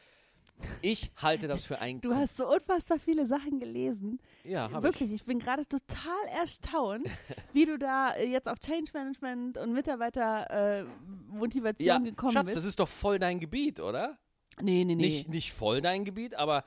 ich 0.81 1.11
halte 1.17 1.49
das 1.49 1.65
für 1.65 1.81
ein, 1.81 2.01
Du 2.01 2.15
hast 2.15 2.37
so 2.37 2.47
unfassbar 2.49 3.01
viele 3.01 3.27
Sachen 3.27 3.59
gelesen. 3.59 4.21
ja, 4.45 4.71
hab 4.71 4.85
Wirklich, 4.85 5.11
ich. 5.11 5.25
bin 5.25 5.41
gerade 5.41 5.67
total 5.67 6.25
erstaunt, 6.39 7.09
wie 7.53 7.65
du 7.65 7.77
da 7.79 8.13
äh, 8.13 8.29
jetzt 8.29 8.49
auf 8.49 8.61
Change 8.61 8.93
Management 8.95 9.59
und 9.59 9.73
Mitarbeitermotivation 9.73 11.85
ja, 11.85 11.99
gekommen 11.99 12.33
Schatz, 12.35 12.45
bist. 12.45 12.59
das 12.59 12.65
ist 12.65 12.79
doch 12.79 12.89
voll 12.89 13.19
dein 13.19 13.41
Gebiet, 13.41 13.81
oder? 13.81 14.19
Nee, 14.63 14.85
nee, 14.85 14.95
nee. 14.95 15.07
Nicht, 15.07 15.29
nicht 15.29 15.53
voll 15.53 15.81
dein 15.81 16.05
Gebiet, 16.05 16.35
aber 16.35 16.65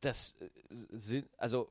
das 0.00 0.36
äh, 0.40 0.48
sind, 0.90 1.28
also 1.38 1.70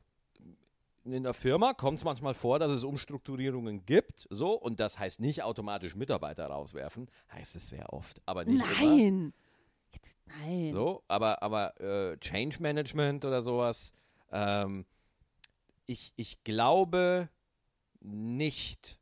in 1.05 1.23
der 1.23 1.33
Firma 1.33 1.73
kommt 1.73 1.97
es 1.97 2.05
manchmal 2.05 2.33
vor, 2.33 2.59
dass 2.59 2.71
es 2.71 2.83
Umstrukturierungen 2.83 3.85
gibt, 3.85 4.25
so, 4.29 4.53
und 4.53 4.79
das 4.79 4.99
heißt 4.99 5.19
nicht 5.19 5.43
automatisch 5.43 5.95
Mitarbeiter 5.95 6.45
rauswerfen, 6.47 7.09
heißt 7.31 7.55
es 7.55 7.69
sehr 7.69 7.91
oft, 7.91 8.21
aber 8.25 8.45
nicht 8.45 8.63
immer. 8.81 8.95
nein. 8.95 9.33
Jetzt, 9.91 10.17
nein. 10.25 10.71
So, 10.71 11.03
aber, 11.07 11.43
aber 11.43 11.79
äh, 11.79 12.17
Change 12.17 12.61
Management 12.61 13.25
oder 13.25 13.41
sowas, 13.41 13.93
ähm, 14.31 14.85
ich, 15.85 16.13
ich 16.15 16.43
glaube 16.43 17.29
nicht, 17.99 18.99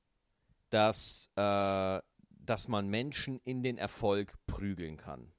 dass, 0.70 1.30
äh, 1.36 2.02
dass 2.30 2.68
man 2.68 2.88
Menschen 2.88 3.40
in 3.44 3.64
den 3.64 3.78
Erfolg 3.78 4.34
prügeln 4.48 4.98
kann. 4.98 5.32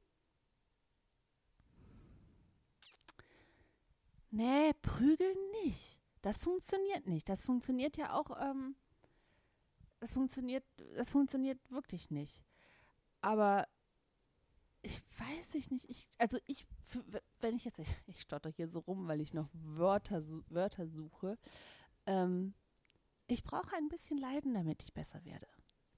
Nee, 4.33 4.73
prügeln 4.81 5.37
nicht. 5.63 6.01
Das 6.23 6.39
funktioniert 6.39 7.07
nicht. 7.07 7.29
Das 7.29 7.45
funktioniert 7.45 7.99
ja 7.99 8.15
auch, 8.15 8.31
ähm, 8.41 8.77
das 10.01 10.11
funktioniert, 10.11 10.65
das 10.97 11.11
funktioniert 11.11 11.59
wirklich 11.71 12.11
nicht. 12.11 12.43
Aber 13.21 13.69
ich 14.81 15.03
weiß 15.19 15.55
ich 15.55 15.71
nicht. 15.71 15.89
Ich, 15.91 16.09
also 16.17 16.39
ich, 16.47 16.67
wenn 17.41 17.57
ich 17.57 17.67
jetzt, 17.67 17.81
ich 18.07 18.21
stotter 18.23 18.49
hier 18.49 18.69
so 18.69 18.81
rum, 18.81 19.07
weil 19.07 19.21
ich 19.21 19.35
noch 19.35 19.51
Wörter, 19.53 20.23
Wörter 20.49 20.87
suche. 20.87 21.39
Ähm, 22.07 22.55
ich 23.27 23.45
brauche 23.45 23.77
ein 23.77 23.91
bisschen 23.91 24.17
Leiden, 24.17 24.55
damit 24.55 24.83
ich 24.83 24.95
besser 24.95 25.23
werde. 25.27 25.47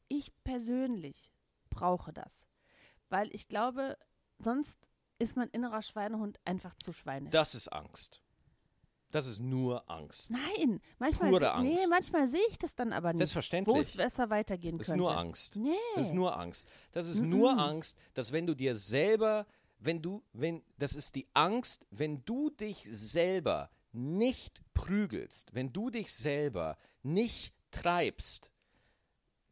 Ich 0.08 0.32
persönlich 0.42 1.32
brauche 1.70 2.12
das. 2.12 2.48
Weil 3.10 3.32
ich 3.32 3.46
glaube, 3.46 3.96
sonst 4.38 4.88
ist 5.20 5.36
mein 5.36 5.50
innerer 5.50 5.82
Schweinehund 5.82 6.40
einfach 6.44 6.74
zu 6.82 6.92
schweinisch. 6.92 7.30
Das 7.30 7.54
ist 7.54 7.68
Angst. 7.68 8.23
Das 9.14 9.28
ist 9.28 9.38
nur 9.38 9.88
Angst. 9.88 10.32
Nein, 10.32 10.80
manchmal, 10.98 11.30
Pure 11.30 11.44
se- 11.44 11.62
nee, 11.62 11.70
Angst. 11.74 11.88
manchmal 11.88 12.26
sehe 12.26 12.40
ich 12.50 12.58
das 12.58 12.74
dann 12.74 12.92
aber 12.92 13.12
nicht, 13.12 13.20
wo 13.20 13.22
es 13.22 13.30
Selbstverständlich. 13.30 13.96
besser 13.96 14.28
weitergehen 14.28 14.76
Das 14.76 14.88
ist 14.88 14.92
könnte. 14.94 15.04
nur 15.04 15.16
Angst. 15.16 15.54
Nee. 15.54 15.70
Das 15.94 16.06
ist 16.06 16.14
nur 16.14 16.36
Angst. 16.36 16.68
Das 16.90 17.06
ist 17.08 17.20
Mhm. 17.22 17.28
nur 17.28 17.56
Angst, 17.58 17.96
dass 18.14 18.32
wenn 18.32 18.44
du 18.46 18.54
dir 18.56 18.74
selber, 18.74 19.46
wenn 19.78 20.02
du, 20.02 20.24
wenn, 20.32 20.64
das 20.78 20.94
ist 20.96 21.14
die 21.14 21.28
Angst, 21.32 21.86
wenn 21.90 22.24
du 22.24 22.50
dich 22.50 22.88
selber 22.90 23.70
nicht 23.92 24.60
prügelst, 24.74 25.54
wenn 25.54 25.72
du 25.72 25.90
dich 25.90 26.12
selber 26.12 26.76
nicht 27.04 27.54
treibst, 27.70 28.50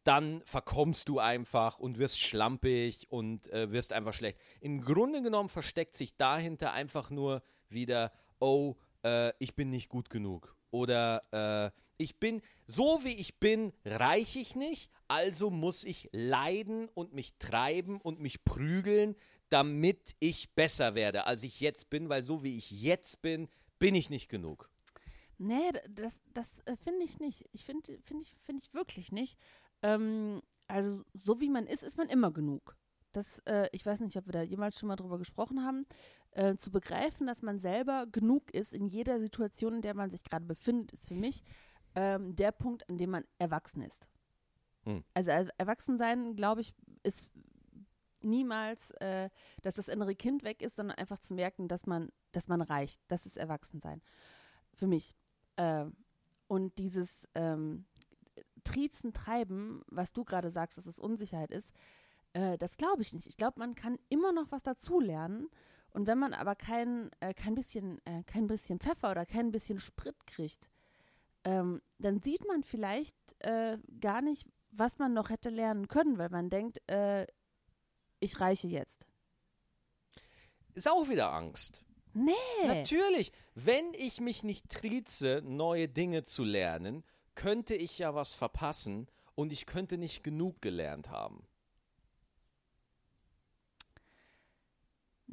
dann 0.03 0.41
verkommst 0.43 1.07
du 1.07 1.19
einfach 1.19 1.79
und 1.79 1.97
wirst 1.97 2.19
schlampig 2.19 3.09
und 3.09 3.47
äh, 3.53 3.71
wirst 3.71 3.93
einfach 3.93 4.13
schlecht. 4.13 4.37
Im 4.59 4.81
Grunde 4.81 5.21
genommen 5.21 5.47
versteckt 5.47 5.95
sich 5.95 6.17
dahinter 6.17 6.73
einfach 6.73 7.09
nur 7.09 7.41
wieder, 7.69 8.11
oh, 8.39 8.75
äh, 9.03 9.33
ich 9.39 9.55
bin 9.55 9.69
nicht 9.69 9.89
gut 9.89 10.09
genug. 10.09 10.55
Oder 10.71 11.23
äh, 11.31 11.79
ich 11.97 12.19
bin, 12.19 12.41
so 12.65 13.01
wie 13.03 13.15
ich 13.15 13.39
bin, 13.39 13.73
reich 13.85 14.35
ich 14.35 14.55
nicht, 14.55 14.91
also 15.07 15.49
muss 15.49 15.83
ich 15.83 16.09
leiden 16.11 16.89
und 16.93 17.13
mich 17.13 17.37
treiben 17.37 18.01
und 18.01 18.19
mich 18.19 18.43
prügeln, 18.43 19.15
damit 19.49 20.15
ich 20.19 20.55
besser 20.55 20.95
werde, 20.95 21.27
als 21.27 21.43
ich 21.43 21.59
jetzt 21.59 21.89
bin, 21.89 22.09
weil 22.09 22.23
so 22.23 22.43
wie 22.43 22.57
ich 22.57 22.71
jetzt 22.71 23.21
bin, 23.21 23.47
bin 23.77 23.93
ich 23.93 24.09
nicht 24.09 24.29
genug. 24.29 24.69
Nee, 25.37 25.71
das, 25.89 26.21
das 26.33 26.59
äh, 26.65 26.75
finde 26.77 27.03
ich 27.03 27.19
nicht. 27.19 27.45
Ich 27.51 27.63
finde 27.63 27.99
finde 28.03 28.23
ich, 28.23 28.35
finde 28.43 28.63
ich 28.63 28.73
wirklich 28.73 29.11
nicht. 29.11 29.37
Ähm, 29.81 30.41
also 30.67 31.03
so 31.13 31.41
wie 31.41 31.49
man 31.49 31.67
ist, 31.67 31.83
ist 31.83 31.97
man 31.97 32.09
immer 32.09 32.31
genug. 32.31 32.75
Das, 33.11 33.39
äh, 33.45 33.67
ich 33.71 33.85
weiß 33.85 33.99
nicht, 33.99 34.17
ob 34.17 34.25
wir 34.25 34.31
da 34.33 34.41
jemals 34.41 34.79
schon 34.79 34.87
mal 34.87 34.95
drüber 34.95 35.19
gesprochen 35.19 35.63
haben, 35.63 35.85
äh, 36.35 36.55
zu 36.55 36.71
begreifen, 36.71 37.27
dass 37.27 37.41
man 37.41 37.59
selber 37.59 38.05
genug 38.11 38.53
ist 38.53 38.73
in 38.73 38.87
jeder 38.87 39.19
Situation, 39.19 39.75
in 39.75 39.81
der 39.81 39.95
man 39.95 40.09
sich 40.09 40.23
gerade 40.23 40.45
befindet, 40.45 40.91
ist 40.93 41.07
für 41.07 41.15
mich 41.15 41.43
ähm, 41.95 42.35
der 42.35 42.51
Punkt, 42.51 42.89
an 42.89 42.97
dem 42.97 43.11
man 43.11 43.23
erwachsen 43.39 43.81
ist. 43.81 44.07
Hm. 44.85 45.03
Also 45.13 45.31
er 45.31 45.47
Erwachsensein, 45.57 46.35
glaube 46.35 46.61
ich, 46.61 46.73
ist 47.03 47.29
niemals, 48.21 48.91
äh, 49.01 49.29
dass 49.61 49.75
das 49.75 49.87
innere 49.87 50.15
Kind 50.15 50.43
weg 50.43 50.61
ist, 50.61 50.75
sondern 50.75 50.97
einfach 50.97 51.19
zu 51.19 51.33
merken, 51.33 51.67
dass 51.67 51.85
man, 51.85 52.09
dass 52.31 52.47
man 52.47 52.61
reicht. 52.61 52.99
Das 53.07 53.25
ist 53.25 53.37
Erwachsensein. 53.37 54.01
Für 54.73 54.87
mich. 54.87 55.15
Äh, 55.57 55.85
und 56.47 56.77
dieses 56.77 57.27
ähm, 57.35 57.85
Triezen, 58.63 59.13
Treiben, 59.13 59.83
was 59.87 60.13
du 60.13 60.23
gerade 60.23 60.49
sagst, 60.49 60.77
dass 60.77 60.85
es 60.85 60.99
Unsicherheit 60.99 61.51
ist, 61.51 61.71
äh, 62.33 62.57
das 62.57 62.77
glaube 62.77 63.01
ich 63.01 63.13
nicht. 63.13 63.27
Ich 63.27 63.37
glaube, 63.37 63.59
man 63.59 63.75
kann 63.75 63.99
immer 64.09 64.31
noch 64.31 64.51
was 64.51 64.63
dazulernen. 64.63 65.49
Und 65.93 66.07
wenn 66.07 66.17
man 66.17 66.33
aber 66.33 66.55
kein, 66.55 67.11
äh, 67.19 67.33
kein, 67.33 67.55
bisschen, 67.55 68.01
äh, 68.05 68.23
kein 68.23 68.47
bisschen 68.47 68.79
Pfeffer 68.79 69.11
oder 69.11 69.25
kein 69.25 69.51
bisschen 69.51 69.79
Sprit 69.79 70.15
kriegt, 70.25 70.69
ähm, 71.43 71.81
dann 71.99 72.21
sieht 72.21 72.47
man 72.47 72.63
vielleicht 72.63 73.15
äh, 73.39 73.77
gar 73.99 74.21
nicht, 74.21 74.47
was 74.71 74.97
man 74.97 75.13
noch 75.13 75.29
hätte 75.29 75.49
lernen 75.49 75.87
können, 75.87 76.17
weil 76.17 76.29
man 76.29 76.49
denkt, 76.49 76.81
äh, 76.89 77.27
ich 78.19 78.39
reiche 78.39 78.67
jetzt. 78.67 79.05
Ist 80.73 80.89
auch 80.89 81.07
wieder 81.09 81.31
Angst. 81.31 81.85
Nee. 82.13 82.31
Natürlich, 82.65 83.31
wenn 83.53 83.93
ich 83.93 84.19
mich 84.19 84.43
nicht 84.43 84.69
trieze, 84.69 85.41
neue 85.43 85.87
Dinge 85.87 86.23
zu 86.23 86.43
lernen, 86.43 87.03
könnte 87.35 87.75
ich 87.75 87.99
ja 87.99 88.15
was 88.15 88.33
verpassen 88.33 89.07
und 89.35 89.51
ich 89.51 89.65
könnte 89.65 89.97
nicht 89.97 90.23
genug 90.23 90.61
gelernt 90.61 91.09
haben. 91.09 91.45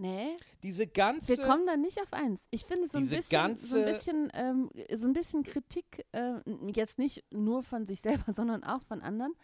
Nee, 0.01 0.37
Diese 0.63 0.87
ganze. 0.87 1.37
wir 1.37 1.45
kommen 1.45 1.67
da 1.67 1.77
nicht 1.77 2.01
auf 2.01 2.13
eins. 2.15 2.41
Ich 2.51 2.65
finde 2.65 2.89
so 2.91 2.97
ein 2.99 3.03
bisschen, 3.09 3.21
so 3.23 3.37
ein 3.37 3.43
ganze- 3.49 3.85
bisschen, 3.85 4.31
ähm, 4.33 4.71
so 4.97 5.07
ein 5.09 5.13
bisschen 5.13 5.43
Kritik, 5.43 6.07
äh, 6.13 6.37
jetzt 6.75 6.99
nicht 6.99 7.23
nur 7.31 7.63
von 7.63 7.85
sich 7.87 8.01
selber, 8.29 8.33
sondern 8.33 8.65
auch 8.65 8.83
von 8.83 9.03
anderen. 9.03 9.35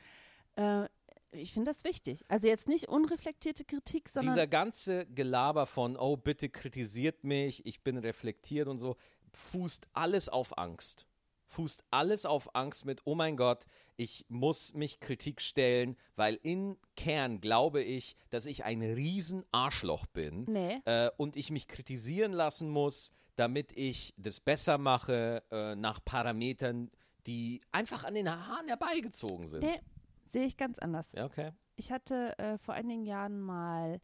Äh, 0.57 0.89
ich 1.33 1.53
finde 1.53 1.71
das 1.71 1.85
wichtig. 1.85 2.25
Also 2.29 2.47
jetzt 2.49 2.69
nicht 2.69 2.89
unreflektierte 2.89 3.67
Kritik, 3.67 4.09
sondern 4.09 4.33
dieser 4.35 4.47
ganze 4.47 5.05
Gelaber 5.07 5.67
von, 5.67 5.97
oh, 5.99 6.17
bitte 6.17 6.49
kritisiert 6.49 7.23
mich, 7.25 7.67
ich 7.67 7.83
bin 7.83 7.99
reflektiert 7.99 8.69
und 8.69 8.79
so, 8.79 8.97
fußt 9.35 9.89
alles 9.93 10.31
auf 10.31 10.57
Angst. 10.57 11.07
Fußt 11.49 11.85
alles 11.91 12.27
auf 12.27 12.55
Angst 12.55 12.85
mit, 12.85 13.03
oh 13.05 13.15
mein 13.15 13.37
Gott, 13.37 13.67
ich 13.97 14.27
muss 14.29 14.75
mich 14.75 15.01
Kritik 15.01 15.41
stellen, 15.41 15.97
weil 16.17 16.39
in 16.43 16.77
Kern 16.97 17.41
glaube 17.41 17.83
ich, 17.83 18.17
dass 18.31 18.47
ich 18.47 18.65
ein 18.65 18.83
riesen 18.83 19.45
Arschloch 19.53 20.07
bin 20.07 20.45
nee. 20.49 20.81
äh, 20.85 21.11
und 21.17 21.37
ich 21.37 21.51
mich 21.51 21.69
kritisieren 21.69 22.33
lassen 22.33 22.69
muss, 22.69 23.13
damit 23.37 23.73
ich 23.73 24.13
das 24.17 24.41
besser 24.41 24.77
mache 24.79 25.43
äh, 25.51 25.77
nach 25.77 26.05
Parametern, 26.05 26.91
die 27.27 27.61
einfach 27.73 28.05
an 28.05 28.15
den 28.15 28.29
Haaren 28.31 28.67
herbeigezogen 28.67 29.47
sind. 29.47 29.63
Nee, 29.63 29.81
sehe 30.27 30.47
ich 30.47 30.57
ganz 30.57 30.79
anders. 30.79 31.13
Ja, 31.13 31.27
okay. 31.27 31.53
Ich 31.77 31.93
hatte 31.93 32.37
äh, 32.39 32.59
vor 32.59 32.75
einigen 32.75 33.05
Jahren 33.05 33.41
mal 33.41 34.01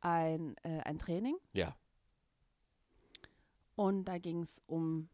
ein, 0.00 0.56
äh, 0.62 0.80
ein 0.80 0.98
Training 0.98 1.36
Ja. 1.52 1.76
und 3.76 4.04
da 4.06 4.18
ging 4.18 4.42
es 4.42 4.62
um, 4.66 5.08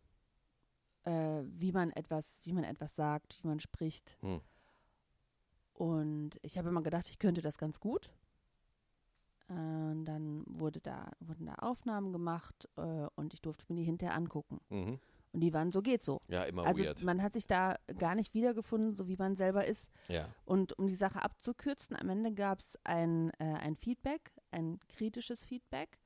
äh, 1.09 1.42
wie 1.61 1.72
man 1.72 1.90
etwas, 1.90 2.40
wie 2.44 2.52
man 2.52 2.64
etwas 2.64 2.94
sagt, 2.94 3.38
wie 3.42 3.48
man 3.48 3.61
spricht. 3.61 4.16
Hm. 4.20 4.40
Und 5.74 6.38
ich 6.42 6.59
habe 6.59 6.68
immer 6.68 6.82
gedacht, 6.82 7.09
ich 7.09 7.18
könnte 7.18 7.40
das 7.40 7.56
ganz 7.56 7.80
gut. 7.80 8.11
Äh, 9.48 9.52
Und 9.52 10.04
dann 10.04 10.44
wurde 10.46 10.80
da, 10.80 11.11
wurden 11.20 11.46
da 11.46 11.54
Aufnahmen 11.54 12.12
gemacht 12.12 12.68
äh, 12.76 13.06
und 13.14 13.32
ich 13.34 13.40
durfte 13.40 13.64
mir 13.68 13.76
die 13.76 13.84
hinterher 13.84 14.14
angucken. 14.16 14.61
Mhm. 14.70 14.98
Und 15.32 15.40
die 15.40 15.52
waren 15.52 15.70
so 15.70 15.82
geht 15.82 16.02
so. 16.02 16.20
Ja, 16.28 16.44
immer 16.44 16.64
Also 16.64 16.82
weird. 16.84 17.02
man 17.04 17.22
hat 17.22 17.34
sich 17.34 17.46
da 17.46 17.76
gar 17.98 18.14
nicht 18.14 18.32
wiedergefunden, 18.34 18.94
so 18.94 19.09
wie 19.09 19.16
man 19.16 19.36
selber 19.36 19.66
ist. 19.66 19.90
Ja. 20.09 20.26
Und 20.46 20.78
um 20.78 20.88
die 20.88 20.94
Sache 20.94 21.22
abzukürzen, 21.22 21.96
am 21.96 22.09
Ende 22.09 22.32
gab 22.32 22.61
es 22.61 22.78
ein, 22.84 23.30
äh, 23.38 23.44
ein 23.44 23.76
Feedback, 23.76 24.32
ein 24.50 24.80
kritisches 24.88 25.44
Feedback. 25.44 25.98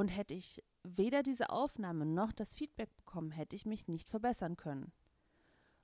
Und 0.00 0.08
hätte 0.08 0.32
ich 0.32 0.64
weder 0.82 1.22
diese 1.22 1.50
Aufnahme 1.50 2.06
noch 2.06 2.32
das 2.32 2.54
Feedback 2.54 2.88
bekommen, 2.96 3.32
hätte 3.32 3.54
ich 3.54 3.66
mich 3.66 3.86
nicht 3.86 4.08
verbessern 4.08 4.56
können. 4.56 4.94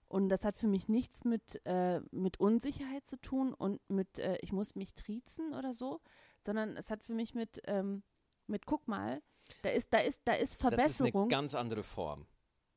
Und 0.09 0.31
das 0.31 0.43
hat 0.43 0.57
für 0.57 0.69
mich 0.69 0.89
nichts 0.89 1.25
mit, 1.25 1.61
äh, 1.67 2.01
mit 2.13 2.41
Unsicherheit 2.41 3.07
zu 3.07 3.21
tun 3.21 3.53
und 3.53 3.79
mit, 3.91 4.19
äh, 4.19 4.39
ich 4.41 4.53
muss 4.53 4.75
mich 4.75 4.95
triezen 4.95 5.53
oder 5.53 5.75
so, 5.75 6.01
sondern 6.47 6.79
es 6.79 6.91
hat 6.91 7.03
für 7.03 7.13
mich 7.13 7.35
mit, 7.35 7.61
ähm, 7.67 8.05
mit 8.47 8.65
guck 8.65 8.89
mal, 8.89 9.21
da 9.61 9.69
ist, 9.69 9.93
da 9.93 9.99
ist, 9.99 10.23
da 10.25 10.33
ist 10.33 10.41
Das 10.41 10.51
ist 10.53 10.61
Verbesserung. 10.63 11.23
eine 11.25 11.29
ganz 11.29 11.55
andere 11.55 11.83
Form. 11.83 12.27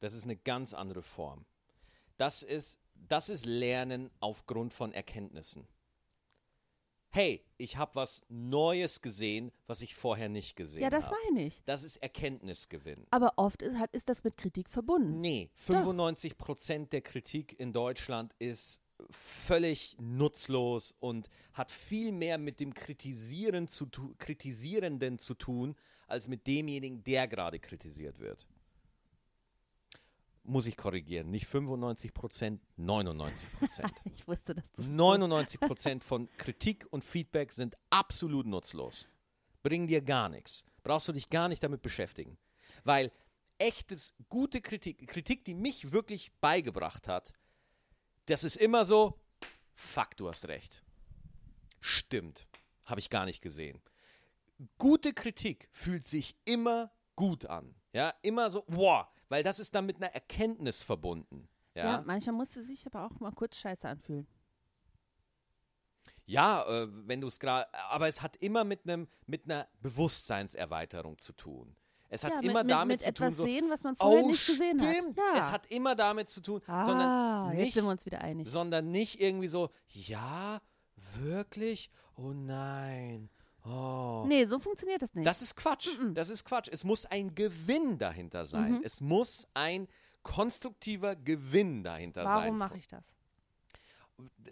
Das 0.02 0.16
ist 0.16 0.26
eine 0.26 0.36
ganz 0.36 0.74
andere 0.74 1.04
Form. 1.04 1.46
Das 2.18 2.44
ist, 2.44 2.82
das 2.96 3.30
ist 3.30 3.46
Lernen 3.46 4.12
aufgrund 4.20 4.74
von 4.74 4.92
Erkenntnissen. 4.92 5.70
Hey, 7.12 7.44
ich 7.58 7.78
habe 7.78 7.96
was 7.96 8.22
Neues 8.30 9.02
gesehen, 9.02 9.52
was 9.66 9.82
ich 9.82 9.96
vorher 9.96 10.30
nicht 10.30 10.56
gesehen 10.56 10.82
ja, 10.82 10.92
das 10.92 11.08
habe. 11.08 11.16
meine 11.26 11.48
ich. 11.48 11.64
Das 11.66 11.84
ist 11.84 11.98
Erkenntnisgewinn. 11.98 13.08
Aber 13.10 13.34
oft 13.38 13.64
ist, 13.64 13.78
hat, 13.80 13.96
ist 13.96 14.10
das 14.10 14.24
mit 14.24 14.38
Kritik 14.38 14.70
verbunden. 14.70 15.20
Nee, 15.20 15.50
95 15.56 16.38
Prozent 16.38 16.94
der 16.94 17.02
Kritik 17.02 17.60
in 17.60 17.74
Deutschland 17.74 18.36
ist 18.38 18.84
völlig 19.10 19.98
nutzlos 20.00 20.94
und 21.00 21.30
hat 21.54 21.72
viel 21.72 22.12
mehr 22.12 22.38
mit 22.38 22.60
dem 22.60 22.74
Kritisieren 22.74 23.68
zu 23.68 23.88
tu 23.88 24.14
Kritisierenden 24.18 25.18
zu 25.18 25.34
tun, 25.34 25.76
als 26.08 26.28
mit 26.28 26.46
demjenigen, 26.48 27.04
der 27.04 27.28
gerade 27.28 27.60
kritisiert 27.60 28.20
wird. 28.20 28.48
Muss 30.44 30.66
ich 30.66 30.78
korrigieren, 30.78 31.30
nicht 31.30 31.48
95 31.48 32.14
Prozent, 32.14 32.62
99 32.78 33.50
Prozent. 33.60 33.94
Ich 34.14 34.28
wusste, 34.28 34.56
dass 34.56 34.72
du 34.72 34.82
99 34.84 35.60
Prozent 35.60 36.04
von 36.04 36.30
Kritik 36.38 36.88
und 36.90 37.04
Feedback 37.04 37.52
sind 37.52 37.76
absolut 37.90 38.48
nutzlos. 38.48 39.08
Bringen 39.62 39.88
dir 39.88 40.02
gar 40.02 40.30
nichts. 40.30 40.66
Brauchst 40.84 41.08
du 41.08 41.12
dich 41.12 41.30
gar 41.30 41.50
nicht 41.50 41.64
damit 41.64 41.82
beschäftigen. 41.82 42.38
Weil 42.84 43.12
echtes, 43.58 44.16
gute 44.30 44.62
Kritik, 44.62 45.08
Kritik, 45.08 45.44
die 45.46 45.54
mich 45.54 45.92
wirklich 45.92 46.32
beigebracht 46.40 47.08
hat, 47.08 47.34
das 48.26 48.44
ist 48.44 48.56
immer 48.56 48.86
so, 48.86 49.20
fuck, 49.74 50.16
du 50.18 50.30
hast 50.30 50.48
recht. 50.48 50.84
Stimmt. 51.82 52.48
Habe 52.86 53.00
ich 53.00 53.10
gar 53.10 53.26
nicht 53.26 53.42
gesehen. 53.42 53.82
Gute 54.78 55.14
Kritik 55.14 55.70
fühlt 55.72 56.06
sich 56.06 56.36
immer 56.46 56.92
gut 57.16 57.46
an. 57.46 57.76
Ja, 57.94 58.14
immer 58.22 58.50
so, 58.50 58.64
wow, 58.68 59.08
weil 59.30 59.44
das 59.44 59.60
ist 59.60 59.74
dann 59.74 59.86
mit 59.86 59.98
einer 59.98 60.14
Erkenntnis 60.14 60.84
verbunden. 60.84 61.48
Ja, 61.76 61.84
Ja, 61.84 62.04
manchmal 62.06 62.36
musste 62.36 62.64
sich 62.64 62.86
aber 62.86 63.06
auch 63.06 63.20
mal 63.20 63.32
kurz 63.32 63.58
scheiße 63.58 63.88
anfühlen. 63.88 64.28
Ja, 66.26 66.64
äh, 66.68 66.88
wenn 67.08 67.22
du 67.22 67.28
es 67.28 67.40
gerade, 67.40 67.74
aber 67.90 68.08
es 68.08 68.22
hat 68.22 68.36
immer 68.38 68.64
mit 68.64 68.84
einem 68.84 69.08
mit 69.26 69.46
einer 69.46 69.68
Bewusstseinserweiterung 69.82 71.18
zu 71.18 71.34
tun. 71.34 71.76
Es 72.10 72.24
hat 72.24 72.34
ja, 72.34 72.40
immer 72.42 72.64
mit, 72.64 72.72
damit 72.72 72.88
mit, 72.88 73.02
zu 73.02 73.14
tun, 73.14 73.26
etwas 73.28 73.38
so, 73.38 73.46
sehen, 73.46 73.70
was 73.70 73.84
man 73.84 73.96
vorher 73.96 74.24
oh, 74.24 74.28
nicht 74.28 74.46
gesehen 74.46 74.80
stimmt. 74.80 75.20
hat. 75.20 75.34
Ja. 75.34 75.38
Es 75.38 75.52
hat 75.52 75.68
immer 75.68 75.96
damit 75.96 76.30
zu 76.30 76.42
tun, 76.42 76.62
ah, 76.68 76.84
sondern 76.84 77.52
jetzt 77.54 77.62
nicht, 77.62 77.74
sind 77.76 77.86
wir 77.86 77.92
uns 77.92 78.06
wieder 78.06 78.22
einig. 78.22 78.48
sondern 78.48 78.92
nicht 78.92 79.22
irgendwie 79.22 79.48
so, 79.48 79.70
ja, 79.88 80.62
wirklich, 81.16 81.92
oh 82.16 82.32
nein, 82.34 83.30
oh, 83.70 84.26
Nee, 84.28 84.46
so 84.46 84.60
funktioniert 84.60 85.02
das 85.02 85.14
nicht. 85.14 85.26
das 85.26 85.42
ist 85.42 85.56
Quatsch. 85.56 85.90
Das 86.14 86.30
ist 86.30 86.44
Quatsch. 86.46 86.70
Es 86.72 86.84
muss 86.84 87.06
ein 87.06 87.36
Gewinn 87.36 87.98
dahinter 87.98 88.46
sein. 88.46 88.74
Mhm. 88.74 88.82
Es 88.84 89.02
muss 89.02 89.48
ein 89.54 89.88
konstruktiver 90.24 91.16
Gewinn 91.16 91.84
dahinter 91.84 92.24
sein. 92.24 92.44
Warum 92.44 92.58
mache 92.58 92.78
ich 92.78 92.88
das? 92.88 93.14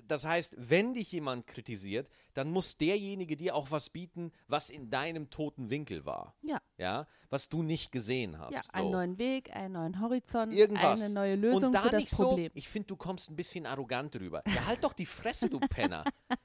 Das 0.08 0.26
heißt, 0.26 0.56
wenn 0.58 0.94
dich 0.94 1.12
jemand 1.12 1.48
kritisiert, 1.48 2.10
dann 2.34 2.50
muss 2.52 2.78
derjenige 2.78 3.36
dir 3.36 3.56
auch 3.56 3.72
was 3.72 3.90
bieten, 3.90 4.32
was 4.48 4.70
in 4.70 4.90
deinem 4.90 5.30
toten 5.30 5.70
Winkel 5.70 6.06
war. 6.06 6.36
Ja. 6.42 6.60
Ja, 6.78 7.08
was 7.30 7.50
du 7.50 7.64
nicht 7.64 7.92
gesehen 7.92 8.38
hast. 8.40 8.54
Ja, 8.54 8.62
so. 8.62 8.72
einen 8.74 8.92
neuen 8.92 9.18
Weg, 9.18 9.56
einen 9.56 9.74
neuen 9.74 10.00
Horizont, 10.00 10.54
Irgendwas. 10.54 11.02
eine 11.02 11.14
neue 11.14 11.36
Lösung 11.36 11.66
Und 11.66 11.72
da 11.74 11.82
für 11.82 11.90
das 11.90 12.02
nicht 12.02 12.14
Problem. 12.14 12.52
so, 12.54 12.58
ich 12.58 12.70
finde, 12.70 12.88
du 12.88 12.96
kommst 12.96 13.30
ein 13.30 13.36
bisschen 13.36 13.66
arrogant 13.66 14.16
rüber. 14.18 14.44
Ja, 14.48 14.66
halt 14.68 14.84
doch 14.84 14.94
die 14.94 15.06
Fresse, 15.08 15.50
du 15.50 15.60
Penner. 15.60 16.04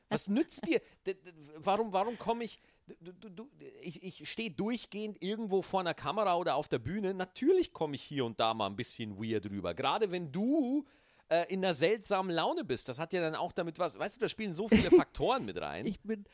Was 0.09 0.29
nützt 0.29 0.67
dir? 0.67 0.81
D 1.07 1.15
d- 1.15 1.33
warum 1.57 1.93
warum 1.93 2.19
komme 2.19 2.45
ich, 2.45 2.59
du, 3.01 3.13
du, 3.13 3.29
du, 3.29 3.49
ich, 3.83 4.03
ich 4.03 4.31
stehe 4.31 4.51
durchgehend 4.51 5.23
irgendwo 5.23 5.63
vor 5.63 5.81
einer 5.81 5.95
Kamera 5.95 6.37
oder 6.37 6.57
auf 6.57 6.69
der 6.69 6.79
Bühne. 6.79 7.15
Natürlich 7.15 7.73
komme 7.73 7.95
ich 7.95 8.03
hier 8.03 8.25
und 8.25 8.41
da 8.41 8.53
mal 8.55 8.67
ein 8.67 8.77
bisschen 8.77 9.17
weird 9.23 9.49
rüber. 9.51 9.75
Gerade 9.75 10.11
wenn 10.11 10.33
du 10.33 10.85
äh, 11.33 11.47
in 11.49 11.65
einer 11.65 11.73
seltsamen 11.73 12.31
Laune 12.31 12.65
bist. 12.65 12.89
Das 12.89 12.99
hat 12.99 13.13
ja 13.15 13.23
dann 13.23 13.35
auch 13.35 13.53
damit 13.53 13.79
was, 13.79 13.99
weißt 13.99 14.17
du, 14.17 14.21
da 14.21 14.29
spielen 14.29 14.53
so 14.53 14.69
viele 14.69 14.91
Faktoren 14.91 15.45
mit 15.47 15.59
rein. 15.61 15.87
Ich 15.87 16.01
bin, 16.03 16.25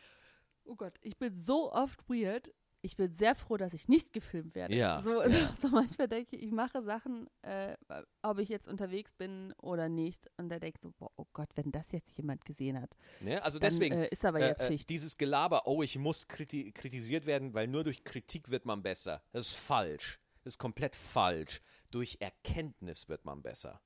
oh 0.65 0.75
Gott, 0.75 0.95
ich 1.03 1.17
bin 1.17 1.43
so 1.43 1.73
oft 1.73 2.09
weird. 2.09 2.53
Ich 2.81 2.97
bin 2.97 3.13
sehr 3.13 3.35
froh, 3.35 3.57
dass 3.57 3.73
ich 3.75 3.89
nicht 3.89 4.13
gefilmt 4.13 4.55
werde. 4.55 4.75
Ja, 4.75 5.01
So, 5.03 5.23
ja. 5.23 5.53
so 5.63 5.69
manchmal 5.69 6.07
denke 6.07 6.37
ich, 6.37 6.45
ich 6.45 6.53
mache 6.53 6.81
Sachen, 6.83 7.29
äh, 7.43 7.77
ob 8.23 8.39
ich 8.39 8.49
jetzt 8.49 8.69
unterwegs 8.69 9.13
bin 9.15 9.53
oder 9.61 9.89
nicht. 9.89 10.29
Und 10.37 10.49
da 10.49 10.59
denke 10.59 10.79
ich 10.79 10.83
so, 10.83 10.93
boah, 10.97 11.11
oh 11.17 11.27
Gott, 11.33 11.49
wenn 11.57 11.73
das 11.73 11.91
jetzt 11.93 12.17
jemand 12.19 12.45
gesehen 12.45 12.81
hat, 12.81 12.91
ne? 13.21 13.43
Also 13.43 13.59
dann 13.59 13.71
deswegen, 13.71 13.97
äh, 13.97 14.09
ist 14.09 14.25
aber 14.25 14.41
äh, 14.41 14.49
jetzt 14.49 14.63
äh, 14.63 14.67
Schicht. 14.69 14.91
dieses 14.91 15.17
Gelaber, 15.17 15.67
oh, 15.67 15.83
ich 15.83 15.99
muss 15.99 16.29
kriti 16.29 16.73
kritisiert 16.73 17.27
werden, 17.27 17.53
weil 17.55 17.67
nur 17.67 17.83
durch 17.85 18.05
Kritik 18.05 18.51
wird 18.51 18.65
man 18.65 18.83
besser. 18.83 19.23
Das 19.33 19.49
ist 19.49 19.57
falsch. 19.57 20.21
Das 20.45 20.55
ist 20.55 20.59
komplett 20.59 20.95
falsch. 20.95 21.61
Durch 21.91 22.19
Erkenntnis 22.21 23.09
wird 23.09 23.25
man 23.25 23.43
besser. 23.43 23.81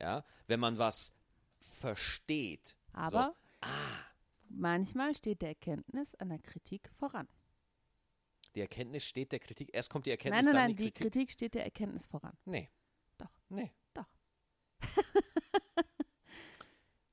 Ja, 0.00 0.24
wenn 0.46 0.60
man 0.60 0.78
was 0.78 1.14
versteht. 1.60 2.76
Aber 2.92 3.34
So. 3.62 3.68
Ah, 3.68 4.04
manchmal 4.48 5.14
steht 5.16 5.42
der 5.42 5.50
Erkenntnis 5.50 6.14
an 6.16 6.28
der 6.28 6.38
Kritik 6.38 6.88
voran. 6.98 7.28
die 8.54 8.60
Erkenntnis 8.60 9.04
steht 9.04 9.32
der 9.32 9.40
Kritik. 9.40 9.70
Erst 9.72 9.90
kommt 9.90 10.06
die 10.06 10.10
Nein, 10.10 10.18
Erkenntnis, 10.18 10.46
nein, 10.46 10.54
dann 10.54 10.62
nein, 10.68 10.76
die 10.76 10.84
die 10.84 10.90
Kritik. 10.92 11.12
Kritik 11.12 11.30
steht 11.32 11.54
der 11.54 11.64
Erkenntnis 11.64 12.06
voran. 12.06 12.36
Nee. 12.44 12.70
Doch. 13.18 13.30
Nee. 13.48 13.72
Doch. 13.94 14.06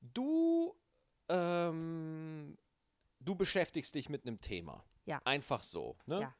du, 0.00 0.74
ähm, 1.28 2.56
du 3.20 3.34
beschäftigst 3.34 3.94
dich 3.94 4.08
mit 4.08 4.26
einem 4.26 4.40
Thema. 4.40 4.84
Ja. 5.04 5.20
Einfach 5.24 5.62
so. 5.62 5.96
Ne? 6.06 6.20
Ja. 6.22 6.34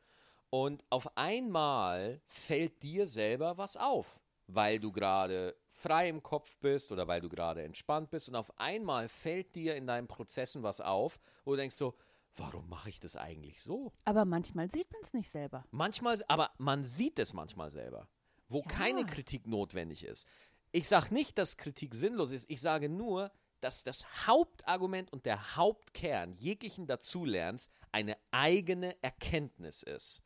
Und 0.50 0.84
auf 0.90 1.16
einmal 1.16 2.20
fällt 2.26 2.82
dir 2.82 3.06
selber 3.06 3.58
was 3.58 3.76
auf, 3.76 4.20
weil 4.46 4.78
du 4.80 4.92
gerade 4.92 5.56
frei 5.76 6.08
im 6.08 6.22
Kopf 6.22 6.56
bist 6.58 6.90
oder 6.90 7.06
weil 7.06 7.20
du 7.20 7.28
gerade 7.28 7.62
entspannt 7.62 8.10
bist. 8.10 8.28
Und 8.28 8.34
auf 8.34 8.58
einmal 8.58 9.08
fällt 9.08 9.54
dir 9.54 9.76
in 9.76 9.86
deinen 9.86 10.08
Prozessen 10.08 10.62
was 10.62 10.80
auf, 10.80 11.18
wo 11.44 11.52
du 11.52 11.58
denkst 11.58 11.76
so, 11.76 11.94
warum 12.36 12.68
mache 12.68 12.88
ich 12.90 12.98
das 13.00 13.16
eigentlich 13.16 13.62
so? 13.62 13.92
Aber 14.04 14.24
manchmal 14.24 14.70
sieht 14.70 14.90
man 14.92 15.02
es 15.02 15.12
nicht 15.12 15.28
selber. 15.30 15.64
Manchmal, 15.70 16.18
aber 16.28 16.50
man 16.58 16.84
sieht 16.84 17.18
es 17.18 17.32
manchmal 17.34 17.70
selber, 17.70 18.08
wo 18.48 18.60
Ja. 18.60 18.66
keine 18.68 19.04
Kritik 19.06 19.46
notwendig 19.46 20.04
ist. 20.04 20.26
Ich 20.72 20.88
sage 20.88 21.12
nicht, 21.14 21.38
dass 21.38 21.56
Kritik 21.56 21.94
sinnlos 21.94 22.32
ist. 22.32 22.50
Ich 22.50 22.60
sage 22.60 22.88
nur, 22.88 23.30
dass 23.60 23.82
das 23.84 24.26
Hauptargument 24.26 25.12
und 25.12 25.24
der 25.24 25.56
Hauptkern 25.56 26.34
jeglichen 26.34 26.86
Dazulernens 26.86 27.70
eine 27.92 28.16
eigene 28.30 29.02
Erkenntnis 29.02 29.82
ist. 29.82 30.22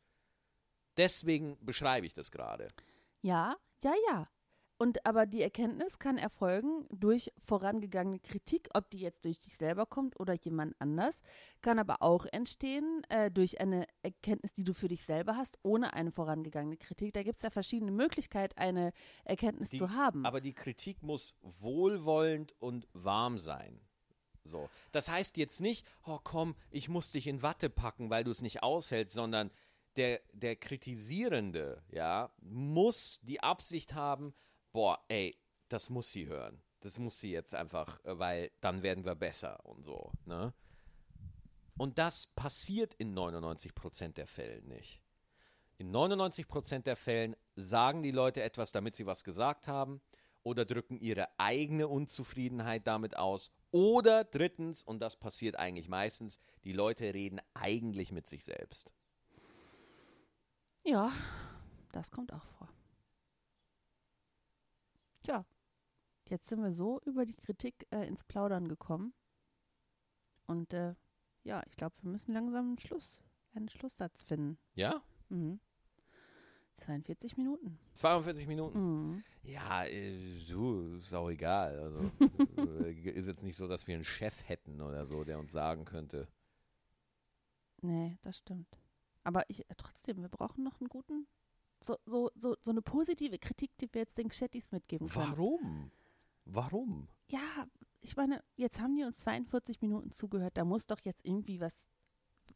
Deswegen 0.97 1.57
beschreibe 1.65 2.05
ich 2.05 2.13
das 2.13 2.31
gerade. 2.31 2.67
Ja, 3.21 3.55
ja, 3.83 3.93
ja. 4.09 4.29
Und 4.81 5.05
aber 5.05 5.27
die 5.27 5.43
Erkenntnis 5.43 5.99
kann 5.99 6.17
erfolgen 6.17 6.87
durch 6.89 7.31
vorangegangene 7.37 8.17
Kritik, 8.17 8.67
ob 8.73 8.89
die 8.89 8.97
jetzt 8.97 9.25
durch 9.25 9.39
dich 9.39 9.55
selber 9.55 9.85
kommt 9.85 10.19
oder 10.19 10.33
jemand 10.33 10.73
anders, 10.79 11.21
kann 11.61 11.77
aber 11.77 12.01
auch 12.01 12.25
entstehen 12.25 13.03
äh, 13.09 13.29
durch 13.29 13.61
eine 13.61 13.85
Erkenntnis, 14.01 14.53
die 14.55 14.63
du 14.63 14.73
für 14.73 14.87
dich 14.87 15.03
selber 15.03 15.37
hast, 15.37 15.59
ohne 15.61 15.93
eine 15.93 16.11
vorangegangene 16.11 16.77
Kritik. 16.77 17.13
Da 17.13 17.21
gibt 17.21 17.37
es 17.37 17.43
ja 17.43 17.51
verschiedene 17.51 17.91
Möglichkeiten, 17.91 18.57
eine 18.57 18.91
Erkenntnis 19.23 19.69
Die- 19.69 19.77
zu 19.77 19.91
haben. 19.91 20.25
Aber 20.25 20.41
die 20.41 20.53
Kritik 20.53 21.03
muss 21.03 21.35
wohlwollend 21.43 22.55
und 22.59 22.87
warm 22.93 23.37
sein. 23.37 23.79
So. 24.45 24.67
Das 24.91 25.11
heißt 25.11 25.37
jetzt 25.37 25.61
nicht, 25.61 25.85
oh 26.07 26.17
komm, 26.23 26.55
ich 26.71 26.89
muss 26.89 27.11
dich 27.11 27.27
in 27.27 27.43
Watte 27.43 27.69
packen, 27.69 28.09
weil 28.09 28.23
du 28.23 28.31
es 28.31 28.41
nicht 28.41 28.63
aushältst, 28.63 29.13
sondern 29.13 29.51
der, 29.95 30.21
der 30.33 30.55
Kritisierende, 30.55 31.83
ja, 31.91 32.33
muss 32.41 33.19
die 33.21 33.43
Absicht 33.43 33.93
haben, 33.93 34.33
boah, 34.71 35.03
ey, 35.07 35.37
das 35.69 35.89
muss 35.89 36.11
sie 36.11 36.27
hören. 36.27 36.61
Das 36.81 36.97
muss 36.97 37.19
sie 37.19 37.31
jetzt 37.31 37.53
einfach, 37.53 38.03
äh, 38.05 38.17
weil 38.17 38.51
dann 38.59 38.81
werden 38.83 39.05
wir 39.05 39.15
besser 39.15 39.63
und 39.65 39.85
so, 39.85 40.11
ne? 40.25 40.53
Und 41.77 41.97
das 41.97 42.27
passiert 42.27 42.93
in 42.95 43.17
99% 43.17 44.13
der 44.13 44.27
Fällen 44.27 44.67
nicht. 44.67 45.01
In 45.77 45.91
99% 45.91 46.83
der 46.83 46.95
Fällen 46.95 47.35
sagen 47.55 48.03
die 48.03 48.11
Leute 48.11 48.43
etwas, 48.43 48.71
damit 48.71 48.95
sie 48.95 49.07
was 49.07 49.23
gesagt 49.23 49.67
haben, 49.67 50.01
oder 50.43 50.65
drücken 50.65 50.97
ihre 50.97 51.27
eigene 51.39 51.87
Unzufriedenheit 51.87 52.85
damit 52.87 53.17
aus. 53.17 53.51
Oder 53.71 54.23
drittens, 54.23 54.83
und 54.83 54.99
das 54.99 55.15
passiert 55.15 55.55
eigentlich 55.55 55.87
meistens, 55.87 56.39
die 56.63 56.73
Leute 56.73 57.13
reden 57.13 57.41
eigentlich 57.53 58.11
mit 58.11 58.27
sich 58.27 58.43
selbst. 58.43 58.93
ja, 60.83 61.11
das 61.91 62.11
kommt 62.11 62.33
auch 62.33 62.43
vor. 62.57 62.69
Tja, 65.23 65.45
jetzt 66.29 66.47
sind 66.47 66.63
wir 66.63 66.71
so 66.71 66.99
über 67.05 67.25
die 67.25 67.35
Kritik 67.35 67.87
äh, 67.91 68.07
ins 68.07 68.23
Plaudern 68.23 68.67
gekommen. 68.67 69.13
Und 70.47 70.73
äh, 70.73 70.95
ja, 71.43 71.63
ich 71.67 71.75
glaube, 71.75 71.95
wir 72.01 72.11
müssen 72.11 72.33
langsam 72.33 72.69
einen 72.69 72.79
Schluss, 72.79 73.23
einen 73.53 73.69
Schlusssatz 73.69 74.23
finden. 74.23 74.57
Ja? 74.73 75.01
Mhm. 75.29 75.59
42 76.77 77.37
Minuten. 77.37 77.79
42 77.93 78.47
Minuten. 78.47 78.79
Mhm. 78.79 79.23
Ja, 79.43 79.85
äh, 79.85 80.43
du, 80.47 80.97
ist 80.97 81.13
auch 81.13 81.29
egal. 81.29 81.79
Also, 81.79 82.11
äh, 82.83 82.91
ist 82.91 83.27
jetzt 83.27 83.43
nicht 83.43 83.55
so, 83.55 83.67
dass 83.67 83.87
wir 83.87 83.95
einen 83.95 84.03
Chef 84.03 84.35
hätten 84.47 84.81
oder 84.81 85.05
so, 85.05 85.23
der 85.23 85.39
uns 85.39 85.51
sagen 85.51 85.85
könnte. 85.85 86.27
Nee, 87.81 88.17
das 88.21 88.37
stimmt. 88.37 88.79
Aber 89.23 89.43
ich, 89.47 89.61
äh, 89.69 89.75
trotzdem, 89.77 90.21
wir 90.21 90.29
brauchen 90.29 90.63
noch 90.63 90.79
einen 90.79 90.89
guten, 90.89 91.27
so, 91.81 91.97
so, 92.05 92.29
so, 92.35 92.55
so 92.61 92.71
eine 92.71 92.81
positive 92.81 93.37
Kritik, 93.39 93.71
die 93.79 93.91
wir 93.93 94.01
jetzt 94.01 94.17
den 94.17 94.29
Chattis 94.29 94.71
mitgeben 94.71 95.07
können. 95.09 95.31
Warum? 95.31 95.91
Warum? 96.45 97.07
Ja, 97.27 97.39
ich 98.01 98.15
meine, 98.15 98.43
jetzt 98.55 98.81
haben 98.81 98.95
die 98.95 99.03
uns 99.03 99.19
42 99.19 99.81
Minuten 99.81 100.11
zugehört. 100.11 100.57
Da 100.57 100.65
muss 100.65 100.85
doch 100.85 100.99
jetzt 101.03 101.25
irgendwie 101.25 101.59
was, 101.59 101.87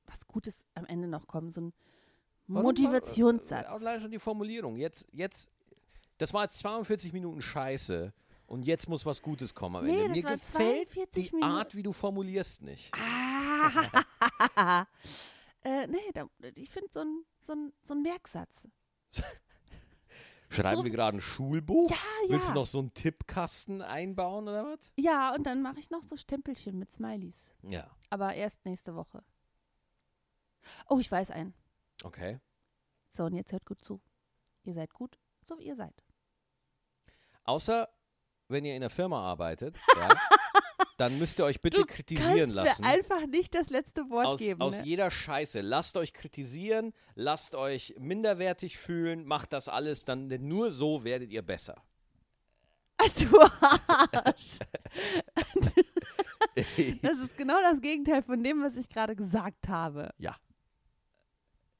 was 0.05 0.25
Gutes 0.27 0.65
am 0.75 0.85
Ende 0.85 1.07
noch 1.07 1.27
kommen. 1.27 1.51
So 1.51 1.61
ein 1.61 1.73
Warum? 2.47 2.63
Motivationssatz. 2.63 3.65
Äh, 3.65 3.69
Allein 3.69 4.01
schon 4.01 4.11
die 4.11 4.19
Formulierung. 4.19 4.75
Jetzt, 4.77 5.07
jetzt, 5.11 5.49
das 6.17 6.33
war 6.33 6.43
jetzt 6.43 6.57
42 6.59 7.13
Minuten 7.13 7.41
Scheiße 7.41 8.13
und 8.47 8.63
jetzt 8.63 8.89
muss 8.89 9.05
was 9.05 9.21
Gutes 9.21 9.55
kommen 9.55 9.77
am 9.77 9.85
Nee, 9.85 10.03
Ende. 10.05 10.21
das 10.21 10.31
Mir 10.31 10.37
gefällt 10.37 10.89
42 10.91 11.29
die 11.29 11.35
Minuten. 11.35 11.53
Art, 11.53 11.75
wie 11.75 11.83
du 11.83 11.93
formulierst, 11.93 12.61
nicht. 12.61 12.91
Ah. 12.93 14.85
äh, 15.63 15.87
nee, 15.87 15.97
da, 16.13 16.27
ich 16.55 16.69
finde 16.69 16.89
so 16.91 16.99
ein, 16.99 17.23
so, 17.41 17.53
ein, 17.53 17.73
so 17.83 17.93
ein 17.93 18.01
Merksatz. 18.01 18.67
Schreiben 20.49 20.77
So- 20.77 20.83
wir 20.83 20.91
gerade 20.91 21.17
ein 21.17 21.21
Schulbuch? 21.21 21.89
Ja, 21.89 21.97
Willst 22.29 22.47
ja. 22.47 22.53
du 22.53 22.59
noch 22.59 22.65
so 22.65 22.79
einen 22.79 22.93
Tippkasten 22.93 23.81
einbauen 23.81 24.47
oder 24.47 24.63
was? 24.65 24.91
Ja, 24.95 25.33
und 25.33 25.45
dann 25.45 25.61
mache 25.61 25.79
ich 25.79 25.89
noch 25.89 26.03
so 26.03 26.15
Stempelchen 26.17 26.77
mit 26.77 26.91
Smileys. 26.91 27.49
Ja. 27.63 27.89
Aber 28.09 28.33
erst 28.33 28.63
nächste 28.65 28.95
Woche. 28.95 29.23
Oh, 30.87 30.99
ich 30.99 31.11
weiß 31.11 31.31
einen. 31.31 31.53
Okay. 32.03 32.39
So, 33.11 33.25
und 33.25 33.35
jetzt 33.35 33.51
hört 33.51 33.65
gut 33.65 33.81
zu. 33.83 34.01
Ihr 34.63 34.73
seid 34.73 34.93
gut, 34.93 35.19
so 35.43 35.57
wie 35.59 35.65
ihr 35.65 35.75
seid. 35.75 36.03
Außer, 37.43 37.87
wenn 38.47 38.65
ihr 38.65 38.75
in 38.75 38.81
der 38.81 38.89
Firma 38.89 39.21
arbeitet, 39.21 39.77
ja, 39.97 40.09
dann 40.97 41.17
müsst 41.19 41.39
ihr 41.39 41.45
euch 41.45 41.61
bitte 41.61 41.81
Du 41.81 41.85
kritisieren 41.85 42.53
kannst 42.53 42.55
lassen. 42.55 42.81
mir 42.83 42.89
einfach 42.89 43.25
nicht 43.27 43.53
das 43.55 43.69
letzte 43.69 44.09
Wort 44.09 44.25
aus, 44.25 44.39
geben. 44.39 44.61
aus 44.61 44.79
ne? 44.79 44.85
jeder 44.85 45.11
Scheiße. 45.11 45.61
Lasst 45.61 45.97
euch 45.97 46.13
kritisieren, 46.13 46.93
lasst 47.15 47.55
euch 47.55 47.95
minderwertig 47.99 48.77
fühlen, 48.77 49.25
macht 49.25 49.53
das 49.53 49.67
alles, 49.67 50.05
dann 50.05 50.29
denn 50.29 50.47
nur 50.47 50.71
so 50.71 51.03
werdet 51.03 51.31
ihr 51.31 51.41
besser. 51.41 51.75
Du 53.19 53.39
Arsch. 53.41 54.59
Das 57.01 57.19
ist 57.19 57.37
genau 57.37 57.59
das 57.61 57.81
Gegenteil 57.81 58.23
von 58.23 58.41
dem, 58.41 58.63
was 58.63 58.75
ich 58.77 58.87
gerade 58.87 59.15
gesagt 59.15 59.67
habe. 59.67 60.13
Ja. 60.17 60.35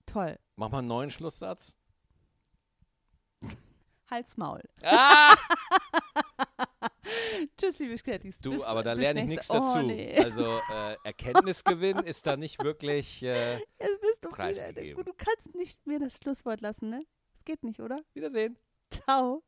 Toll. 0.06 0.38
Mach 0.58 0.70
mal 0.70 0.80
einen 0.80 0.88
neuen 0.89 1.10
Schlusssatz. 1.10 1.78
Hals 4.12 4.36
Maul. 4.38 4.62
Ah! 4.84 5.36
Tschüss, 7.57 7.80
liebe 7.80 7.97
Sklettis. 7.97 8.39
Du, 8.39 8.51
Bis- 8.51 8.61
aber 8.61 8.84
da 8.84 8.93
lerne 8.93 9.22
ich 9.22 9.28
nichts 9.28 9.49
oh, 9.49 9.55
dazu. 9.55 9.82
Nee. 9.82 10.16
Also 10.26 10.59
äh, 10.74 10.95
Erkenntnisgewinn 11.03 11.97
ist 11.99 12.26
da 12.26 12.38
nicht 12.38 12.63
wirklich. 12.63 13.24
Äh, 13.24 13.55
Jetzt 13.80 14.01
bist 14.01 14.24
du 14.24 14.30
wieder, 14.32 15.03
du 15.03 15.13
kannst 15.13 15.55
nicht 15.55 15.86
mir 15.86 15.99
das 15.99 16.18
Schlusswort 16.18 16.61
lassen, 16.61 16.89
ne? 16.89 17.05
Das 17.34 17.45
geht 17.45 17.63
nicht, 17.63 17.80
oder? 17.80 18.01
Wiedersehen. 18.13 18.57
Ciao. 18.89 19.43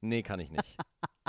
Nee, 0.00 0.22
kann 0.22 0.38
ich 0.40 0.50
nicht. 0.50 0.76